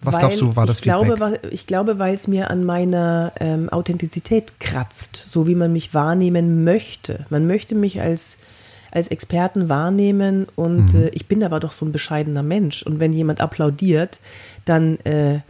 Was 0.00 0.14
weil 0.14 0.20
glaubst 0.20 0.40
du, 0.40 0.54
war 0.54 0.66
das 0.66 0.76
ich 0.76 0.82
glaube, 0.82 1.40
ich 1.50 1.66
glaube, 1.66 1.98
weil 1.98 2.14
es 2.14 2.28
mir 2.28 2.50
an 2.50 2.64
meiner 2.64 3.32
ähm, 3.40 3.68
Authentizität 3.70 4.60
kratzt, 4.60 5.16
so 5.16 5.46
wie 5.46 5.54
man 5.54 5.72
mich 5.72 5.94
wahrnehmen 5.94 6.62
möchte. 6.62 7.26
Man 7.30 7.46
möchte 7.46 7.74
mich 7.74 8.00
als, 8.00 8.36
als 8.90 9.08
Experten 9.08 9.68
wahrnehmen 9.68 10.46
und 10.56 10.94
mhm. 10.94 11.04
äh, 11.04 11.08
ich 11.08 11.26
bin 11.26 11.42
aber 11.42 11.58
doch 11.58 11.72
so 11.72 11.86
ein 11.86 11.92
bescheidener 11.92 12.42
Mensch. 12.42 12.82
Und 12.82 13.00
wenn 13.00 13.12
jemand 13.12 13.40
applaudiert, 13.40 14.20
dann 14.66 14.98
äh, 15.00 15.40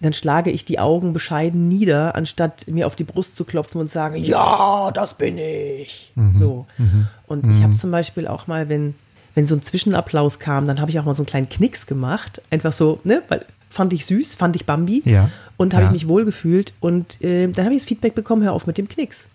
dann 0.00 0.12
schlage 0.12 0.50
ich 0.50 0.64
die 0.64 0.78
Augen 0.78 1.12
bescheiden 1.12 1.68
nieder, 1.68 2.14
anstatt 2.14 2.68
mir 2.68 2.86
auf 2.86 2.96
die 2.96 3.04
Brust 3.04 3.36
zu 3.36 3.44
klopfen 3.44 3.80
und 3.80 3.90
sagen, 3.90 4.16
ja, 4.16 4.90
das 4.92 5.14
bin 5.14 5.38
ich. 5.38 6.12
Mhm. 6.14 6.34
So. 6.34 6.66
Mhm. 6.78 7.08
Und 7.26 7.44
mhm. 7.44 7.50
ich 7.50 7.62
habe 7.62 7.74
zum 7.74 7.90
Beispiel 7.90 8.26
auch 8.26 8.46
mal, 8.46 8.68
wenn, 8.68 8.94
wenn 9.34 9.46
so 9.46 9.54
ein 9.54 9.62
Zwischenapplaus 9.62 10.38
kam, 10.38 10.66
dann 10.66 10.80
habe 10.80 10.90
ich 10.90 10.98
auch 10.98 11.04
mal 11.04 11.14
so 11.14 11.22
einen 11.22 11.26
kleinen 11.26 11.48
Knicks 11.48 11.86
gemacht. 11.86 12.42
Einfach 12.50 12.72
so, 12.72 13.00
ne, 13.04 13.22
weil 13.28 13.46
fand 13.70 13.92
ich 13.92 14.06
süß, 14.06 14.34
fand 14.34 14.56
ich 14.56 14.66
Bambi. 14.66 15.02
Ja. 15.04 15.30
Und 15.56 15.72
habe 15.72 15.84
ja. 15.84 15.88
ich 15.88 15.92
mich 15.92 16.08
wohlgefühlt. 16.08 16.72
Und 16.80 17.22
äh, 17.22 17.46
dann 17.48 17.64
habe 17.64 17.74
ich 17.74 17.82
das 17.82 17.88
Feedback 17.88 18.14
bekommen, 18.14 18.42
hör 18.42 18.52
auf 18.52 18.66
mit 18.66 18.78
dem 18.78 18.88
Knicks. 18.88 19.28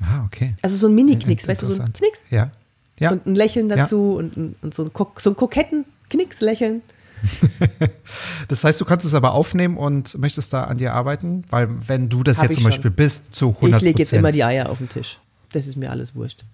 Ah, 0.00 0.24
okay. 0.26 0.54
Also 0.62 0.76
so 0.76 0.88
ein 0.88 0.94
Mini-Knicks, 0.94 1.48
weißt 1.48 1.62
du, 1.62 1.70
so 1.70 1.82
ein 1.82 1.92
Knicks. 1.92 2.22
Ja. 2.30 2.50
ja. 2.98 3.10
Und 3.10 3.26
ein 3.26 3.34
Lächeln 3.34 3.68
dazu 3.68 4.12
ja. 4.12 4.18
und, 4.18 4.56
und, 4.62 4.74
so, 4.74 4.84
ein, 4.84 4.90
so 5.18 5.30
ein 5.30 5.36
koketten 5.36 5.84
Knicks-Lächeln. 6.10 6.82
das 8.48 8.64
heißt, 8.64 8.80
du 8.80 8.84
kannst 8.84 9.06
es 9.06 9.14
aber 9.14 9.32
aufnehmen 9.32 9.76
und 9.76 10.18
möchtest 10.18 10.52
da 10.52 10.64
an 10.64 10.78
dir 10.78 10.94
arbeiten? 10.94 11.44
Weil 11.50 11.68
wenn 11.88 12.08
du 12.08 12.22
das 12.22 12.38
Hab 12.38 12.44
jetzt 12.44 12.56
zum 12.56 12.64
Beispiel 12.64 12.90
schon. 12.90 12.96
bist, 12.96 13.34
zu 13.34 13.48
100 13.50 13.80
Ich 13.80 13.84
lege 13.84 13.98
jetzt 14.00 14.12
immer 14.12 14.32
die 14.32 14.44
Eier 14.44 14.70
auf 14.70 14.78
den 14.78 14.88
Tisch. 14.88 15.18
Das 15.52 15.66
ist 15.66 15.76
mir 15.76 15.90
alles 15.90 16.14
wurscht. 16.14 16.44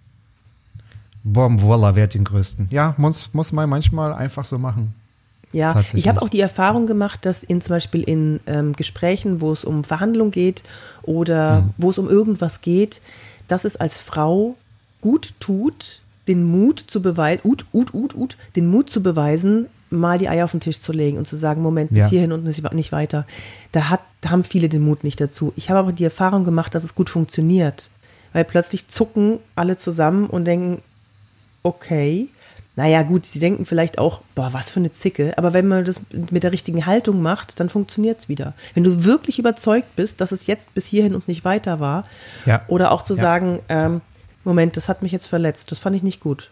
Bom, 1.22 1.60
voila, 1.60 1.94
wer 1.94 2.04
hat 2.04 2.14
den 2.14 2.24
größten? 2.24 2.68
Ja, 2.70 2.94
muss, 2.96 3.30
muss 3.32 3.52
man 3.52 3.68
manchmal 3.68 4.12
einfach 4.14 4.44
so 4.44 4.58
machen. 4.58 4.94
Ja, 5.52 5.82
ich 5.94 6.06
habe 6.06 6.22
auch 6.22 6.28
die 6.28 6.40
Erfahrung 6.40 6.86
gemacht, 6.86 7.26
dass 7.26 7.42
in 7.42 7.60
zum 7.60 7.74
Beispiel 7.74 8.02
in 8.02 8.38
ähm, 8.46 8.74
Gesprächen, 8.74 9.40
wo 9.40 9.52
es 9.52 9.64
um 9.64 9.82
Verhandlung 9.82 10.30
geht 10.30 10.62
oder 11.02 11.62
mhm. 11.62 11.70
wo 11.76 11.90
es 11.90 11.98
um 11.98 12.08
irgendwas 12.08 12.60
geht, 12.60 13.00
dass 13.48 13.64
es 13.64 13.76
als 13.76 13.98
Frau 13.98 14.54
gut 15.00 15.34
tut, 15.40 16.02
den 16.28 16.44
Mut 16.44 16.78
zu 16.86 17.02
beweisen, 17.02 17.40
ut, 17.44 17.66
ut, 17.72 17.92
ut, 17.92 18.14
ut, 18.14 18.36
den 18.54 18.68
Mut 18.68 18.90
zu 18.90 19.02
beweisen, 19.02 19.66
mal 19.90 20.18
die 20.18 20.28
Eier 20.28 20.44
auf 20.44 20.52
den 20.52 20.60
Tisch 20.60 20.80
zu 20.80 20.92
legen 20.92 21.18
und 21.18 21.26
zu 21.26 21.36
sagen, 21.36 21.62
Moment, 21.62 21.90
bis 21.90 22.00
ja. 22.00 22.06
hierhin 22.08 22.32
und 22.32 22.44
nicht 22.44 22.92
weiter. 22.92 23.26
Da, 23.72 23.90
hat, 23.90 24.00
da 24.20 24.30
haben 24.30 24.44
viele 24.44 24.68
den 24.68 24.82
Mut 24.82 25.04
nicht 25.04 25.20
dazu. 25.20 25.52
Ich 25.56 25.68
habe 25.68 25.80
aber 25.80 25.92
die 25.92 26.04
Erfahrung 26.04 26.44
gemacht, 26.44 26.74
dass 26.74 26.84
es 26.84 26.94
gut 26.94 27.10
funktioniert. 27.10 27.90
Weil 28.32 28.44
plötzlich 28.44 28.88
zucken 28.88 29.40
alle 29.56 29.76
zusammen 29.76 30.26
und 30.26 30.44
denken, 30.44 30.82
okay, 31.64 32.28
naja, 32.76 33.02
gut, 33.02 33.26
sie 33.26 33.40
denken 33.40 33.66
vielleicht 33.66 33.98
auch, 33.98 34.20
boah, 34.34 34.52
was 34.52 34.70
für 34.70 34.80
eine 34.80 34.92
Zicke. 34.92 35.36
Aber 35.36 35.52
wenn 35.52 35.66
man 35.66 35.84
das 35.84 36.00
mit 36.30 36.44
der 36.44 36.52
richtigen 36.52 36.86
Haltung 36.86 37.20
macht, 37.20 37.58
dann 37.58 37.68
funktioniert 37.68 38.20
es 38.20 38.28
wieder. 38.28 38.54
Wenn 38.74 38.84
du 38.84 39.04
wirklich 39.04 39.38
überzeugt 39.38 39.96
bist, 39.96 40.20
dass 40.20 40.32
es 40.32 40.46
jetzt 40.46 40.72
bis 40.72 40.86
hierhin 40.86 41.14
und 41.14 41.26
nicht 41.26 41.44
weiter 41.44 41.80
war, 41.80 42.04
ja. 42.46 42.62
oder 42.68 42.92
auch 42.92 43.02
zu 43.02 43.14
ja. 43.14 43.20
sagen, 43.20 43.58
ähm, 43.68 44.00
Moment, 44.44 44.76
das 44.76 44.88
hat 44.88 45.02
mich 45.02 45.12
jetzt 45.12 45.26
verletzt, 45.26 45.70
das 45.72 45.78
fand 45.78 45.96
ich 45.96 46.02
nicht 46.02 46.20
gut. 46.20 46.50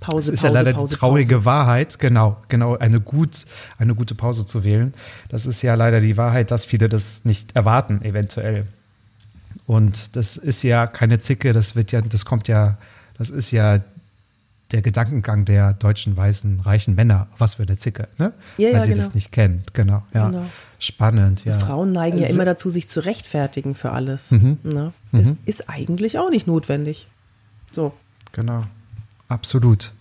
Pause, 0.00 0.30
das 0.30 0.40
ist 0.40 0.42
Pause, 0.42 0.54
ja 0.54 0.60
leider 0.60 0.72
Pause, 0.76 0.94
die 0.94 0.98
traurige 0.98 1.34
Pause. 1.36 1.44
Wahrheit, 1.44 1.98
genau, 1.98 2.36
genau, 2.48 2.76
eine 2.76 3.00
gut, 3.00 3.46
eine 3.78 3.94
gute 3.94 4.14
Pause 4.14 4.46
zu 4.46 4.64
wählen. 4.64 4.94
Das 5.28 5.46
ist 5.46 5.62
ja 5.62 5.74
leider 5.74 6.00
die 6.00 6.16
Wahrheit, 6.16 6.50
dass 6.50 6.64
viele 6.64 6.88
das 6.88 7.24
nicht 7.24 7.56
erwarten, 7.56 8.02
eventuell. 8.02 8.66
Und 9.66 10.16
das 10.16 10.36
ist 10.36 10.62
ja 10.62 10.86
keine 10.86 11.18
Zicke, 11.18 11.52
das 11.52 11.76
wird 11.76 11.92
ja, 11.92 12.00
das 12.00 12.24
kommt 12.24 12.48
ja, 12.48 12.78
das 13.16 13.30
ist 13.30 13.50
ja 13.50 13.80
der 14.72 14.82
Gedankengang 14.82 15.44
der 15.44 15.72
deutschen 15.72 16.16
weißen 16.16 16.60
reichen 16.60 16.94
Männer. 16.94 17.28
Was 17.38 17.54
für 17.54 17.62
eine 17.62 17.76
Zicke, 17.76 18.08
ne? 18.18 18.34
Ja, 18.58 18.68
Weil 18.68 18.74
ja, 18.74 18.84
sie 18.84 18.92
genau. 18.92 19.04
das 19.04 19.14
nicht 19.14 19.32
kennen, 19.32 19.64
genau. 19.72 20.02
Ja. 20.14 20.28
Genau. 20.28 20.46
Spannend, 20.78 21.44
ja. 21.44 21.54
Frauen 21.54 21.92
neigen 21.92 22.18
ja 22.18 22.24
also 22.24 22.34
immer 22.34 22.44
dazu, 22.44 22.70
sich 22.70 22.88
zu 22.88 23.00
rechtfertigen 23.00 23.74
für 23.74 23.92
alles. 23.92 24.30
Mhm. 24.30 24.58
Ne? 24.62 24.92
Das 25.12 25.28
mhm. 25.28 25.38
ist 25.46 25.68
eigentlich 25.68 26.18
auch 26.18 26.30
nicht 26.30 26.46
notwendig. 26.46 27.08
So. 27.72 27.94
Genau. 28.32 28.64
Absolut. 29.28 29.92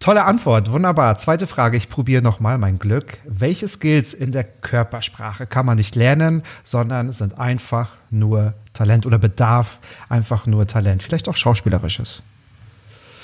Tolle 0.00 0.24
Antwort, 0.24 0.70
wunderbar. 0.70 1.18
Zweite 1.18 1.48
Frage, 1.48 1.76
ich 1.76 1.88
probiere 1.88 2.22
nochmal 2.22 2.56
mein 2.56 2.78
Glück. 2.78 3.18
Welche 3.26 3.66
Skills 3.66 4.14
in 4.14 4.30
der 4.30 4.44
Körpersprache 4.44 5.46
kann 5.46 5.66
man 5.66 5.76
nicht 5.76 5.96
lernen, 5.96 6.44
sondern 6.62 7.10
sind 7.10 7.38
einfach 7.38 7.90
nur 8.10 8.54
Talent 8.74 9.06
oder 9.06 9.18
bedarf 9.18 9.78
einfach 10.08 10.46
nur 10.46 10.68
Talent, 10.68 11.02
vielleicht 11.02 11.28
auch 11.28 11.36
schauspielerisches? 11.36 12.22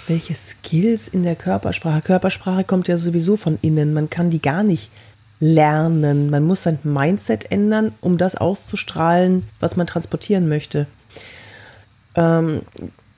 Welche 0.08 0.34
Skills 0.34 1.06
in 1.06 1.22
der 1.22 1.36
Körpersprache? 1.36 2.00
Körpersprache 2.00 2.64
kommt 2.64 2.88
ja 2.88 2.96
sowieso 2.96 3.36
von 3.36 3.56
innen, 3.62 3.94
man 3.94 4.10
kann 4.10 4.30
die 4.30 4.42
gar 4.42 4.64
nicht 4.64 4.90
lernen. 5.40 6.30
Man 6.30 6.44
muss 6.44 6.62
sein 6.62 6.78
Mindset 6.82 7.50
ändern, 7.50 7.92
um 8.00 8.18
das 8.18 8.34
auszustrahlen, 8.34 9.44
was 9.60 9.76
man 9.76 9.86
transportieren 9.86 10.48
möchte. 10.48 10.86
Ähm, 12.14 12.62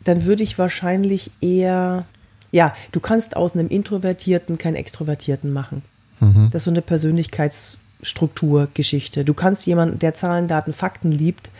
dann 0.07 0.25
würde 0.25 0.43
ich 0.43 0.59
wahrscheinlich 0.59 1.31
eher, 1.41 2.05
ja, 2.53 2.75
du 2.93 3.01
kannst 3.01 3.37
aus 3.37 3.55
einem 3.55 3.69
Introvertierten 3.69 4.57
keinen 4.57 4.77
Extrovertierten 4.77 5.53
machen. 5.53 5.83
Mhm. 6.21 6.49
Das 6.53 6.61
ist 6.61 6.65
so 6.65 6.71
eine 6.71 6.83
Persönlichkeitsstrukturgeschichte. 6.83 9.25
Du 9.25 9.35
kannst 9.35 9.67
jemanden, 9.67 9.99
der 9.99 10.15
Zahlen, 10.15 10.47
Daten, 10.47 10.73
Fakten 10.73 11.11
liebt 11.11 11.51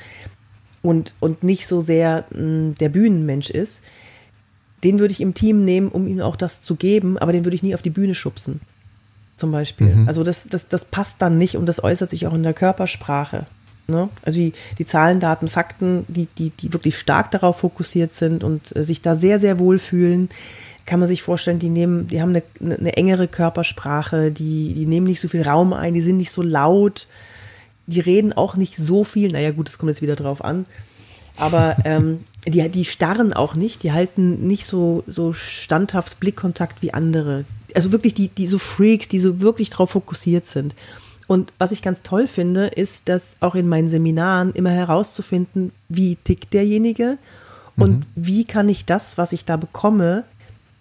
und, 0.83 1.15
und 1.19 1.43
nicht 1.43 1.67
so 1.67 1.81
sehr 1.81 2.27
mh, 2.31 2.39
hm, 2.39 2.77
der 2.77 2.89
Bühnenmensch 2.89 3.51
ist, 3.51 3.83
den 4.85 5.01
würde 5.01 5.13
ich 5.13 5.21
im 5.21 5.35
Team 5.35 5.65
nehmen, 5.65 5.89
um 5.89 6.07
ihm 6.07 6.21
auch 6.21 6.37
das 6.37 6.63
zu 6.63 6.77
geben, 6.77 7.19
aber 7.19 7.33
den 7.33 7.45
würde 7.45 7.57
ich 7.57 7.65
nie 7.65 7.75
auf 7.75 7.83
die 7.83 7.91
Bühne 7.91 8.15
schubsen. 8.15 8.61
Zum 9.37 9.51
Beispiel. 9.51 9.93
Mhm. 9.95 10.09
Also 10.09 10.23
das, 10.23 10.49
das, 10.49 10.69
das 10.69 10.85
passt 10.85 11.21
dann 11.21 11.37
nicht 11.37 11.57
und 11.57 11.67
das 11.67 11.83
äußert 11.83 12.11
sich 12.11 12.27
auch 12.27 12.35
in 12.35 12.45
der 12.45 12.55
Körpersprache. 12.55 13.47
Ne? 13.89 14.09
Also 14.23 14.39
die, 14.39 14.53
die 14.79 14.87
Zahlen, 14.87 15.21
Daten, 15.21 15.49
Fakten, 15.49 16.05
die, 16.09 16.27
die, 16.39 16.51
die 16.51 16.73
wirklich 16.73 16.99
stark 16.99 17.31
darauf 17.31 17.61
fokussiert 17.61 18.13
sind 18.13 18.43
und 18.43 18.75
äh, 18.75 18.83
sich 18.83 19.01
da 19.01 19.15
sehr, 19.15 19.39
sehr 19.39 19.59
wohl 19.59 19.79
fühlen, 19.79 20.29
kann 20.87 21.01
man 21.01 21.09
sich 21.09 21.23
vorstellen, 21.23 21.59
die 21.59 21.69
nehmen, 21.69 22.07
die 22.09 22.21
haben 22.21 22.31
eine, 22.31 22.43
eine 22.61 22.97
engere 22.97 23.29
Körpersprache, 23.29 24.31
die, 24.31 24.73
die 24.75 24.87
nehmen 24.87 25.07
nicht 25.07 25.21
so 25.21 25.29
viel 25.29 25.43
Raum 25.43 25.73
ein, 25.73 25.95
die 25.95 26.01
sind 26.01 26.17
nicht 26.17 26.31
so 26.31 26.43
laut, 26.43 27.07
die 27.87 28.01
reden 28.01 28.33
auch 28.33 28.57
nicht 28.57 28.77
so 28.77 29.05
viel, 29.05 29.33
naja 29.33 29.51
gut, 29.53 29.69
das 29.69 29.79
kommt 29.79 29.91
jetzt 29.91 30.03
wieder 30.03 30.17
drauf 30.17 30.45
an. 30.45 30.65
Aber 31.37 31.77
ähm, 31.85 32.25
die, 32.47 32.69
die 32.71 32.85
starren 32.85 33.33
auch 33.33 33.55
nicht, 33.55 33.83
die 33.83 33.93
halten 33.93 34.47
nicht 34.47 34.67
so, 34.67 35.05
so 35.07 35.33
standhaft 35.33 36.19
Blickkontakt 36.19 36.83
wie 36.83 36.95
andere. 36.95 37.45
Also 37.75 37.93
wirklich 37.93 38.15
die, 38.15 38.29
die 38.29 38.47
so 38.47 38.59
Freaks, 38.59 39.09
die 39.09 39.19
so 39.19 39.41
wirklich 39.41 39.71
drauf 39.71 39.91
fokussiert 39.91 40.47
sind. 40.47 40.75
Und 41.27 41.53
was 41.59 41.73
ich 41.73 41.83
ganz 41.83 42.03
toll 42.03 42.29
finde, 42.29 42.67
ist, 42.67 43.09
dass 43.09 43.37
auch 43.41 43.55
in 43.55 43.69
meinen 43.69 43.89
Seminaren 43.89 44.53
immer 44.53 44.71
herauszufinden, 44.71 45.73
wie 45.89 46.17
tickt 46.17 46.53
derjenige 46.53 47.19
Und 47.77 47.99
mhm. 47.99 48.05
wie 48.15 48.45
kann 48.45 48.69
ich 48.69 48.85
das, 48.85 49.19
was 49.19 49.33
ich 49.33 49.45
da 49.45 49.57
bekomme, 49.57 50.25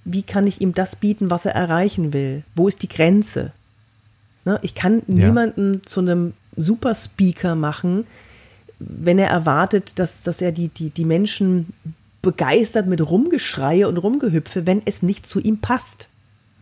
wie 0.05 0.23
kann 0.23 0.47
ich 0.47 0.61
ihm 0.61 0.73
das 0.73 0.95
bieten, 0.95 1.29
was 1.29 1.45
er 1.45 1.55
erreichen 1.55 2.13
will? 2.13 2.43
Wo 2.55 2.67
ist 2.67 2.83
die 2.83 2.89
Grenze? 2.89 3.51
Ne? 4.45 4.59
Ich 4.61 4.75
kann 4.75 5.01
ja. 5.07 5.27
niemanden 5.27 5.81
zu 5.85 5.99
einem 5.99 6.33
Superspeaker 6.55 7.55
machen, 7.55 8.05
wenn 8.79 9.17
er 9.17 9.29
erwartet, 9.29 9.99
dass, 9.99 10.23
dass 10.23 10.41
er 10.41 10.51
die, 10.51 10.69
die, 10.69 10.89
die 10.89 11.05
Menschen 11.05 11.73
begeistert 12.21 12.87
mit 12.87 13.01
Rumgeschreie 13.01 13.87
und 13.87 13.97
Rumgehüpfe, 13.97 14.65
wenn 14.65 14.81
es 14.85 15.01
nicht 15.01 15.25
zu 15.25 15.39
ihm 15.39 15.59
passt. 15.59 16.07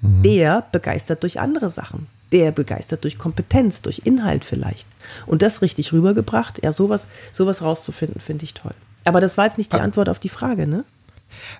Mhm. 0.01 0.23
Der 0.23 0.65
begeistert 0.71 1.23
durch 1.23 1.39
andere 1.39 1.69
Sachen. 1.69 2.07
Der 2.33 2.51
begeistert 2.51 3.05
durch 3.05 3.17
Kompetenz, 3.17 3.81
durch 3.81 4.01
Inhalt 4.03 4.43
vielleicht. 4.43 4.85
Und 5.25 5.41
das 5.41 5.61
richtig 5.61 5.93
rübergebracht, 5.93 6.61
ja, 6.63 6.71
sowas, 6.71 7.07
sowas 7.31 7.61
rauszufinden, 7.61 8.19
finde 8.19 8.43
ich 8.43 8.53
toll. 8.53 8.73
Aber 9.05 9.21
das 9.21 9.37
war 9.37 9.45
jetzt 9.45 9.57
nicht 9.57 9.71
die. 9.71 9.79
Antwort 9.79 10.09
auf 10.09 10.19
die 10.19 10.29
Frage, 10.29 10.67
ne? 10.67 10.83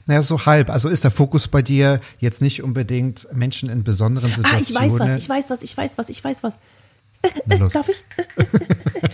Naja, 0.06 0.22
so 0.22 0.46
halb. 0.46 0.70
Also 0.70 0.90
ist 0.90 1.04
der 1.04 1.12
Fokus 1.12 1.48
bei 1.48 1.62
dir 1.62 2.00
jetzt 2.20 2.42
nicht 2.42 2.64
unbedingt 2.64 3.28
Menschen 3.34 3.70
in 3.70 3.84
besonderen 3.84 4.30
Situationen? 4.30 4.58
Ah, 4.58 4.62
ich 4.62 4.74
weiß 4.76 5.00
was, 5.00 5.22
ich 5.22 5.30
weiß 5.30 5.50
was, 5.50 5.62
ich 5.62 5.78
weiß 5.78 5.98
was, 5.98 6.10
ich 6.10 6.24
weiß 6.24 6.44
was. 6.44 6.58
Darf 7.74 7.90
ich? 7.90 8.04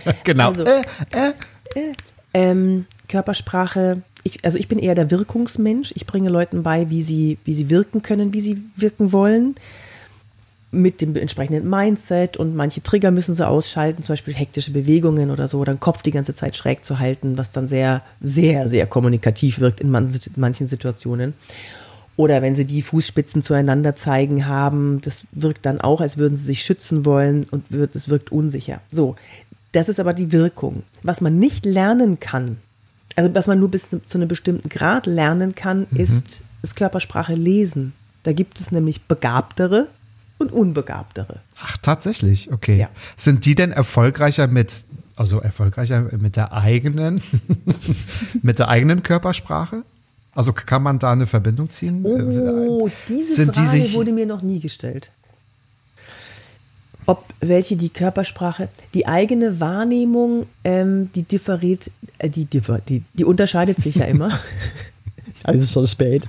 genau. 0.24 0.48
Also, 0.48 0.64
äh, 0.64 0.82
äh. 1.12 1.32
Äh, 1.74 1.92
ähm, 2.34 2.86
Körpersprache. 3.08 4.02
Ich, 4.22 4.44
also 4.44 4.58
ich 4.58 4.68
bin 4.68 4.78
eher 4.78 4.94
der 4.94 5.10
Wirkungsmensch. 5.10 5.92
Ich 5.94 6.06
bringe 6.06 6.28
Leuten 6.28 6.62
bei, 6.62 6.90
wie 6.90 7.02
sie, 7.02 7.38
wie 7.44 7.54
sie 7.54 7.70
wirken 7.70 8.02
können, 8.02 8.32
wie 8.32 8.40
sie 8.40 8.62
wirken 8.76 9.12
wollen. 9.12 9.56
Mit 10.72 11.00
dem 11.00 11.16
entsprechenden 11.16 11.68
Mindset 11.68 12.36
und 12.36 12.54
manche 12.54 12.82
Trigger 12.82 13.10
müssen 13.10 13.34
sie 13.34 13.46
ausschalten, 13.46 14.02
zum 14.02 14.12
Beispiel 14.12 14.34
hektische 14.34 14.70
Bewegungen 14.70 15.30
oder 15.30 15.48
so, 15.48 15.58
oder 15.58 15.74
den 15.74 15.80
Kopf 15.80 16.02
die 16.02 16.12
ganze 16.12 16.34
Zeit 16.34 16.56
schräg 16.56 16.84
zu 16.84 17.00
halten, 17.00 17.36
was 17.36 17.50
dann 17.50 17.66
sehr, 17.66 18.02
sehr, 18.20 18.68
sehr 18.68 18.86
kommunikativ 18.86 19.58
wirkt 19.58 19.80
in 19.80 19.90
manchen 19.90 20.66
Situationen. 20.68 21.34
Oder 22.16 22.42
wenn 22.42 22.54
sie 22.54 22.66
die 22.66 22.82
Fußspitzen 22.82 23.42
zueinander 23.42 23.96
zeigen 23.96 24.46
haben, 24.46 25.00
das 25.00 25.24
wirkt 25.32 25.64
dann 25.64 25.80
auch, 25.80 26.00
als 26.00 26.18
würden 26.18 26.36
sie 26.36 26.44
sich 26.44 26.62
schützen 26.62 27.04
wollen 27.06 27.46
und 27.50 27.72
es 27.72 28.08
wirkt 28.08 28.30
unsicher. 28.30 28.80
So, 28.90 29.16
das 29.72 29.88
ist 29.88 30.00
aber 30.00 30.12
die 30.12 30.30
Wirkung. 30.30 30.82
Was 31.02 31.20
man 31.20 31.38
nicht 31.38 31.64
lernen 31.64 32.20
kann, 32.20 32.58
also 33.16 33.34
was 33.34 33.46
man 33.46 33.58
nur 33.58 33.70
bis 33.70 33.88
zu 33.88 34.18
einem 34.18 34.28
bestimmten 34.28 34.68
Grad 34.68 35.06
lernen 35.06 35.54
kann, 35.54 35.86
mhm. 35.90 35.98
ist 35.98 36.42
das 36.62 36.74
Körpersprache 36.74 37.34
lesen. 37.34 37.92
Da 38.22 38.32
gibt 38.32 38.60
es 38.60 38.70
nämlich 38.70 39.02
begabtere 39.02 39.88
und 40.40 40.52
unbegabtere. 40.52 41.40
Ach, 41.60 41.76
tatsächlich, 41.76 42.50
okay. 42.52 42.78
Ja. 42.78 42.88
Sind 43.16 43.44
die 43.44 43.54
denn 43.54 43.72
erfolgreicher 43.72 44.46
mit, 44.46 44.84
also 45.16 45.38
erfolgreicher 45.38 46.08
mit 46.18 46.36
der 46.36 46.52
eigenen, 46.52 47.22
mit 48.42 48.58
der 48.58 48.68
eigenen 48.68 49.02
Körpersprache? 49.02 49.82
Also 50.34 50.52
kann 50.52 50.82
man 50.82 50.98
da 50.98 51.12
eine 51.12 51.26
Verbindung 51.26 51.70
ziehen? 51.70 52.04
Oh, 52.04 52.88
diese 53.08 53.34
Sind 53.34 53.54
Frage 53.54 53.68
die 53.68 53.80
sich 53.82 53.94
wurde 53.94 54.12
mir 54.12 54.26
noch 54.26 54.42
nie 54.42 54.60
gestellt. 54.60 55.10
Ob 57.06 57.24
welche 57.40 57.76
die 57.76 57.88
Körpersprache, 57.88 58.68
die 58.94 59.06
eigene 59.06 59.58
Wahrnehmung, 59.58 60.46
ähm, 60.62 61.10
die 61.14 61.24
differiert, 61.24 61.90
äh, 62.18 62.30
die, 62.30 62.44
differ, 62.44 62.78
die, 62.78 63.02
die 63.14 63.24
unterscheidet 63.24 63.78
sich 63.78 63.96
ja 63.96 64.04
immer. 64.04 64.38
also 65.42 65.66
schon 65.66 65.86
spät. 65.86 66.28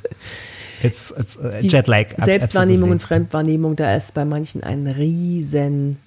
It's, 0.83 1.11
it's, 1.11 1.37
uh, 1.37 1.49
Jetlag. 1.61 2.07
Selbstwahrnehmung 2.17 2.91
und 2.91 3.01
Fremdwahrnehmung, 3.01 3.75
da 3.75 3.95
ist 3.95 4.13
bei 4.13 4.25
manchen 4.25 4.63
ein 4.63 4.87
riesen 4.87 5.97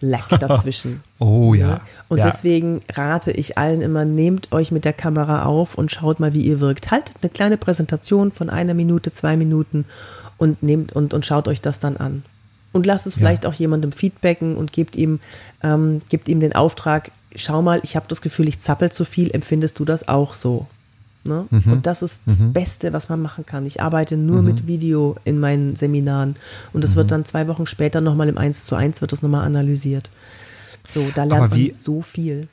Lack 0.00 0.28
dazwischen. 0.40 1.02
oh 1.18 1.54
ja. 1.54 1.66
Ne? 1.66 1.80
Und 2.08 2.18
ja. 2.18 2.26
deswegen 2.26 2.82
rate 2.92 3.30
ich 3.30 3.56
allen 3.56 3.80
immer, 3.80 4.04
nehmt 4.04 4.52
euch 4.52 4.70
mit 4.70 4.84
der 4.84 4.92
Kamera 4.92 5.44
auf 5.44 5.76
und 5.76 5.90
schaut 5.90 6.20
mal, 6.20 6.34
wie 6.34 6.42
ihr 6.42 6.60
wirkt. 6.60 6.90
Haltet 6.90 7.16
eine 7.22 7.30
kleine 7.30 7.56
Präsentation 7.56 8.32
von 8.32 8.50
einer 8.50 8.74
Minute, 8.74 9.10
zwei 9.12 9.36
Minuten 9.36 9.86
und 10.38 10.62
nehmt 10.62 10.92
und, 10.92 11.14
und 11.14 11.24
schaut 11.24 11.48
euch 11.48 11.60
das 11.60 11.80
dann 11.80 11.96
an. 11.96 12.24
Und 12.72 12.84
lasst 12.84 13.06
es 13.06 13.14
vielleicht 13.14 13.44
ja. 13.44 13.50
auch 13.50 13.54
jemandem 13.54 13.90
feedbacken 13.90 14.56
und 14.56 14.72
gebt 14.72 14.96
ihm, 14.96 15.20
ähm, 15.62 16.02
gebt 16.10 16.28
ihm 16.28 16.40
den 16.40 16.54
Auftrag, 16.54 17.10
schau 17.34 17.62
mal, 17.62 17.80
ich 17.82 17.96
habe 17.96 18.06
das 18.08 18.20
Gefühl, 18.20 18.48
ich 18.48 18.60
zappel 18.60 18.92
zu 18.92 19.06
viel, 19.06 19.30
empfindest 19.30 19.78
du 19.78 19.86
das 19.86 20.08
auch 20.08 20.34
so? 20.34 20.66
Ne? 21.26 21.46
Mhm. 21.50 21.72
Und 21.72 21.86
das 21.86 22.02
ist 22.02 22.22
das 22.26 22.38
mhm. 22.38 22.52
Beste, 22.52 22.92
was 22.92 23.08
man 23.08 23.20
machen 23.20 23.46
kann. 23.46 23.66
Ich 23.66 23.82
arbeite 23.82 24.16
nur 24.16 24.40
mhm. 24.40 24.48
mit 24.48 24.66
Video 24.66 25.16
in 25.24 25.38
meinen 25.38 25.76
Seminaren 25.76 26.34
und 26.72 26.84
das 26.84 26.96
wird 26.96 27.06
mhm. 27.06 27.10
dann 27.10 27.24
zwei 27.24 27.48
Wochen 27.48 27.66
später 27.66 28.00
nochmal 28.00 28.28
im 28.28 28.38
1 28.38 28.64
zu 28.64 28.74
1 28.74 29.00
wird 29.00 29.12
das 29.12 29.22
nochmal 29.22 29.44
analysiert. 29.44 30.10
So, 30.94 31.04
da 31.14 31.24
lernt 31.24 31.50
man 31.50 31.70
so 31.70 32.02
viel. 32.02 32.48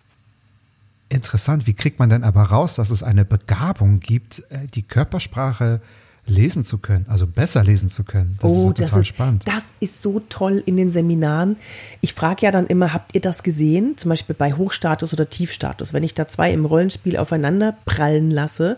Interessant, 1.09 1.67
wie 1.67 1.73
kriegt 1.73 1.99
man 1.99 2.09
denn 2.09 2.23
aber 2.23 2.41
raus, 2.43 2.75
dass 2.75 2.89
es 2.89 3.03
eine 3.03 3.25
Begabung 3.25 3.99
gibt, 3.99 4.43
äh, 4.49 4.65
die 4.73 4.81
Körpersprache 4.81 5.81
lesen 6.25 6.63
zu 6.63 6.77
können, 6.77 7.05
also 7.09 7.27
besser 7.27 7.63
lesen 7.63 7.89
zu 7.89 8.03
können. 8.03 8.31
Das 8.39 8.51
oh, 8.51 8.55
ist 8.55 8.63
total 8.63 8.85
das 8.85 8.97
ist, 8.97 9.07
spannend. 9.07 9.43
Das 9.45 9.65
ist 9.79 10.01
so 10.01 10.21
toll 10.29 10.63
in 10.65 10.77
den 10.77 10.89
Seminaren. 10.89 11.57
Ich 12.01 12.13
frage 12.13 12.45
ja 12.45 12.51
dann 12.51 12.67
immer, 12.67 12.93
habt 12.93 13.13
ihr 13.13 13.21
das 13.21 13.43
gesehen? 13.43 13.97
Zum 13.97 14.09
Beispiel 14.09 14.35
bei 14.35 14.53
Hochstatus 14.53 15.13
oder 15.13 15.29
Tiefstatus. 15.29 15.93
Wenn 15.93 16.03
ich 16.03 16.13
da 16.13 16.27
zwei 16.27 16.53
im 16.53 16.65
Rollenspiel 16.65 17.17
aufeinander 17.17 17.75
prallen 17.85 18.31
lasse, 18.31 18.77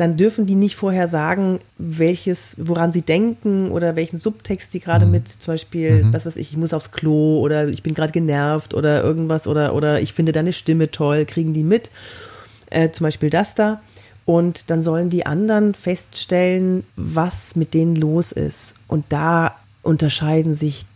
dann 0.00 0.16
dürfen 0.16 0.46
die 0.46 0.54
nicht 0.54 0.76
vorher 0.76 1.06
sagen, 1.06 1.58
welches, 1.76 2.56
woran 2.58 2.90
sie 2.90 3.02
denken 3.02 3.70
oder 3.70 3.96
welchen 3.96 4.16
Subtext 4.16 4.72
sie 4.72 4.80
gerade 4.80 5.04
mhm. 5.04 5.10
mit, 5.10 5.28
zum 5.28 5.52
Beispiel, 5.52 6.04
mhm. 6.04 6.12
was 6.14 6.24
weiß 6.24 6.36
ich, 6.36 6.52
ich 6.52 6.56
muss 6.56 6.72
aufs 6.72 6.92
Klo 6.92 7.40
oder 7.40 7.68
ich 7.68 7.82
bin 7.82 7.92
gerade 7.92 8.12
genervt 8.12 8.72
oder 8.72 9.02
irgendwas 9.02 9.46
oder, 9.46 9.74
oder 9.74 10.00
ich 10.00 10.14
finde 10.14 10.32
deine 10.32 10.54
Stimme 10.54 10.90
toll, 10.90 11.26
kriegen 11.26 11.52
die 11.52 11.64
mit. 11.64 11.90
Äh, 12.70 12.90
zum 12.92 13.04
Beispiel 13.04 13.28
das 13.28 13.54
da. 13.54 13.82
Und 14.30 14.70
dann 14.70 14.80
sollen 14.80 15.10
die 15.10 15.26
anderen 15.26 15.74
feststellen, 15.74 16.84
was 16.94 17.56
mit 17.56 17.74
denen 17.74 17.96
los 17.96 18.30
ist. 18.30 18.76
Und 18.86 19.06
da 19.08 19.56
unterscheiden 19.82 20.54
sich, 20.54 20.86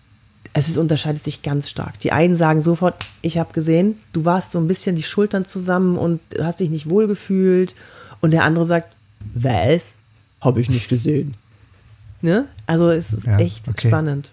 also 0.52 0.70
es 0.70 0.78
unterscheidet 0.78 1.20
sich 1.20 1.42
ganz 1.42 1.68
stark. 1.68 1.98
Die 1.98 2.12
einen 2.12 2.36
sagen 2.36 2.60
sofort, 2.60 2.94
ich 3.22 3.36
habe 3.38 3.52
gesehen, 3.52 3.98
du 4.12 4.24
warst 4.24 4.52
so 4.52 4.60
ein 4.60 4.68
bisschen 4.68 4.94
die 4.94 5.02
Schultern 5.02 5.44
zusammen 5.44 5.98
und 5.98 6.20
hast 6.40 6.60
dich 6.60 6.70
nicht 6.70 6.88
wohlgefühlt. 6.88 7.74
Und 8.20 8.30
der 8.30 8.44
andere 8.44 8.66
sagt, 8.66 8.94
was? 9.34 9.94
Habe 10.40 10.60
ich 10.60 10.70
nicht 10.70 10.88
gesehen. 10.88 11.34
Ne? 12.22 12.46
Also 12.68 12.88
es 12.90 13.12
ist 13.12 13.26
ja, 13.26 13.40
echt 13.40 13.66
okay. 13.66 13.88
spannend. 13.88 14.30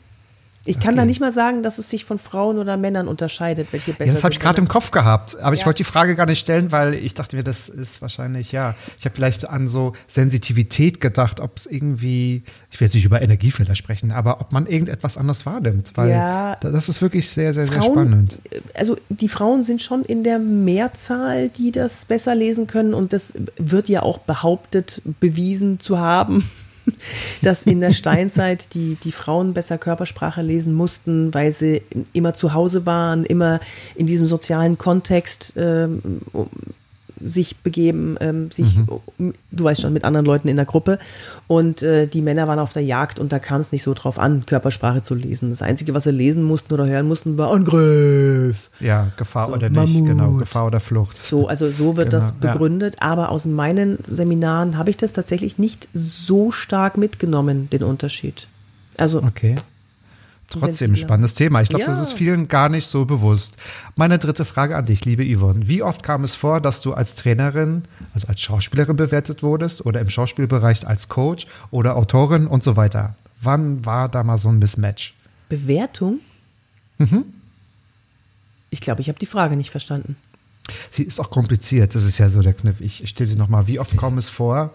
Ich 0.63 0.79
kann 0.79 0.89
okay. 0.89 0.97
da 0.97 1.05
nicht 1.05 1.19
mal 1.19 1.31
sagen, 1.31 1.63
dass 1.63 1.79
es 1.79 1.89
sich 1.89 2.05
von 2.05 2.19
Frauen 2.19 2.59
oder 2.59 2.77
Männern 2.77 3.07
unterscheidet, 3.07 3.69
welche 3.71 3.93
besser 3.93 4.05
ja, 4.05 4.13
Das 4.13 4.23
habe 4.23 4.33
ich 4.33 4.39
gerade 4.39 4.61
im 4.61 4.67
Kopf 4.67 4.91
gehabt, 4.91 5.35
aber 5.39 5.55
ja. 5.55 5.59
ich 5.59 5.65
wollte 5.65 5.77
die 5.77 5.85
Frage 5.85 6.15
gar 6.15 6.27
nicht 6.27 6.39
stellen, 6.39 6.71
weil 6.71 6.93
ich 6.93 7.15
dachte 7.15 7.35
mir, 7.35 7.43
das 7.43 7.67
ist 7.67 8.01
wahrscheinlich, 8.01 8.51
ja, 8.51 8.75
ich 8.99 9.05
habe 9.05 9.15
vielleicht 9.15 9.49
an 9.49 9.67
so 9.67 9.93
Sensitivität 10.05 11.01
gedacht, 11.01 11.39
ob 11.39 11.57
es 11.57 11.65
irgendwie, 11.65 12.43
ich 12.69 12.79
will 12.79 12.85
jetzt 12.85 12.93
nicht 12.93 13.05
über 13.05 13.23
Energiefelder 13.23 13.73
sprechen, 13.73 14.11
aber 14.11 14.39
ob 14.39 14.51
man 14.51 14.67
irgendetwas 14.67 15.17
anders 15.17 15.47
wahrnimmt, 15.47 15.93
weil 15.95 16.11
ja, 16.11 16.55
das 16.57 16.89
ist 16.89 17.01
wirklich 17.01 17.31
sehr, 17.31 17.53
sehr, 17.53 17.65
Frauen, 17.65 17.81
sehr 17.81 17.91
spannend. 17.91 18.39
Also 18.75 18.97
die 19.09 19.29
Frauen 19.29 19.63
sind 19.63 19.81
schon 19.81 20.03
in 20.03 20.23
der 20.23 20.37
Mehrzahl, 20.37 21.49
die 21.49 21.71
das 21.71 22.05
besser 22.05 22.35
lesen 22.35 22.67
können 22.67 22.93
und 22.93 23.13
das 23.13 23.33
wird 23.57 23.89
ja 23.89 24.03
auch 24.03 24.19
behauptet, 24.19 25.01
bewiesen 25.19 25.79
zu 25.79 25.97
haben 25.97 26.47
dass 27.41 27.63
in 27.63 27.81
der 27.81 27.91
Steinzeit 27.91 28.73
die, 28.73 28.97
die 29.03 29.11
Frauen 29.11 29.53
besser 29.53 29.77
Körpersprache 29.77 30.41
lesen 30.41 30.73
mussten, 30.73 31.33
weil 31.33 31.51
sie 31.51 31.81
immer 32.13 32.33
zu 32.33 32.53
Hause 32.53 32.85
waren, 32.85 33.25
immer 33.25 33.59
in 33.95 34.07
diesem 34.07 34.27
sozialen 34.27 34.77
Kontext 34.77 35.53
ähm, 35.57 36.01
sich 37.23 37.57
begeben, 37.57 38.17
ähm, 38.19 38.51
sich, 38.51 38.77
mhm. 38.77 39.33
du 39.51 39.63
weißt 39.63 39.81
schon, 39.81 39.93
mit 39.93 40.03
anderen 40.03 40.25
Leuten 40.25 40.47
in 40.47 40.55
der 40.55 40.65
Gruppe. 40.65 40.99
Und 41.47 41.81
äh, 41.81 42.07
die 42.07 42.21
Männer 42.21 42.47
waren 42.47 42.59
auf 42.59 42.73
der 42.73 42.83
Jagd 42.83 43.19
und 43.19 43.31
da 43.31 43.39
kam 43.39 43.61
es 43.61 43.71
nicht 43.71 43.83
so 43.83 43.93
drauf 43.93 44.19
an, 44.19 44.45
Körpersprache 44.45 45.03
zu 45.03 45.15
lesen. 45.15 45.49
Das 45.49 45.61
Einzige, 45.61 45.93
was 45.93 46.03
sie 46.03 46.11
lesen 46.11 46.43
mussten 46.43 46.73
oder 46.73 46.85
hören 46.85 47.07
mussten, 47.07 47.37
war 47.37 47.51
Angriff. 47.51 48.69
Ja, 48.79 49.11
Gefahr 49.17 49.47
so, 49.47 49.53
oder 49.53 49.69
nicht, 49.69 49.93
Mammut. 49.93 50.07
genau, 50.07 50.33
Gefahr 50.33 50.67
oder 50.67 50.79
Flucht. 50.79 51.17
So, 51.17 51.47
also 51.47 51.69
so 51.69 51.97
wird 51.97 52.09
genau, 52.09 52.21
das 52.21 52.33
begründet. 52.33 52.95
Ja. 53.01 53.07
Aber 53.07 53.29
aus 53.29 53.45
meinen 53.45 53.97
Seminaren 54.09 54.77
habe 54.77 54.89
ich 54.89 54.97
das 54.97 55.13
tatsächlich 55.13 55.57
nicht 55.57 55.87
so 55.93 56.51
stark 56.51 56.97
mitgenommen, 56.97 57.69
den 57.69 57.83
Unterschied. 57.83 58.47
Also 58.97 59.23
okay. 59.23 59.55
Trotzdem 60.51 60.95
spannendes 60.95 61.33
Thema. 61.33 61.61
Ich 61.61 61.69
glaube, 61.69 61.85
ja. 61.85 61.89
das 61.89 62.01
ist 62.01 62.13
vielen 62.13 62.47
gar 62.47 62.69
nicht 62.69 62.87
so 62.87 63.05
bewusst. 63.05 63.55
Meine 63.95 64.19
dritte 64.19 64.43
Frage 64.43 64.75
an 64.75 64.85
dich, 64.85 65.05
liebe 65.05 65.23
Yvonne. 65.23 65.67
Wie 65.67 65.81
oft 65.81 66.03
kam 66.03 66.23
es 66.23 66.35
vor, 66.35 66.59
dass 66.59 66.81
du 66.81 66.93
als 66.93 67.15
Trainerin, 67.15 67.83
also 68.13 68.27
als 68.27 68.41
Schauspielerin 68.41 68.97
bewertet 68.97 69.43
wurdest 69.43 69.85
oder 69.85 70.01
im 70.01 70.09
Schauspielbereich 70.09 70.85
als 70.85 71.07
Coach 71.07 71.47
oder 71.71 71.95
Autorin 71.95 72.47
und 72.47 72.63
so 72.63 72.75
weiter? 72.75 73.15
Wann 73.41 73.85
war 73.85 74.09
da 74.09 74.23
mal 74.23 74.37
so 74.37 74.49
ein 74.49 74.59
Mismatch? 74.59 75.13
Bewertung? 75.47 76.19
Mhm. 76.97 77.23
Ich 78.69 78.81
glaube, 78.81 79.01
ich 79.01 79.09
habe 79.09 79.19
die 79.19 79.25
Frage 79.25 79.55
nicht 79.55 79.71
verstanden. 79.71 80.15
Sie 80.89 81.03
ist 81.03 81.19
auch 81.19 81.29
kompliziert. 81.29 81.95
Das 81.95 82.03
ist 82.03 82.17
ja 82.17 82.29
so 82.29 82.41
der 82.41 82.53
Kniff. 82.53 82.81
Ich 82.81 83.07
stelle 83.09 83.27
sie 83.27 83.35
nochmal. 83.35 83.67
Wie 83.67 83.79
oft 83.79 83.97
kam 83.97 84.17
es 84.17 84.29
vor, 84.29 84.73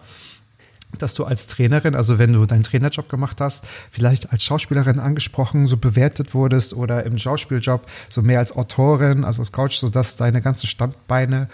dass 0.98 1.14
du 1.14 1.24
als 1.24 1.46
Trainerin, 1.46 1.94
also 1.94 2.18
wenn 2.18 2.32
du 2.32 2.46
deinen 2.46 2.62
Trainerjob 2.62 3.08
gemacht 3.08 3.40
hast, 3.40 3.64
vielleicht 3.90 4.32
als 4.32 4.44
Schauspielerin 4.44 4.98
angesprochen, 4.98 5.66
so 5.66 5.76
bewertet 5.76 6.34
wurdest 6.34 6.74
oder 6.74 7.04
im 7.04 7.18
Schauspieljob 7.18 7.86
so 8.08 8.22
mehr 8.22 8.38
als 8.38 8.54
Autorin, 8.54 9.24
also 9.24 9.42
als 9.42 9.52
Coach, 9.52 9.78
so 9.78 9.88
dass 9.88 10.16
deine 10.16 10.42
ganzen 10.42 10.66
Standbeine 10.66 11.48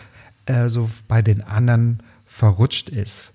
äh, 0.47 0.69
so 0.69 0.91
bei 1.09 1.23
den 1.23 1.43
anderen 1.43 2.01
verrutscht 2.27 2.89
ist? 2.89 3.33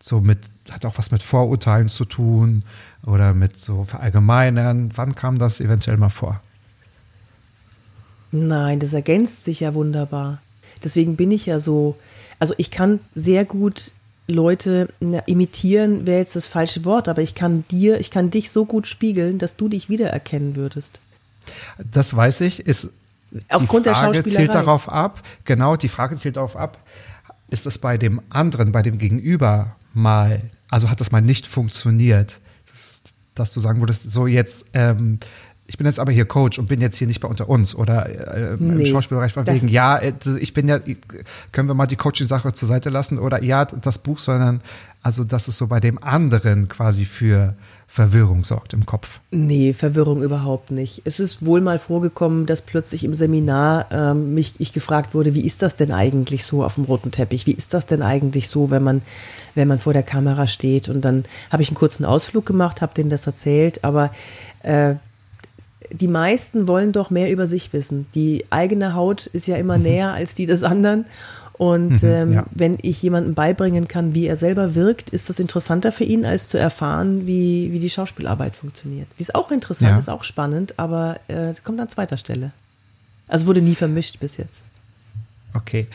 So 0.00 0.20
mit, 0.20 0.38
hat 0.70 0.84
auch 0.84 0.98
was 0.98 1.10
mit 1.10 1.22
Vorurteilen 1.22 1.88
zu 1.88 2.04
tun 2.04 2.64
oder 3.04 3.34
mit 3.34 3.58
so 3.58 3.84
Verallgemeinern. 3.84 4.92
Wann 4.94 5.14
kam 5.14 5.38
das 5.38 5.60
eventuell 5.60 5.96
mal 5.96 6.10
vor? 6.10 6.40
Nein, 8.32 8.80
das 8.80 8.92
ergänzt 8.92 9.44
sich 9.44 9.60
ja 9.60 9.74
wunderbar. 9.74 10.40
Deswegen 10.84 11.16
bin 11.16 11.30
ich 11.30 11.46
ja 11.46 11.58
so, 11.58 11.96
also 12.38 12.54
ich 12.58 12.70
kann 12.70 13.00
sehr 13.14 13.44
gut 13.44 13.92
Leute 14.28 14.88
na, 15.00 15.20
imitieren, 15.20 16.06
wäre 16.06 16.18
jetzt 16.18 16.36
das 16.36 16.46
falsche 16.46 16.84
Wort, 16.84 17.08
aber 17.08 17.22
ich 17.22 17.34
kann 17.34 17.64
dir, 17.70 18.00
ich 18.00 18.10
kann 18.10 18.30
dich 18.30 18.50
so 18.50 18.64
gut 18.64 18.86
spiegeln, 18.86 19.38
dass 19.38 19.56
du 19.56 19.68
dich 19.68 19.88
wiedererkennen 19.88 20.56
würdest. 20.56 21.00
Das 21.78 22.14
weiß 22.14 22.40
ich, 22.40 22.66
ist 22.66 22.90
Aufgrund 23.48 23.86
die 23.86 23.90
Frage 23.90 24.24
zielt 24.24 24.54
darauf 24.54 24.88
ab, 24.88 25.22
genau, 25.44 25.76
die 25.76 25.88
Frage 25.88 26.16
zielt 26.16 26.36
darauf 26.36 26.56
ab, 26.56 26.78
ist 27.50 27.66
es 27.66 27.78
bei 27.78 27.98
dem 27.98 28.20
anderen, 28.30 28.72
bei 28.72 28.82
dem 28.82 28.98
Gegenüber 28.98 29.76
mal, 29.92 30.50
also 30.68 30.90
hat 30.90 31.00
das 31.00 31.12
mal 31.12 31.22
nicht 31.22 31.46
funktioniert, 31.46 32.40
dass, 32.70 33.02
dass 33.34 33.52
du 33.52 33.60
sagen 33.60 33.80
würdest, 33.80 34.10
so 34.10 34.26
jetzt, 34.26 34.66
ähm, 34.74 35.18
ich 35.66 35.76
bin 35.78 35.86
jetzt 35.86 35.98
aber 35.98 36.12
hier 36.12 36.24
Coach 36.24 36.58
und 36.58 36.68
bin 36.68 36.80
jetzt 36.80 36.96
hier 36.96 37.06
nicht 37.06 37.20
bei 37.20 37.28
unter 37.28 37.48
uns 37.48 37.74
oder 37.74 38.06
äh, 38.08 38.56
nee, 38.58 38.84
im 38.84 38.86
Schauspielbereich 38.86 39.32
von 39.32 39.46
wegen, 39.46 39.68
ja, 39.68 39.98
äh, 39.98 40.12
ich 40.38 40.54
bin 40.54 40.68
ja, 40.68 40.80
können 41.52 41.68
wir 41.68 41.74
mal 41.74 41.86
die 41.86 41.96
Coaching-Sache 41.96 42.52
zur 42.52 42.68
Seite 42.68 42.90
lassen 42.90 43.18
oder 43.18 43.42
ja, 43.42 43.64
das 43.64 43.98
Buch, 43.98 44.18
sondern 44.18 44.60
also, 45.06 45.22
dass 45.22 45.46
es 45.46 45.56
so 45.56 45.68
bei 45.68 45.78
dem 45.78 46.02
anderen 46.02 46.68
quasi 46.68 47.04
für 47.04 47.54
Verwirrung 47.86 48.42
sorgt 48.42 48.74
im 48.74 48.86
Kopf. 48.86 49.20
Nee, 49.30 49.72
Verwirrung 49.72 50.20
überhaupt 50.20 50.72
nicht. 50.72 51.02
Es 51.04 51.20
ist 51.20 51.46
wohl 51.46 51.60
mal 51.60 51.78
vorgekommen, 51.78 52.44
dass 52.46 52.60
plötzlich 52.60 53.04
im 53.04 53.14
Seminar 53.14 53.86
ähm, 53.92 54.34
mich 54.34 54.54
ich 54.58 54.72
gefragt 54.72 55.14
wurde, 55.14 55.32
wie 55.34 55.46
ist 55.46 55.62
das 55.62 55.76
denn 55.76 55.92
eigentlich 55.92 56.44
so 56.44 56.64
auf 56.64 56.74
dem 56.74 56.84
roten 56.84 57.12
Teppich? 57.12 57.46
Wie 57.46 57.52
ist 57.52 57.72
das 57.72 57.86
denn 57.86 58.02
eigentlich 58.02 58.48
so, 58.48 58.72
wenn 58.72 58.82
man 58.82 59.02
wenn 59.54 59.68
man 59.68 59.78
vor 59.78 59.92
der 59.92 60.02
Kamera 60.02 60.48
steht? 60.48 60.88
Und 60.88 61.04
dann 61.04 61.24
habe 61.52 61.62
ich 61.62 61.68
einen 61.68 61.76
kurzen 61.76 62.04
Ausflug 62.04 62.44
gemacht, 62.44 62.82
habe 62.82 62.92
denen 62.92 63.08
das 63.08 63.28
erzählt, 63.28 63.84
aber 63.84 64.10
äh, 64.64 64.96
die 65.90 66.08
meisten 66.08 66.68
wollen 66.68 66.92
doch 66.92 67.10
mehr 67.10 67.30
über 67.30 67.46
sich 67.46 67.72
wissen. 67.72 68.06
Die 68.14 68.44
eigene 68.50 68.94
Haut 68.94 69.26
ist 69.26 69.46
ja 69.46 69.56
immer 69.56 69.78
mhm. 69.78 69.84
näher 69.84 70.12
als 70.12 70.34
die 70.34 70.46
des 70.46 70.62
anderen. 70.62 71.06
Und 71.58 72.02
mhm, 72.02 72.08
ähm, 72.08 72.32
ja. 72.34 72.46
wenn 72.50 72.78
ich 72.82 73.02
jemandem 73.02 73.34
beibringen 73.34 73.88
kann, 73.88 74.14
wie 74.14 74.26
er 74.26 74.36
selber 74.36 74.74
wirkt, 74.74 75.10
ist 75.10 75.30
das 75.30 75.38
interessanter 75.38 75.90
für 75.90 76.04
ihn, 76.04 76.26
als 76.26 76.48
zu 76.48 76.58
erfahren, 76.58 77.26
wie, 77.26 77.72
wie 77.72 77.78
die 77.78 77.88
Schauspielarbeit 77.88 78.54
funktioniert. 78.54 79.08
Die 79.18 79.22
ist 79.22 79.34
auch 79.34 79.50
interessant, 79.50 79.92
ja. 79.92 79.98
ist 79.98 80.10
auch 80.10 80.24
spannend, 80.24 80.78
aber 80.78 81.18
äh, 81.28 81.54
kommt 81.64 81.80
an 81.80 81.88
zweiter 81.88 82.18
Stelle. 82.18 82.52
Also 83.26 83.46
wurde 83.46 83.62
nie 83.62 83.74
vermischt 83.74 84.20
bis 84.20 84.36
jetzt. 84.36 84.62
Okay. 85.54 85.86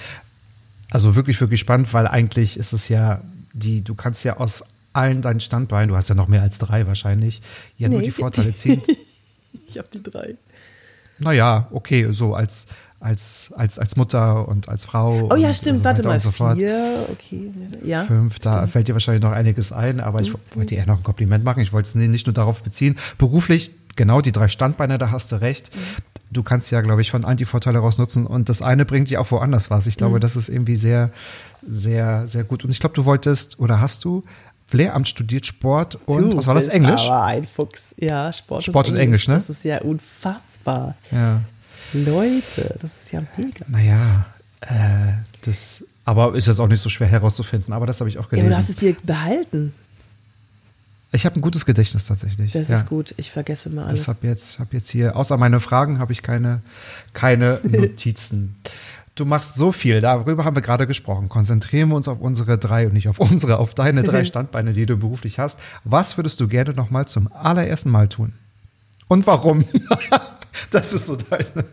Also 0.89 1.15
wirklich, 1.15 1.39
wirklich 1.39 1.59
spannend, 1.59 1.93
weil 1.93 2.07
eigentlich 2.07 2.57
ist 2.57 2.73
es 2.73 2.89
ja 2.89 3.21
die, 3.53 3.81
du 3.81 3.93
kannst 3.93 4.23
ja 4.23 4.37
aus 4.37 4.63
allen 4.93 5.21
deinen 5.21 5.39
Standbeinen, 5.39 5.89
du 5.89 5.95
hast 5.95 6.09
ja 6.09 6.15
noch 6.15 6.27
mehr 6.27 6.41
als 6.41 6.57
drei 6.57 6.87
wahrscheinlich, 6.87 7.41
ja 7.77 7.87
nee, 7.87 7.95
nur 7.95 8.03
die 8.03 8.11
Vorteile 8.11 8.53
ziehen. 8.53 8.81
ich 9.67 9.77
habe 9.77 9.87
die 9.93 10.03
drei. 10.03 10.35
Naja, 11.19 11.67
okay, 11.71 12.07
so 12.11 12.33
als, 12.33 12.65
als, 12.99 13.53
als, 13.55 13.77
als 13.77 13.95
Mutter 13.95 14.47
und 14.47 14.69
als 14.69 14.85
Frau. 14.85 15.29
Oh 15.31 15.35
ja, 15.35 15.53
stimmt, 15.53 15.79
so 15.79 15.83
warte 15.83 16.03
mal. 16.03 16.19
So 16.19 16.31
vier, 16.31 17.07
okay. 17.11 17.51
Ja, 17.83 18.05
Fünf, 18.05 18.39
da 18.39 18.53
stimmt. 18.53 18.71
fällt 18.71 18.87
dir 18.87 18.93
wahrscheinlich 18.93 19.23
noch 19.23 19.31
einiges 19.31 19.71
ein, 19.71 19.99
aber 19.99 20.21
ich 20.21 20.33
wollte 20.33 20.65
dir 20.67 20.79
eher 20.79 20.87
noch 20.87 20.97
ein 20.97 21.03
Kompliment 21.03 21.43
machen. 21.43 21.61
Ich 21.61 21.73
wollte 21.73 21.87
es 21.87 21.95
nicht 21.95 22.25
nur 22.25 22.33
darauf 22.33 22.63
beziehen. 22.63 22.97
Beruflich, 23.17 23.71
genau 23.95 24.21
die 24.21 24.31
drei 24.31 24.47
Standbeine, 24.47 24.97
da 24.97 25.11
hast 25.11 25.31
du 25.31 25.41
recht. 25.41 25.75
Mhm. 25.75 25.79
Du 26.31 26.43
kannst 26.43 26.71
ja, 26.71 26.81
glaube 26.81 27.01
ich, 27.01 27.11
von 27.11 27.25
Anti-Vorteile 27.25 27.79
rausnutzen 27.79 28.25
und 28.25 28.47
das 28.47 28.61
eine 28.61 28.85
bringt 28.85 29.09
dir 29.09 29.19
auch 29.19 29.29
woanders 29.31 29.69
was. 29.69 29.85
Ich 29.85 29.97
glaube, 29.97 30.15
mhm. 30.15 30.21
das 30.21 30.35
ist 30.35 30.49
irgendwie 30.49 30.77
sehr, 30.77 31.11
sehr, 31.67 32.27
sehr 32.27 32.43
gut. 32.45 32.63
Und 32.63 32.71
ich 32.71 32.79
glaube, 32.79 32.95
du 32.95 33.05
wolltest 33.05 33.59
oder 33.59 33.81
hast 33.81 34.05
du 34.05 34.23
Lehramt 34.73 35.07
studiert 35.07 35.45
Sport 35.45 35.99
und 36.05 36.31
du 36.31 36.37
was 36.37 36.47
war 36.47 36.55
das? 36.55 36.67
Englisch? 36.67 37.07
Aber 37.09 37.23
ein 37.25 37.45
Fuchs. 37.45 37.93
Ja, 37.97 38.31
Sport, 38.31 38.63
Sport 38.63 38.89
und, 38.89 38.95
Englisch. 38.95 39.27
und 39.27 39.33
Englisch, 39.33 39.47
ne? 39.49 39.53
Das 39.53 39.57
ist 39.57 39.63
ja 39.63 39.81
unfassbar. 39.81 40.95
Ja. 41.11 41.41
Leute, 41.93 42.75
das 42.79 42.91
ist 43.03 43.11
ja 43.11 43.23
mega. 43.37 43.65
Naja, 43.67 44.25
äh, 44.61 45.13
das, 45.43 45.83
aber 46.05 46.35
ist 46.35 46.47
jetzt 46.47 46.59
auch 46.59 46.67
nicht 46.67 46.81
so 46.81 46.89
schwer 46.89 47.07
herauszufinden, 47.07 47.73
aber 47.73 47.85
das 47.85 47.99
habe 47.99 48.09
ich 48.09 48.17
auch 48.17 48.29
gelesen. 48.29 48.49
Ja, 48.49 48.55
du 48.55 48.57
hast 48.57 48.69
es 48.69 48.75
dir 48.77 48.95
behalten. 49.03 49.73
Ich 51.13 51.25
habe 51.25 51.37
ein 51.37 51.41
gutes 51.41 51.65
Gedächtnis 51.65 52.05
tatsächlich. 52.05 52.53
Das 52.53 52.69
ja. 52.69 52.77
ist 52.77 52.85
gut. 52.85 53.13
Ich 53.17 53.31
vergesse 53.31 53.69
mal 53.69 53.87
alles. 53.87 54.03
Ich 54.03 54.07
habe 54.07 54.25
jetzt, 54.25 54.59
hab 54.59 54.71
jetzt 54.73 54.89
hier, 54.89 55.15
außer 55.17 55.35
meine 55.37 55.59
Fragen, 55.59 55.99
habe 55.99 56.13
ich 56.13 56.21
keine, 56.23 56.61
keine 57.13 57.59
Notizen. 57.63 58.55
Du 59.15 59.25
machst 59.25 59.55
so 59.55 59.71
viel, 59.71 59.99
darüber 59.99 60.45
haben 60.45 60.55
wir 60.55 60.61
gerade 60.61 60.87
gesprochen. 60.87 61.27
Konzentrieren 61.27 61.89
wir 61.89 61.95
uns 61.95 62.07
auf 62.07 62.19
unsere 62.21 62.57
drei 62.57 62.87
und 62.87 62.93
nicht 62.93 63.09
auf 63.09 63.19
unsere, 63.19 63.57
auf 63.57 63.73
deine 63.73 64.03
drei 64.03 64.23
Standbeine, 64.25 64.73
die 64.73 64.85
du 64.85 64.97
beruflich 64.97 65.37
hast. 65.37 65.59
Was 65.83 66.17
würdest 66.17 66.39
du 66.39 66.47
gerne 66.47 66.73
nochmal 66.73 67.07
zum 67.07 67.31
allerersten 67.31 67.89
Mal 67.89 68.07
tun? 68.07 68.33
Und 69.07 69.27
warum? 69.27 69.65
Das 70.69 70.93
ist 70.93 71.05
so 71.05 71.15
deine. 71.15 71.65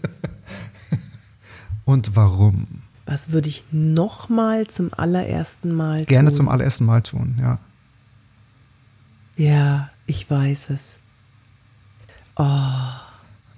Und 1.84 2.14
warum? 2.14 2.66
Was 3.06 3.32
würde 3.32 3.48
ich 3.48 3.64
nochmal 3.72 4.66
zum 4.68 4.94
allerersten 4.94 5.74
Mal 5.74 5.98
tun? 5.98 6.06
Gerne 6.06 6.32
zum 6.32 6.48
allerersten 6.48 6.84
Mal 6.84 7.02
tun, 7.02 7.36
ja. 7.40 7.58
Ja, 9.36 9.90
ich 10.06 10.30
weiß 10.30 10.70
es. 10.70 10.96
Oh. 12.36 12.44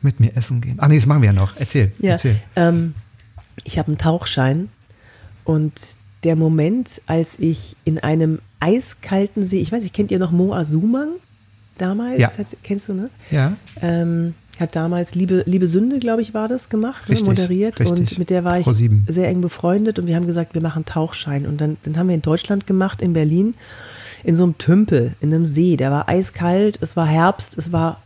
Mit 0.03 0.21
mir 0.21 0.37
essen 0.37 0.61
gehen. 0.61 0.79
Ah, 0.79 0.89
nee, 0.89 0.97
das 0.97 1.07
machen 1.07 1.23
wir 1.23 1.27
ja 1.27 1.33
noch. 1.33 1.57
Erzähl. 1.57 1.93
Ja, 1.99 2.13
erzähl. 2.13 2.41
Ähm, 2.57 2.95
ich 3.65 3.79
habe 3.79 3.89
einen 3.89 3.99
Tauchschein 3.99 4.69
und 5.45 5.73
der 6.25 6.37
Moment, 6.37 7.01
als 7.07 7.39
ich 7.39 7.77
in 7.85 7.99
einem 7.99 8.41
eiskalten 8.61 9.45
See, 9.45 9.61
ich 9.61 9.73
weiß 9.73 9.83
nicht, 9.83 9.95
kennt 9.95 10.11
ihr 10.11 10.19
noch 10.19 10.33
Moa 10.33 10.65
Sumang 10.65 11.13
damals? 11.79 12.21
Ja. 12.21 12.31
Kennst 12.63 12.89
du, 12.89 12.95
ne? 12.95 13.11
Ja. 13.31 13.57
Ähm, 13.81 14.35
hat 14.61 14.77
damals 14.77 15.15
Liebe, 15.15 15.43
Liebe 15.47 15.67
Sünde, 15.67 15.99
glaube 15.99 16.21
ich, 16.21 16.35
war 16.35 16.47
das 16.47 16.69
gemacht, 16.69 17.09
richtig, 17.09 17.27
ne, 17.27 17.31
moderiert. 17.31 17.81
Richtig. 17.81 17.99
Und 17.99 18.19
mit 18.19 18.29
der 18.29 18.45
war 18.45 18.59
ich 18.59 18.67
sehr 19.07 19.29
eng 19.29 19.41
befreundet 19.41 19.99
und 19.99 20.07
wir 20.07 20.17
haben 20.17 20.27
gesagt, 20.27 20.55
wir 20.55 20.61
machen 20.61 20.85
Tauchschein. 20.85 21.47
Und 21.47 21.61
dann, 21.61 21.79
dann 21.83 21.97
haben 21.97 22.09
wir 22.09 22.15
in 22.15 22.23
Deutschland 22.23 22.67
gemacht, 22.67 23.01
in 23.01 23.15
Berlin, 23.15 23.55
in 24.23 24.37
so 24.37 24.45
einem 24.45 24.59
Tümpel, 24.59 25.15
in 25.21 25.33
einem 25.33 25.47
See. 25.47 25.77
Der 25.77 25.91
war 25.91 26.09
eiskalt, 26.09 26.79
es 26.83 26.95
war 26.95 27.07
Herbst, 27.07 27.57
es 27.57 27.73
war 27.73 28.03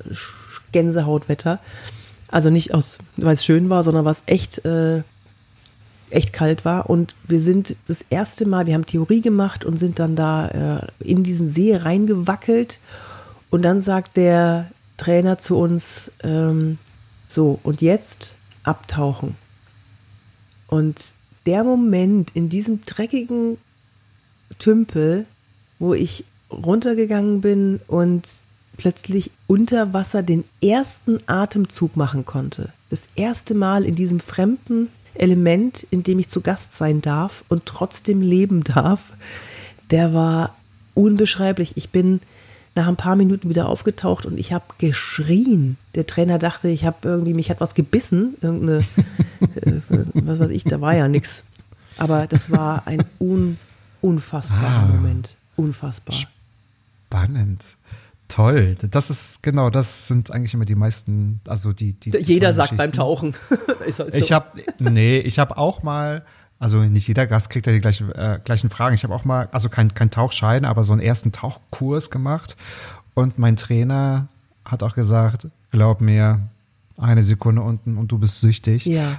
Gänsehautwetter. 0.70 1.58
Also 2.28 2.50
nicht 2.50 2.72
aus, 2.72 2.98
weil 3.16 3.34
es 3.34 3.44
schön 3.44 3.68
war, 3.68 3.82
sondern 3.82 4.04
was 4.04 4.22
echt, 4.26 4.64
äh, 4.64 5.02
echt 6.10 6.32
kalt 6.32 6.64
war. 6.64 6.88
Und 6.88 7.14
wir 7.26 7.40
sind 7.40 7.76
das 7.86 8.04
erste 8.10 8.46
Mal, 8.46 8.66
wir 8.66 8.74
haben 8.74 8.86
Theorie 8.86 9.20
gemacht 9.20 9.64
und 9.64 9.78
sind 9.78 9.98
dann 9.98 10.16
da 10.16 10.48
äh, 10.48 10.86
in 11.00 11.22
diesen 11.22 11.46
See 11.46 11.76
reingewackelt. 11.76 12.80
Und 13.50 13.62
dann 13.62 13.80
sagt 13.80 14.16
der 14.16 14.70
Trainer 14.96 15.38
zu 15.38 15.56
uns, 15.58 16.10
ähm, 16.22 16.78
so, 17.28 17.58
und 17.62 17.82
jetzt 17.82 18.36
abtauchen. 18.62 19.36
Und 20.68 21.14
der 21.46 21.64
Moment 21.64 22.30
in 22.34 22.48
diesem 22.48 22.84
dreckigen 22.84 23.58
Tümpel, 24.58 25.26
wo 25.78 25.94
ich 25.94 26.24
runtergegangen 26.50 27.40
bin 27.40 27.80
und 27.86 28.26
plötzlich 28.76 29.30
unter 29.46 29.92
Wasser 29.92 30.22
den 30.22 30.44
ersten 30.62 31.18
Atemzug 31.26 31.96
machen 31.96 32.24
konnte. 32.24 32.72
Das 32.90 33.06
erste 33.14 33.54
Mal 33.54 33.84
in 33.84 33.94
diesem 33.94 34.20
fremden 34.20 34.88
Element, 35.14 35.86
in 35.90 36.02
dem 36.02 36.18
ich 36.18 36.28
zu 36.28 36.40
Gast 36.40 36.76
sein 36.76 37.00
darf 37.00 37.44
und 37.48 37.66
trotzdem 37.66 38.20
leben 38.20 38.64
darf, 38.64 39.12
der 39.90 40.12
war 40.12 40.56
unbeschreiblich. 40.94 41.76
Ich 41.76 41.90
bin 41.90 42.20
nach 42.74 42.88
ein 42.88 42.96
paar 42.96 43.16
Minuten 43.16 43.48
wieder 43.48 43.68
aufgetaucht 43.68 44.26
und 44.26 44.38
ich 44.38 44.52
habe 44.52 44.64
geschrien. 44.78 45.76
Der 45.94 46.06
Trainer 46.06 46.38
dachte, 46.38 46.68
ich 46.68 46.84
habe 46.84 46.96
irgendwie, 47.02 47.34
mich 47.34 47.50
hat 47.50 47.60
was 47.60 47.74
gebissen, 47.74 48.36
irgendeine, 48.40 48.78
äh, 49.54 49.80
was 50.14 50.40
weiß 50.40 50.50
ich, 50.50 50.64
da 50.64 50.80
war 50.80 50.94
ja 50.94 51.08
nichts. 51.08 51.44
Aber 51.96 52.26
das 52.26 52.50
war 52.50 52.86
ein 52.86 53.04
un, 53.20 53.58
unfassbarer 54.00 54.66
ah, 54.66 54.86
Moment. 54.86 55.36
Unfassbar. 55.56 56.16
Spannend. 56.16 57.64
Toll. 58.28 58.76
Das 58.90 59.10
ist, 59.10 59.42
genau, 59.42 59.70
das 59.70 60.08
sind 60.08 60.30
eigentlich 60.30 60.54
immer 60.54 60.64
die 60.64 60.74
meisten, 60.74 61.40
also 61.46 61.72
die, 61.72 61.92
die. 61.92 62.10
Jeder 62.18 62.52
sagt 62.52 62.76
beim 62.76 62.92
Tauchen. 62.92 63.34
halt 63.50 63.94
so. 63.94 64.08
Ich 64.08 64.32
habe, 64.32 64.46
nee, 64.78 65.18
ich 65.18 65.38
habe 65.38 65.56
auch 65.56 65.82
mal, 65.82 66.24
also 66.58 66.78
nicht 66.78 67.06
jeder 67.06 67.26
Gast 67.26 67.50
kriegt 67.50 67.66
ja 67.66 67.72
die 67.72 67.80
gleichen, 67.80 68.10
äh, 68.12 68.40
gleichen 68.42 68.70
Fragen. 68.70 68.94
Ich 68.94 69.04
habe 69.04 69.14
auch 69.14 69.24
mal, 69.24 69.48
also 69.52 69.68
kein, 69.68 69.92
kein 69.94 70.10
Tauchschein, 70.10 70.64
aber 70.64 70.84
so 70.84 70.92
einen 70.92 71.02
ersten 71.02 71.32
Tauchkurs 71.32 72.10
gemacht. 72.10 72.56
Und 73.14 73.38
mein 73.38 73.56
Trainer 73.56 74.28
hat 74.64 74.82
auch 74.82 74.94
gesagt, 74.94 75.48
glaub 75.70 76.00
mir, 76.00 76.40
eine 76.96 77.22
Sekunde 77.22 77.62
unten 77.62 77.96
und 77.98 78.10
du 78.10 78.18
bist 78.18 78.40
süchtig. 78.40 78.86
Ja. 78.86 79.18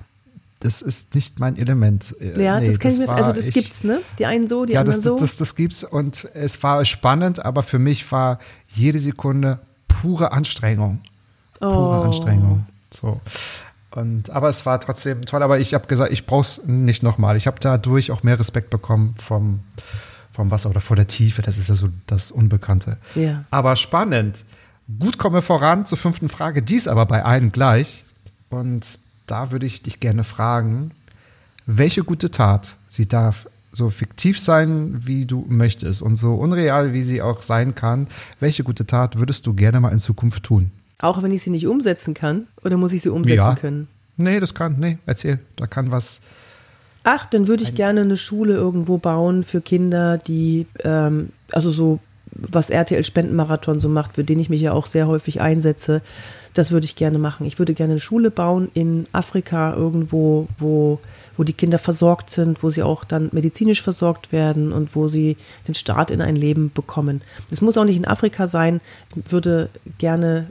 Das 0.59 0.81
ist 0.81 1.15
nicht 1.15 1.39
mein 1.39 1.57
Element. 1.57 2.15
Äh, 2.19 2.41
ja, 2.41 2.59
nee, 2.59 2.67
das 2.67 2.79
kann 2.79 2.91
ich 2.91 2.99
mir, 2.99 3.09
also 3.09 3.33
das 3.33 3.45
ich, 3.45 3.53
gibt's, 3.53 3.83
ne? 3.83 4.01
Die 4.17 4.25
einen 4.25 4.47
so, 4.47 4.65
die 4.65 4.73
ja, 4.73 4.79
anderen 4.79 4.99
das, 4.99 5.05
so. 5.05 5.15
Ja, 5.15 5.19
das, 5.19 5.31
das, 5.31 5.37
das 5.37 5.55
gibt's 5.55 5.83
und 5.83 6.27
es 6.33 6.63
war 6.63 6.83
spannend, 6.85 7.43
aber 7.43 7.61
für 7.61 7.79
mich 7.79 8.09
war 8.11 8.39
jede 8.67 8.99
Sekunde 8.99 9.59
pure 9.87 10.31
Anstrengung. 10.31 11.01
Pure 11.59 11.99
oh. 11.99 12.03
Anstrengung. 12.03 12.65
So. 12.91 13.19
Und, 13.91 14.29
aber 14.29 14.49
es 14.49 14.65
war 14.65 14.79
trotzdem 14.79 15.23
toll. 15.23 15.41
Aber 15.41 15.59
ich 15.59 15.73
habe 15.73 15.87
gesagt, 15.87 16.11
ich 16.11 16.25
brauche 16.25 16.45
es 16.45 16.61
nicht 16.65 17.01
nochmal. 17.01 17.37
Ich 17.37 17.47
habe 17.47 17.57
dadurch 17.59 18.11
auch 18.11 18.23
mehr 18.23 18.37
Respekt 18.37 18.69
bekommen 18.69 19.15
vom, 19.23 19.61
vom 20.31 20.51
Wasser 20.51 20.69
oder 20.69 20.81
vor 20.81 20.95
der 20.95 21.07
Tiefe. 21.07 21.41
Das 21.41 21.57
ist 21.57 21.69
ja 21.69 21.75
so 21.75 21.87
das 22.07 22.31
Unbekannte. 22.31 22.97
Ja. 23.15 23.45
Aber 23.51 23.75
spannend. 23.75 24.43
Gut 24.99 25.17
komme 25.17 25.41
voran 25.41 25.87
zur 25.87 25.97
fünften 25.97 26.29
Frage. 26.29 26.61
Dies 26.61 26.87
aber 26.87 27.05
bei 27.05 27.23
allen 27.23 27.51
gleich. 27.51 28.03
Und 28.49 28.85
da 29.27 29.51
würde 29.51 29.65
ich 29.65 29.83
dich 29.83 29.99
gerne 29.99 30.23
fragen, 30.23 30.91
welche 31.65 32.03
gute 32.03 32.31
Tat, 32.31 32.75
sie 32.87 33.07
darf 33.07 33.47
so 33.71 33.89
fiktiv 33.89 34.39
sein, 34.39 35.01
wie 35.05 35.25
du 35.25 35.45
möchtest 35.49 36.01
und 36.01 36.15
so 36.15 36.35
unreal, 36.35 36.93
wie 36.93 37.03
sie 37.03 37.21
auch 37.21 37.41
sein 37.41 37.75
kann, 37.75 38.07
welche 38.39 38.63
gute 38.63 38.87
Tat 38.87 39.17
würdest 39.17 39.45
du 39.45 39.53
gerne 39.53 39.79
mal 39.79 39.91
in 39.91 39.99
Zukunft 39.99 40.43
tun? 40.43 40.71
Auch 40.99 41.21
wenn 41.21 41.31
ich 41.31 41.43
sie 41.43 41.49
nicht 41.49 41.67
umsetzen 41.67 42.13
kann? 42.13 42.47
Oder 42.63 42.77
muss 42.77 42.93
ich 42.93 43.01
sie 43.01 43.09
umsetzen 43.09 43.37
ja. 43.37 43.55
können? 43.55 43.87
Nee, 44.17 44.39
das 44.39 44.53
kann, 44.53 44.77
nee, 44.79 44.97
erzähl. 45.05 45.39
Da 45.57 45.67
kann 45.67 45.91
was. 45.91 46.21
Ach, 47.03 47.25
dann 47.25 47.47
würde 47.47 47.63
ich 47.63 47.75
gerne 47.75 48.01
eine 48.01 48.17
Schule 48.17 48.53
irgendwo 48.53 48.97
bauen 48.97 49.43
für 49.43 49.61
Kinder, 49.61 50.17
die, 50.17 50.67
ähm, 50.83 51.29
also 51.51 51.69
so, 51.69 51.99
was 52.31 52.69
RTL 52.69 53.03
Spendenmarathon 53.03 53.79
so 53.79 53.89
macht, 53.89 54.15
für 54.15 54.23
den 54.23 54.39
ich 54.39 54.49
mich 54.49 54.61
ja 54.61 54.71
auch 54.71 54.85
sehr 54.85 55.07
häufig 55.07 55.41
einsetze. 55.41 56.01
Das 56.55 56.71
würde 56.71 56.85
ich 56.85 56.95
gerne 56.95 57.19
machen. 57.19 57.45
Ich 57.45 57.59
würde 57.59 57.73
gerne 57.73 57.93
eine 57.93 57.99
Schule 57.99 58.31
bauen 58.31 58.69
in 58.73 59.07
Afrika 59.11 59.73
irgendwo, 59.73 60.47
wo, 60.57 60.99
wo 61.37 61.43
die 61.43 61.53
Kinder 61.53 61.77
versorgt 61.77 62.29
sind, 62.29 62.63
wo 62.63 62.69
sie 62.69 62.81
auch 62.81 63.03
dann 63.03 63.29
medizinisch 63.33 63.81
versorgt 63.81 64.31
werden 64.31 64.71
und 64.71 64.95
wo 64.95 65.07
sie 65.07 65.37
den 65.67 65.75
Start 65.75 66.11
in 66.11 66.21
ein 66.21 66.35
Leben 66.35 66.71
bekommen. 66.73 67.21
Es 67.51 67.61
muss 67.61 67.77
auch 67.77 67.83
nicht 67.83 67.97
in 67.97 68.07
Afrika 68.07 68.47
sein. 68.47 68.81
Ich 69.15 69.31
würde 69.31 69.69
gerne 69.97 70.47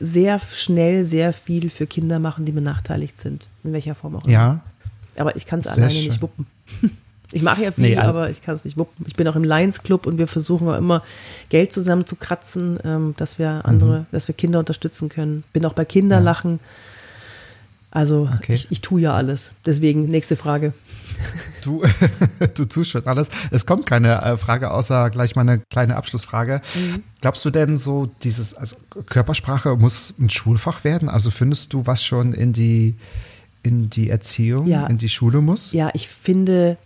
sehr 0.00 0.40
schnell 0.40 1.04
sehr 1.04 1.32
viel 1.32 1.70
für 1.70 1.86
Kinder 1.86 2.18
machen, 2.18 2.44
die 2.44 2.52
benachteiligt 2.52 3.18
sind. 3.18 3.48
In 3.62 3.72
welcher 3.72 3.94
Form 3.94 4.16
auch 4.16 4.24
immer. 4.24 4.32
Ja. 4.32 4.60
Aber 5.16 5.36
ich 5.36 5.46
kann 5.46 5.60
es 5.60 5.68
alleine 5.68 5.92
schön. 5.92 6.08
nicht 6.08 6.20
wuppen. 6.20 6.46
Ich 7.32 7.42
mache 7.42 7.62
ja 7.64 7.72
viel, 7.72 7.84
nee, 7.84 7.96
aber 7.96 8.30
ich 8.30 8.42
kann 8.42 8.54
es 8.54 8.64
nicht 8.64 8.76
wuppen. 8.76 9.04
Ich 9.08 9.16
bin 9.16 9.26
auch 9.26 9.36
im 9.36 9.44
Lions 9.44 9.82
Club 9.82 10.06
und 10.06 10.18
wir 10.18 10.26
versuchen 10.26 10.68
auch 10.68 10.76
immer 10.76 11.02
Geld 11.48 11.72
zusammen 11.72 12.06
zu 12.06 12.16
kratzen, 12.16 12.78
ähm, 12.84 13.14
dass 13.16 13.38
wir 13.38 13.64
andere, 13.64 14.00
mhm. 14.00 14.06
dass 14.12 14.28
wir 14.28 14.34
Kinder 14.34 14.58
unterstützen 14.58 15.08
können. 15.08 15.42
Bin 15.52 15.64
auch 15.64 15.72
bei 15.72 15.84
Kinderlachen. 15.84 16.60
Ja. 16.62 16.68
Also 17.94 18.28
okay. 18.34 18.54
ich, 18.54 18.72
ich 18.72 18.80
tue 18.80 19.00
ja 19.00 19.14
alles. 19.14 19.52
Deswegen 19.64 20.06
nächste 20.06 20.34
Frage. 20.34 20.74
Du, 21.62 21.82
du 22.54 22.64
tust 22.64 22.90
schon 22.90 23.06
alles. 23.06 23.30
Es 23.52 23.66
kommt 23.66 23.86
keine 23.86 24.20
äh, 24.20 24.36
Frage, 24.36 24.72
außer 24.72 25.10
gleich 25.10 25.36
mal 25.36 25.42
eine 25.42 25.60
kleine 25.70 25.94
Abschlussfrage. 25.94 26.60
Mhm. 26.74 27.04
Glaubst 27.20 27.44
du 27.44 27.50
denn 27.50 27.78
so, 27.78 28.10
dieses, 28.24 28.52
also 28.52 28.74
Körpersprache 29.06 29.76
muss 29.76 30.12
ein 30.18 30.28
Schulfach 30.28 30.82
werden? 30.82 31.08
Also 31.08 31.30
findest 31.30 31.72
du, 31.72 31.86
was 31.86 32.02
schon 32.02 32.32
in 32.32 32.52
die, 32.52 32.96
in 33.62 33.90
die 33.90 34.10
Erziehung, 34.10 34.66
ja. 34.66 34.86
in 34.86 34.98
die 34.98 35.08
Schule 35.08 35.40
muss? 35.40 35.72
Ja, 35.72 35.90
ich 35.94 36.08
finde, 36.08 36.76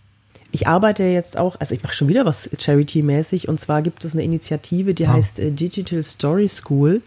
ich 0.51 0.67
arbeite 0.67 1.03
jetzt 1.03 1.37
auch, 1.37 1.55
also 1.59 1.75
ich 1.75 1.83
mache 1.83 1.93
schon 1.93 2.07
wieder 2.07 2.25
was 2.25 2.49
Charity-mäßig 2.57 3.47
und 3.47 3.59
zwar 3.59 3.81
gibt 3.81 4.03
es 4.05 4.13
eine 4.13 4.23
Initiative, 4.23 4.93
die 4.93 5.07
ah. 5.07 5.13
heißt 5.13 5.39
äh, 5.39 5.51
Digital 5.51 6.03
Story 6.03 6.47
School. 6.47 7.01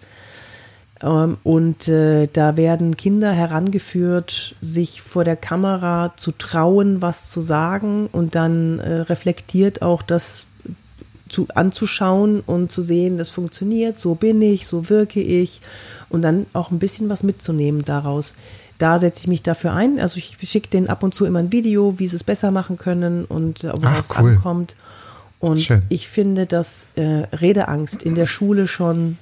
Ähm, 1.02 1.38
und 1.42 1.88
äh, 1.88 2.28
da 2.32 2.56
werden 2.56 2.96
Kinder 2.96 3.32
herangeführt, 3.32 4.54
sich 4.60 5.02
vor 5.02 5.24
der 5.24 5.36
Kamera 5.36 6.12
zu 6.16 6.32
trauen, 6.32 7.02
was 7.02 7.30
zu 7.30 7.42
sagen 7.42 8.08
und 8.12 8.34
dann 8.34 8.78
äh, 8.78 8.92
reflektiert 9.00 9.82
auch 9.82 10.02
das 10.02 10.46
zu, 11.28 11.48
anzuschauen 11.54 12.40
und 12.40 12.70
zu 12.70 12.82
sehen, 12.82 13.16
das 13.16 13.30
funktioniert, 13.30 13.96
so 13.96 14.14
bin 14.14 14.42
ich, 14.42 14.66
so 14.66 14.88
wirke 14.90 15.20
ich 15.20 15.60
und 16.10 16.22
dann 16.22 16.46
auch 16.52 16.70
ein 16.70 16.78
bisschen 16.78 17.08
was 17.08 17.22
mitzunehmen 17.22 17.84
daraus. 17.84 18.34
Da 18.82 18.98
setze 18.98 19.20
ich 19.20 19.28
mich 19.28 19.42
dafür 19.42 19.74
ein. 19.74 20.00
Also 20.00 20.16
ich 20.16 20.36
schicke 20.42 20.68
denen 20.68 20.88
ab 20.88 21.04
und 21.04 21.14
zu 21.14 21.24
immer 21.24 21.38
ein 21.38 21.52
Video, 21.52 22.00
wie 22.00 22.08
sie 22.08 22.16
es 22.16 22.24
besser 22.24 22.50
machen 22.50 22.78
können 22.78 23.24
und 23.24 23.62
worauf 23.62 24.10
es 24.10 24.18
cool. 24.18 24.30
ankommt. 24.30 24.74
Und 25.38 25.60
Schön. 25.60 25.82
ich 25.88 26.08
finde, 26.08 26.46
dass 26.46 26.88
äh, 26.96 27.28
Redeangst 27.32 28.02
in 28.02 28.16
der 28.16 28.26
Schule 28.26 28.66
schon 28.66 29.18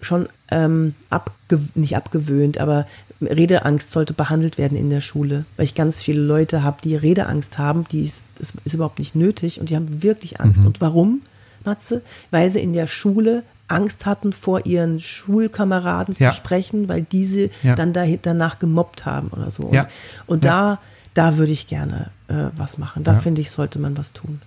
schon 0.00 0.28
ähm, 0.50 0.94
abge 1.10 1.60
nicht 1.76 1.94
abgewöhnt, 1.94 2.58
aber 2.58 2.88
Redeangst 3.20 3.92
sollte 3.92 4.14
behandelt 4.14 4.58
werden 4.58 4.76
in 4.76 4.90
der 4.90 5.00
Schule, 5.00 5.44
weil 5.56 5.66
ich 5.66 5.76
ganz 5.76 6.02
viele 6.02 6.20
Leute 6.20 6.64
habe, 6.64 6.78
die 6.82 6.96
Redeangst 6.96 7.56
haben, 7.56 7.84
die 7.92 8.04
ist, 8.04 8.24
das 8.36 8.54
ist 8.64 8.74
überhaupt 8.74 8.98
nicht 8.98 9.14
nötig 9.14 9.60
und 9.60 9.70
die 9.70 9.76
haben 9.76 10.02
wirklich 10.02 10.40
Angst. 10.40 10.62
Mhm. 10.62 10.66
Und 10.66 10.80
warum, 10.80 11.22
Matze? 11.64 12.02
Weil 12.32 12.50
sie 12.50 12.60
in 12.60 12.72
der 12.72 12.88
Schule 12.88 13.44
Angst 13.70 14.06
hatten, 14.06 14.32
vor 14.32 14.66
ihren 14.66 15.00
Schulkameraden 15.00 16.14
ja. 16.18 16.30
zu 16.30 16.36
sprechen, 16.36 16.88
weil 16.88 17.02
diese 17.02 17.50
ja. 17.62 17.74
dann 17.74 17.92
da, 17.92 18.04
danach 18.22 18.58
gemobbt 18.58 19.06
haben 19.06 19.28
oder 19.28 19.50
so. 19.50 19.70
Ja. 19.72 19.82
Und, 20.26 20.36
und 20.36 20.44
da, 20.44 20.78
da 21.14 21.36
würde 21.36 21.52
ich 21.52 21.66
gerne 21.66 22.10
äh, 22.28 22.48
was 22.56 22.78
machen. 22.78 23.04
Da 23.04 23.14
finde 23.16 23.40
ich, 23.40 23.50
sollte 23.50 23.78
man 23.78 23.96
was 23.96 24.12
tun 24.12 24.40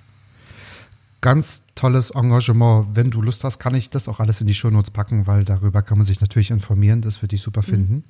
ganz 1.23 1.63
tolles 1.73 2.11
Engagement. 2.11 2.87
Wenn 2.93 3.09
du 3.09 3.21
Lust 3.21 3.43
hast, 3.43 3.57
kann 3.57 3.73
ich 3.73 3.89
das 3.89 4.07
auch 4.07 4.19
alles 4.19 4.41
in 4.41 4.47
die 4.47 4.53
Shownotes 4.53 4.91
packen, 4.91 5.25
weil 5.25 5.45
darüber 5.45 5.81
kann 5.81 5.97
man 5.97 6.05
sich 6.05 6.21
natürlich 6.21 6.51
informieren. 6.51 7.01
Das 7.01 7.23
würde 7.23 7.35
ich 7.35 7.41
super 7.41 7.61
mhm. 7.61 7.65
finden. 7.65 8.03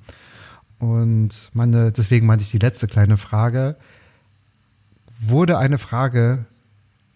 Und 0.80 1.50
meine, 1.54 1.92
deswegen 1.92 2.26
meinte 2.26 2.42
ich 2.42 2.50
die 2.50 2.58
letzte 2.58 2.88
kleine 2.88 3.16
Frage. 3.16 3.76
Wurde 5.20 5.58
eine 5.58 5.78
Frage, 5.78 6.44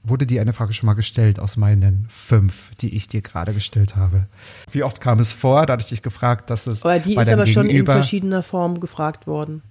wurde 0.08 0.26
dir 0.26 0.40
eine 0.40 0.52
Frage 0.52 0.72
schon 0.72 0.86
mal 0.86 0.94
gestellt 0.94 1.38
aus 1.38 1.56
meinen 1.56 2.06
fünf, 2.10 2.70
die 2.80 2.94
ich 2.94 3.08
dir 3.08 3.22
gerade 3.22 3.54
gestellt 3.54 3.96
habe? 3.96 4.26
Wie 4.70 4.82
oft 4.82 5.00
kam 5.00 5.20
es 5.20 5.32
vor? 5.32 5.66
Da 5.66 5.74
hatte 5.74 5.82
ich 5.82 5.88
dich 5.88 6.02
gefragt, 6.02 6.50
dass 6.50 6.66
es. 6.66 6.84
Aber 6.84 6.98
die 6.98 7.16
ist 7.16 7.28
aber 7.28 7.46
schon 7.46 7.68
in 7.68 7.84
verschiedener 7.84 8.42
Form 8.42 8.80
gefragt 8.80 9.26
worden. 9.26 9.62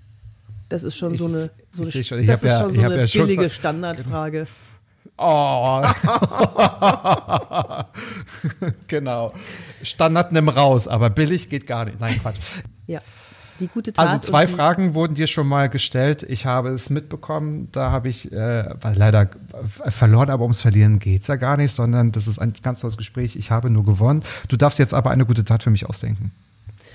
Das 0.69 0.83
ist 0.83 0.97
schon 0.97 1.13
ich, 1.13 1.19
so 1.19 1.27
eine, 1.27 1.49
so 1.71 1.83
eine, 1.83 2.03
schon, 2.03 2.25
das 2.25 2.43
ist 2.43 2.49
ja, 2.49 2.59
schon 2.59 2.73
so 2.73 2.81
eine 2.81 3.05
ja 3.05 3.23
billige 3.23 3.49
Standardfrage. 3.49 4.47
Oh. 5.17 5.83
genau. 8.87 9.33
Standard 9.81 10.31
nimm 10.31 10.49
raus, 10.49 10.87
aber 10.87 11.09
billig 11.09 11.49
geht 11.49 11.65
gar 11.65 11.85
nicht. 11.85 11.99
Nein, 11.99 12.19
Quatsch. 12.21 12.37
Ja. 12.85 13.01
Die 13.59 13.67
gute 13.67 13.93
Tat 13.93 14.07
also 14.07 14.21
zwei 14.21 14.47
Fragen 14.47 14.93
wurden 14.93 15.15
dir 15.15 15.27
schon 15.27 15.47
mal 15.47 15.69
gestellt. 15.69 16.23
Ich 16.23 16.45
habe 16.45 16.69
es 16.69 16.89
mitbekommen. 16.89 17.69
Da 17.71 17.91
habe 17.91 18.09
ich 18.09 18.31
äh, 18.31 18.65
leider 18.93 19.29
verloren, 19.87 20.29
aber 20.29 20.43
ums 20.43 20.61
Verlieren 20.61 20.99
geht 20.99 21.21
es 21.21 21.27
ja 21.27 21.35
gar 21.35 21.57
nicht, 21.57 21.73
sondern 21.73 22.11
das 22.11 22.27
ist 22.27 22.39
ein 22.39 22.53
ganz 22.61 22.81
tolles 22.81 22.97
Gespräch. 22.97 23.35
Ich 23.35 23.51
habe 23.51 23.69
nur 23.69 23.85
gewonnen. 23.85 24.23
Du 24.47 24.57
darfst 24.57 24.79
jetzt 24.79 24.93
aber 24.93 25.11
eine 25.11 25.25
gute 25.25 25.45
Tat 25.45 25.63
für 25.63 25.69
mich 25.71 25.85
ausdenken. 25.85 26.31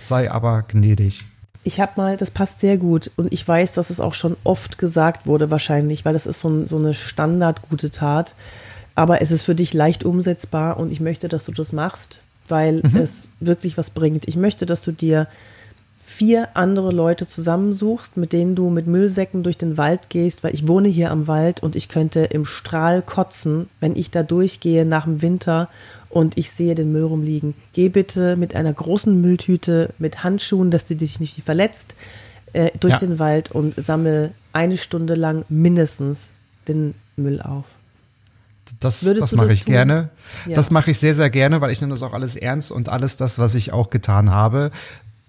Sei 0.00 0.30
aber 0.30 0.62
gnädig. 0.62 1.24
Ich 1.64 1.80
habe 1.80 1.92
mal, 1.96 2.16
das 2.16 2.32
passt 2.32 2.60
sehr 2.60 2.76
gut 2.76 3.10
und 3.16 3.32
ich 3.32 3.46
weiß, 3.46 3.74
dass 3.74 3.90
es 3.90 4.00
auch 4.00 4.14
schon 4.14 4.36
oft 4.42 4.78
gesagt 4.78 5.26
wurde 5.26 5.50
wahrscheinlich, 5.50 6.04
weil 6.04 6.12
das 6.12 6.26
ist 6.26 6.40
so, 6.40 6.66
so 6.66 6.76
eine 6.76 6.92
standardgute 6.92 7.90
Tat. 7.90 8.34
Aber 8.94 9.22
es 9.22 9.30
ist 9.30 9.42
für 9.42 9.54
dich 9.54 9.72
leicht 9.72 10.04
umsetzbar 10.04 10.76
und 10.76 10.92
ich 10.92 11.00
möchte, 11.00 11.28
dass 11.28 11.44
du 11.44 11.52
das 11.52 11.72
machst, 11.72 12.20
weil 12.48 12.82
mhm. 12.82 12.96
es 12.96 13.28
wirklich 13.40 13.78
was 13.78 13.90
bringt. 13.90 14.26
Ich 14.28 14.36
möchte, 14.36 14.66
dass 14.66 14.82
du 14.82 14.92
dir 14.92 15.28
vier 16.12 16.48
andere 16.54 16.92
Leute 16.92 17.26
zusammensuchst, 17.26 18.16
mit 18.16 18.32
denen 18.32 18.54
du 18.54 18.70
mit 18.70 18.86
Müllsäcken 18.86 19.42
durch 19.42 19.56
den 19.56 19.76
Wald 19.76 20.10
gehst, 20.10 20.44
weil 20.44 20.54
ich 20.54 20.68
wohne 20.68 20.88
hier 20.88 21.10
am 21.10 21.26
Wald 21.26 21.62
und 21.62 21.74
ich 21.74 21.88
könnte 21.88 22.20
im 22.20 22.44
Strahl 22.44 23.02
kotzen, 23.02 23.68
wenn 23.80 23.96
ich 23.96 24.10
da 24.10 24.22
durchgehe 24.22 24.84
nach 24.84 25.04
dem 25.04 25.22
Winter 25.22 25.68
und 26.10 26.36
ich 26.36 26.50
sehe 26.50 26.74
den 26.74 26.92
Müll 26.92 27.04
rumliegen. 27.04 27.54
Geh 27.72 27.88
bitte 27.88 28.36
mit 28.36 28.54
einer 28.54 28.72
großen 28.72 29.20
Mülltüte 29.20 29.94
mit 29.98 30.22
Handschuhen, 30.22 30.70
dass 30.70 30.86
du 30.86 30.94
dich 30.94 31.18
nicht 31.18 31.42
verletzt, 31.42 31.96
äh, 32.52 32.70
durch 32.78 32.92
ja. 32.94 32.98
den 32.98 33.18
Wald 33.18 33.50
und 33.50 33.74
sammle 33.76 34.32
eine 34.52 34.76
Stunde 34.76 35.14
lang 35.14 35.44
mindestens 35.48 36.28
den 36.68 36.94
Müll 37.16 37.40
auf. 37.40 37.64
Das, 38.80 39.00
das 39.00 39.32
mache 39.32 39.52
ich 39.52 39.64
tun? 39.64 39.72
gerne. 39.72 40.10
Ja. 40.46 40.56
Das 40.56 40.70
mache 40.70 40.90
ich 40.90 40.98
sehr, 40.98 41.14
sehr 41.14 41.30
gerne, 41.30 41.60
weil 41.60 41.70
ich 41.70 41.80
nehme 41.80 41.92
das 41.92 42.02
auch 42.02 42.12
alles 42.12 42.36
ernst 42.36 42.70
und 42.70 42.88
alles 42.88 43.16
das, 43.16 43.38
was 43.38 43.54
ich 43.54 43.72
auch 43.72 43.90
getan 43.90 44.30
habe, 44.30 44.70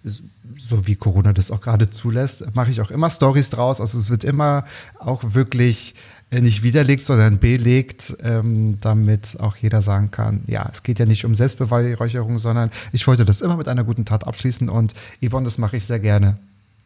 so 0.03 0.85
wie 0.87 0.95
Corona 0.95 1.33
das 1.33 1.51
auch 1.51 1.61
gerade 1.61 1.89
zulässt, 1.89 2.55
mache 2.55 2.71
ich 2.71 2.81
auch 2.81 2.91
immer 2.91 3.09
Stories 3.09 3.49
draus. 3.49 3.79
Also 3.79 3.97
es 3.97 4.09
wird 4.09 4.23
immer 4.23 4.65
auch 4.99 5.33
wirklich 5.33 5.95
äh, 6.29 6.41
nicht 6.41 6.63
widerlegt, 6.63 7.03
sondern 7.03 7.39
belegt, 7.39 8.15
ähm, 8.21 8.77
damit 8.81 9.37
auch 9.39 9.55
jeder 9.55 9.81
sagen 9.81 10.11
kann, 10.11 10.43
ja, 10.47 10.69
es 10.71 10.83
geht 10.83 10.99
ja 10.99 11.05
nicht 11.05 11.25
um 11.25 11.35
Selbstbeweihräucherung, 11.35 12.37
sondern 12.39 12.71
ich 12.91 13.07
wollte 13.07 13.23
das 13.23 13.41
immer 13.41 13.57
mit 13.57 13.67
einer 13.67 13.83
guten 13.83 14.05
Tat 14.05 14.25
abschließen 14.25 14.67
und 14.67 14.93
Yvonne, 15.21 15.45
das 15.45 15.57
mache 15.57 15.77
ich 15.77 15.85
sehr 15.85 15.99
gerne. 15.99 16.37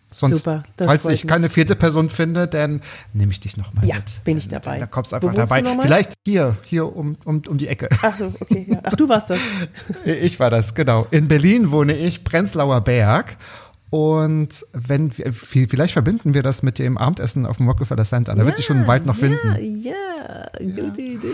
Sonst, 0.10 0.38
Super, 0.38 0.64
falls 0.78 1.04
ich 1.06 1.24
mich. 1.24 1.28
keine 1.28 1.50
vierte 1.50 1.76
Person 1.76 2.10
finde, 2.10 2.48
dann 2.48 2.82
nehme 3.14 3.32
ich 3.32 3.42
dich 3.42 3.58
nochmal 3.58 3.86
ja, 3.86 3.96
mit. 3.96 4.10
Ja, 4.10 4.16
bin 4.24 4.38
ich 4.38 4.48
dabei. 4.48 4.80
Da 4.80 4.86
kommst 4.86 5.12
du 5.12 5.18
einfach 5.18 5.34
dabei. 5.34 5.64
Vielleicht 5.82 6.14
hier, 6.26 6.56
hier 6.66 6.96
um, 6.96 7.18
um, 7.26 7.42
um 7.48 7.58
die 7.58 7.68
Ecke. 7.68 7.90
Ach 8.02 8.18
so, 8.18 8.34
okay. 8.40 8.66
Ja. 8.70 8.80
Ach, 8.84 8.96
du 8.96 9.10
warst 9.10 9.30
das. 9.30 9.40
ich 10.06 10.40
war 10.40 10.50
das, 10.50 10.76
genau. 10.76 11.08
In 11.12 11.28
Berlin 11.28 11.72
wohne 11.72 11.96
ich, 11.96 12.24
Prenzlauer 12.24 12.82
Berg. 12.82 13.38
Und 13.90 14.66
wenn 14.74 15.12
vielleicht 15.12 15.94
verbinden 15.94 16.34
wir 16.34 16.44
das 16.44 16.64
mit 16.64 16.80
dem 16.80 16.98
Abendessen 16.98 17.46
auf 17.46 17.58
dem 17.58 17.68
Rockefeller 17.68 18.04
Center. 18.04 18.34
Da 18.34 18.40
ja, 18.40 18.46
wird 18.46 18.58
sich 18.58 18.66
schon 18.66 18.88
weit 18.88 19.06
noch 19.06 19.18
ja, 19.18 19.28
finden. 19.28 19.82
Ja, 19.82 20.50
gute. 20.60 21.02
Idee. 21.02 21.28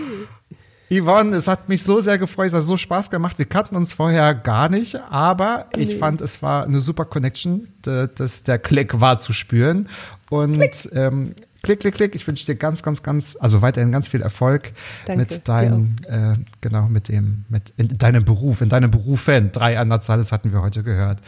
Yvonne, 1.00 1.36
es 1.36 1.48
hat 1.48 1.68
mich 1.68 1.82
so 1.82 2.00
sehr 2.00 2.18
gefreut, 2.18 2.48
es 2.48 2.54
hat 2.54 2.64
so 2.64 2.76
Spaß 2.76 3.10
gemacht. 3.10 3.38
Wir 3.38 3.46
kannten 3.46 3.76
uns 3.76 3.92
vorher 3.92 4.34
gar 4.34 4.68
nicht, 4.68 4.96
aber 5.10 5.66
ich 5.76 5.90
nee. 5.90 5.96
fand, 5.96 6.20
es 6.20 6.42
war 6.42 6.64
eine 6.64 6.80
super 6.80 7.04
Connection. 7.04 7.68
Das, 7.82 8.42
der 8.42 8.58
Klick 8.58 9.00
war 9.00 9.18
zu 9.18 9.32
spüren. 9.32 9.88
Und 10.30 10.54
Klick. 10.54 10.88
Ähm, 10.92 11.34
klick, 11.64 11.80
klick, 11.80 11.94
klick. 11.94 12.14
Ich 12.14 12.26
wünsche 12.26 12.46
dir 12.46 12.54
ganz, 12.54 12.82
ganz, 12.82 13.02
ganz, 13.02 13.36
also 13.40 13.62
weiterhin 13.62 13.90
ganz 13.90 14.08
viel 14.08 14.22
Erfolg 14.22 14.72
Danke, 15.06 15.20
mit 15.20 15.48
deinem, 15.48 15.96
äh, 16.06 16.34
genau, 16.60 16.88
mit 16.88 17.08
dem, 17.08 17.44
mit 17.48 17.72
in 17.76 17.88
deinem 17.98 18.24
Beruf, 18.24 18.60
in 18.60 18.68
deinem 18.68 18.90
Berufen. 18.90 19.50
Drei 19.52 19.78
an 19.78 19.88
der 19.88 20.00
Zahl, 20.00 20.18
das 20.18 20.30
hatten 20.30 20.52
wir 20.52 20.62
heute 20.62 20.82
gehört. 20.82 21.20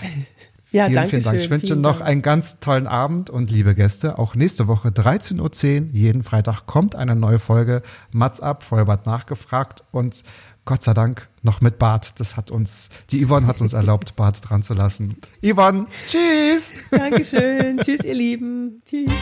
Ja, 0.74 0.86
vielen, 0.86 1.06
vielen 1.06 1.22
Dank. 1.22 1.38
Ich 1.38 1.50
wünsche 1.50 1.76
noch 1.76 1.98
Dank. 1.98 2.08
einen 2.08 2.20
ganz 2.20 2.58
tollen 2.58 2.88
Abend 2.88 3.30
und 3.30 3.48
liebe 3.48 3.76
Gäste, 3.76 4.18
auch 4.18 4.34
nächste 4.34 4.66
Woche 4.66 4.88
13.10 4.88 5.40
Uhr, 5.40 5.50
jeden 5.92 6.24
Freitag 6.24 6.66
kommt 6.66 6.96
eine 6.96 7.14
neue 7.14 7.38
Folge 7.38 7.82
Mats 8.10 8.40
ab, 8.40 8.64
Vollbart 8.64 9.06
nachgefragt 9.06 9.84
und 9.92 10.24
Gott 10.64 10.82
sei 10.82 10.92
Dank 10.92 11.28
noch 11.42 11.60
mit 11.60 11.78
Bart. 11.78 12.18
Das 12.18 12.36
hat 12.36 12.50
uns, 12.50 12.88
die 13.10 13.24
Yvonne 13.24 13.46
hat 13.46 13.60
uns 13.60 13.72
erlaubt, 13.72 14.16
Bart 14.16 14.50
dran 14.50 14.64
zu 14.64 14.74
lassen. 14.74 15.16
Yvonne, 15.44 15.86
tschüss. 16.06 16.74
Dankeschön. 16.90 17.78
tschüss, 17.78 18.02
ihr 18.02 18.14
Lieben. 18.14 18.80
Tschüss. 18.84 19.12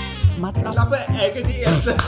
Mats 0.41 0.65
ab. 0.65 0.73
Klappe, 0.73 1.01
Ecke, 1.21 1.43
die 1.43 1.59
erste. 1.59 1.95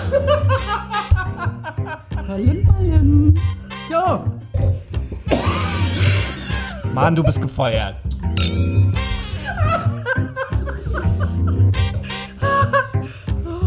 Ballim, 2.26 2.64
ballim. 2.64 3.34
So. 3.90 4.24
Mann, 6.94 7.14
du 7.14 7.22
bist 7.22 7.42
gefeuert. 7.42 7.96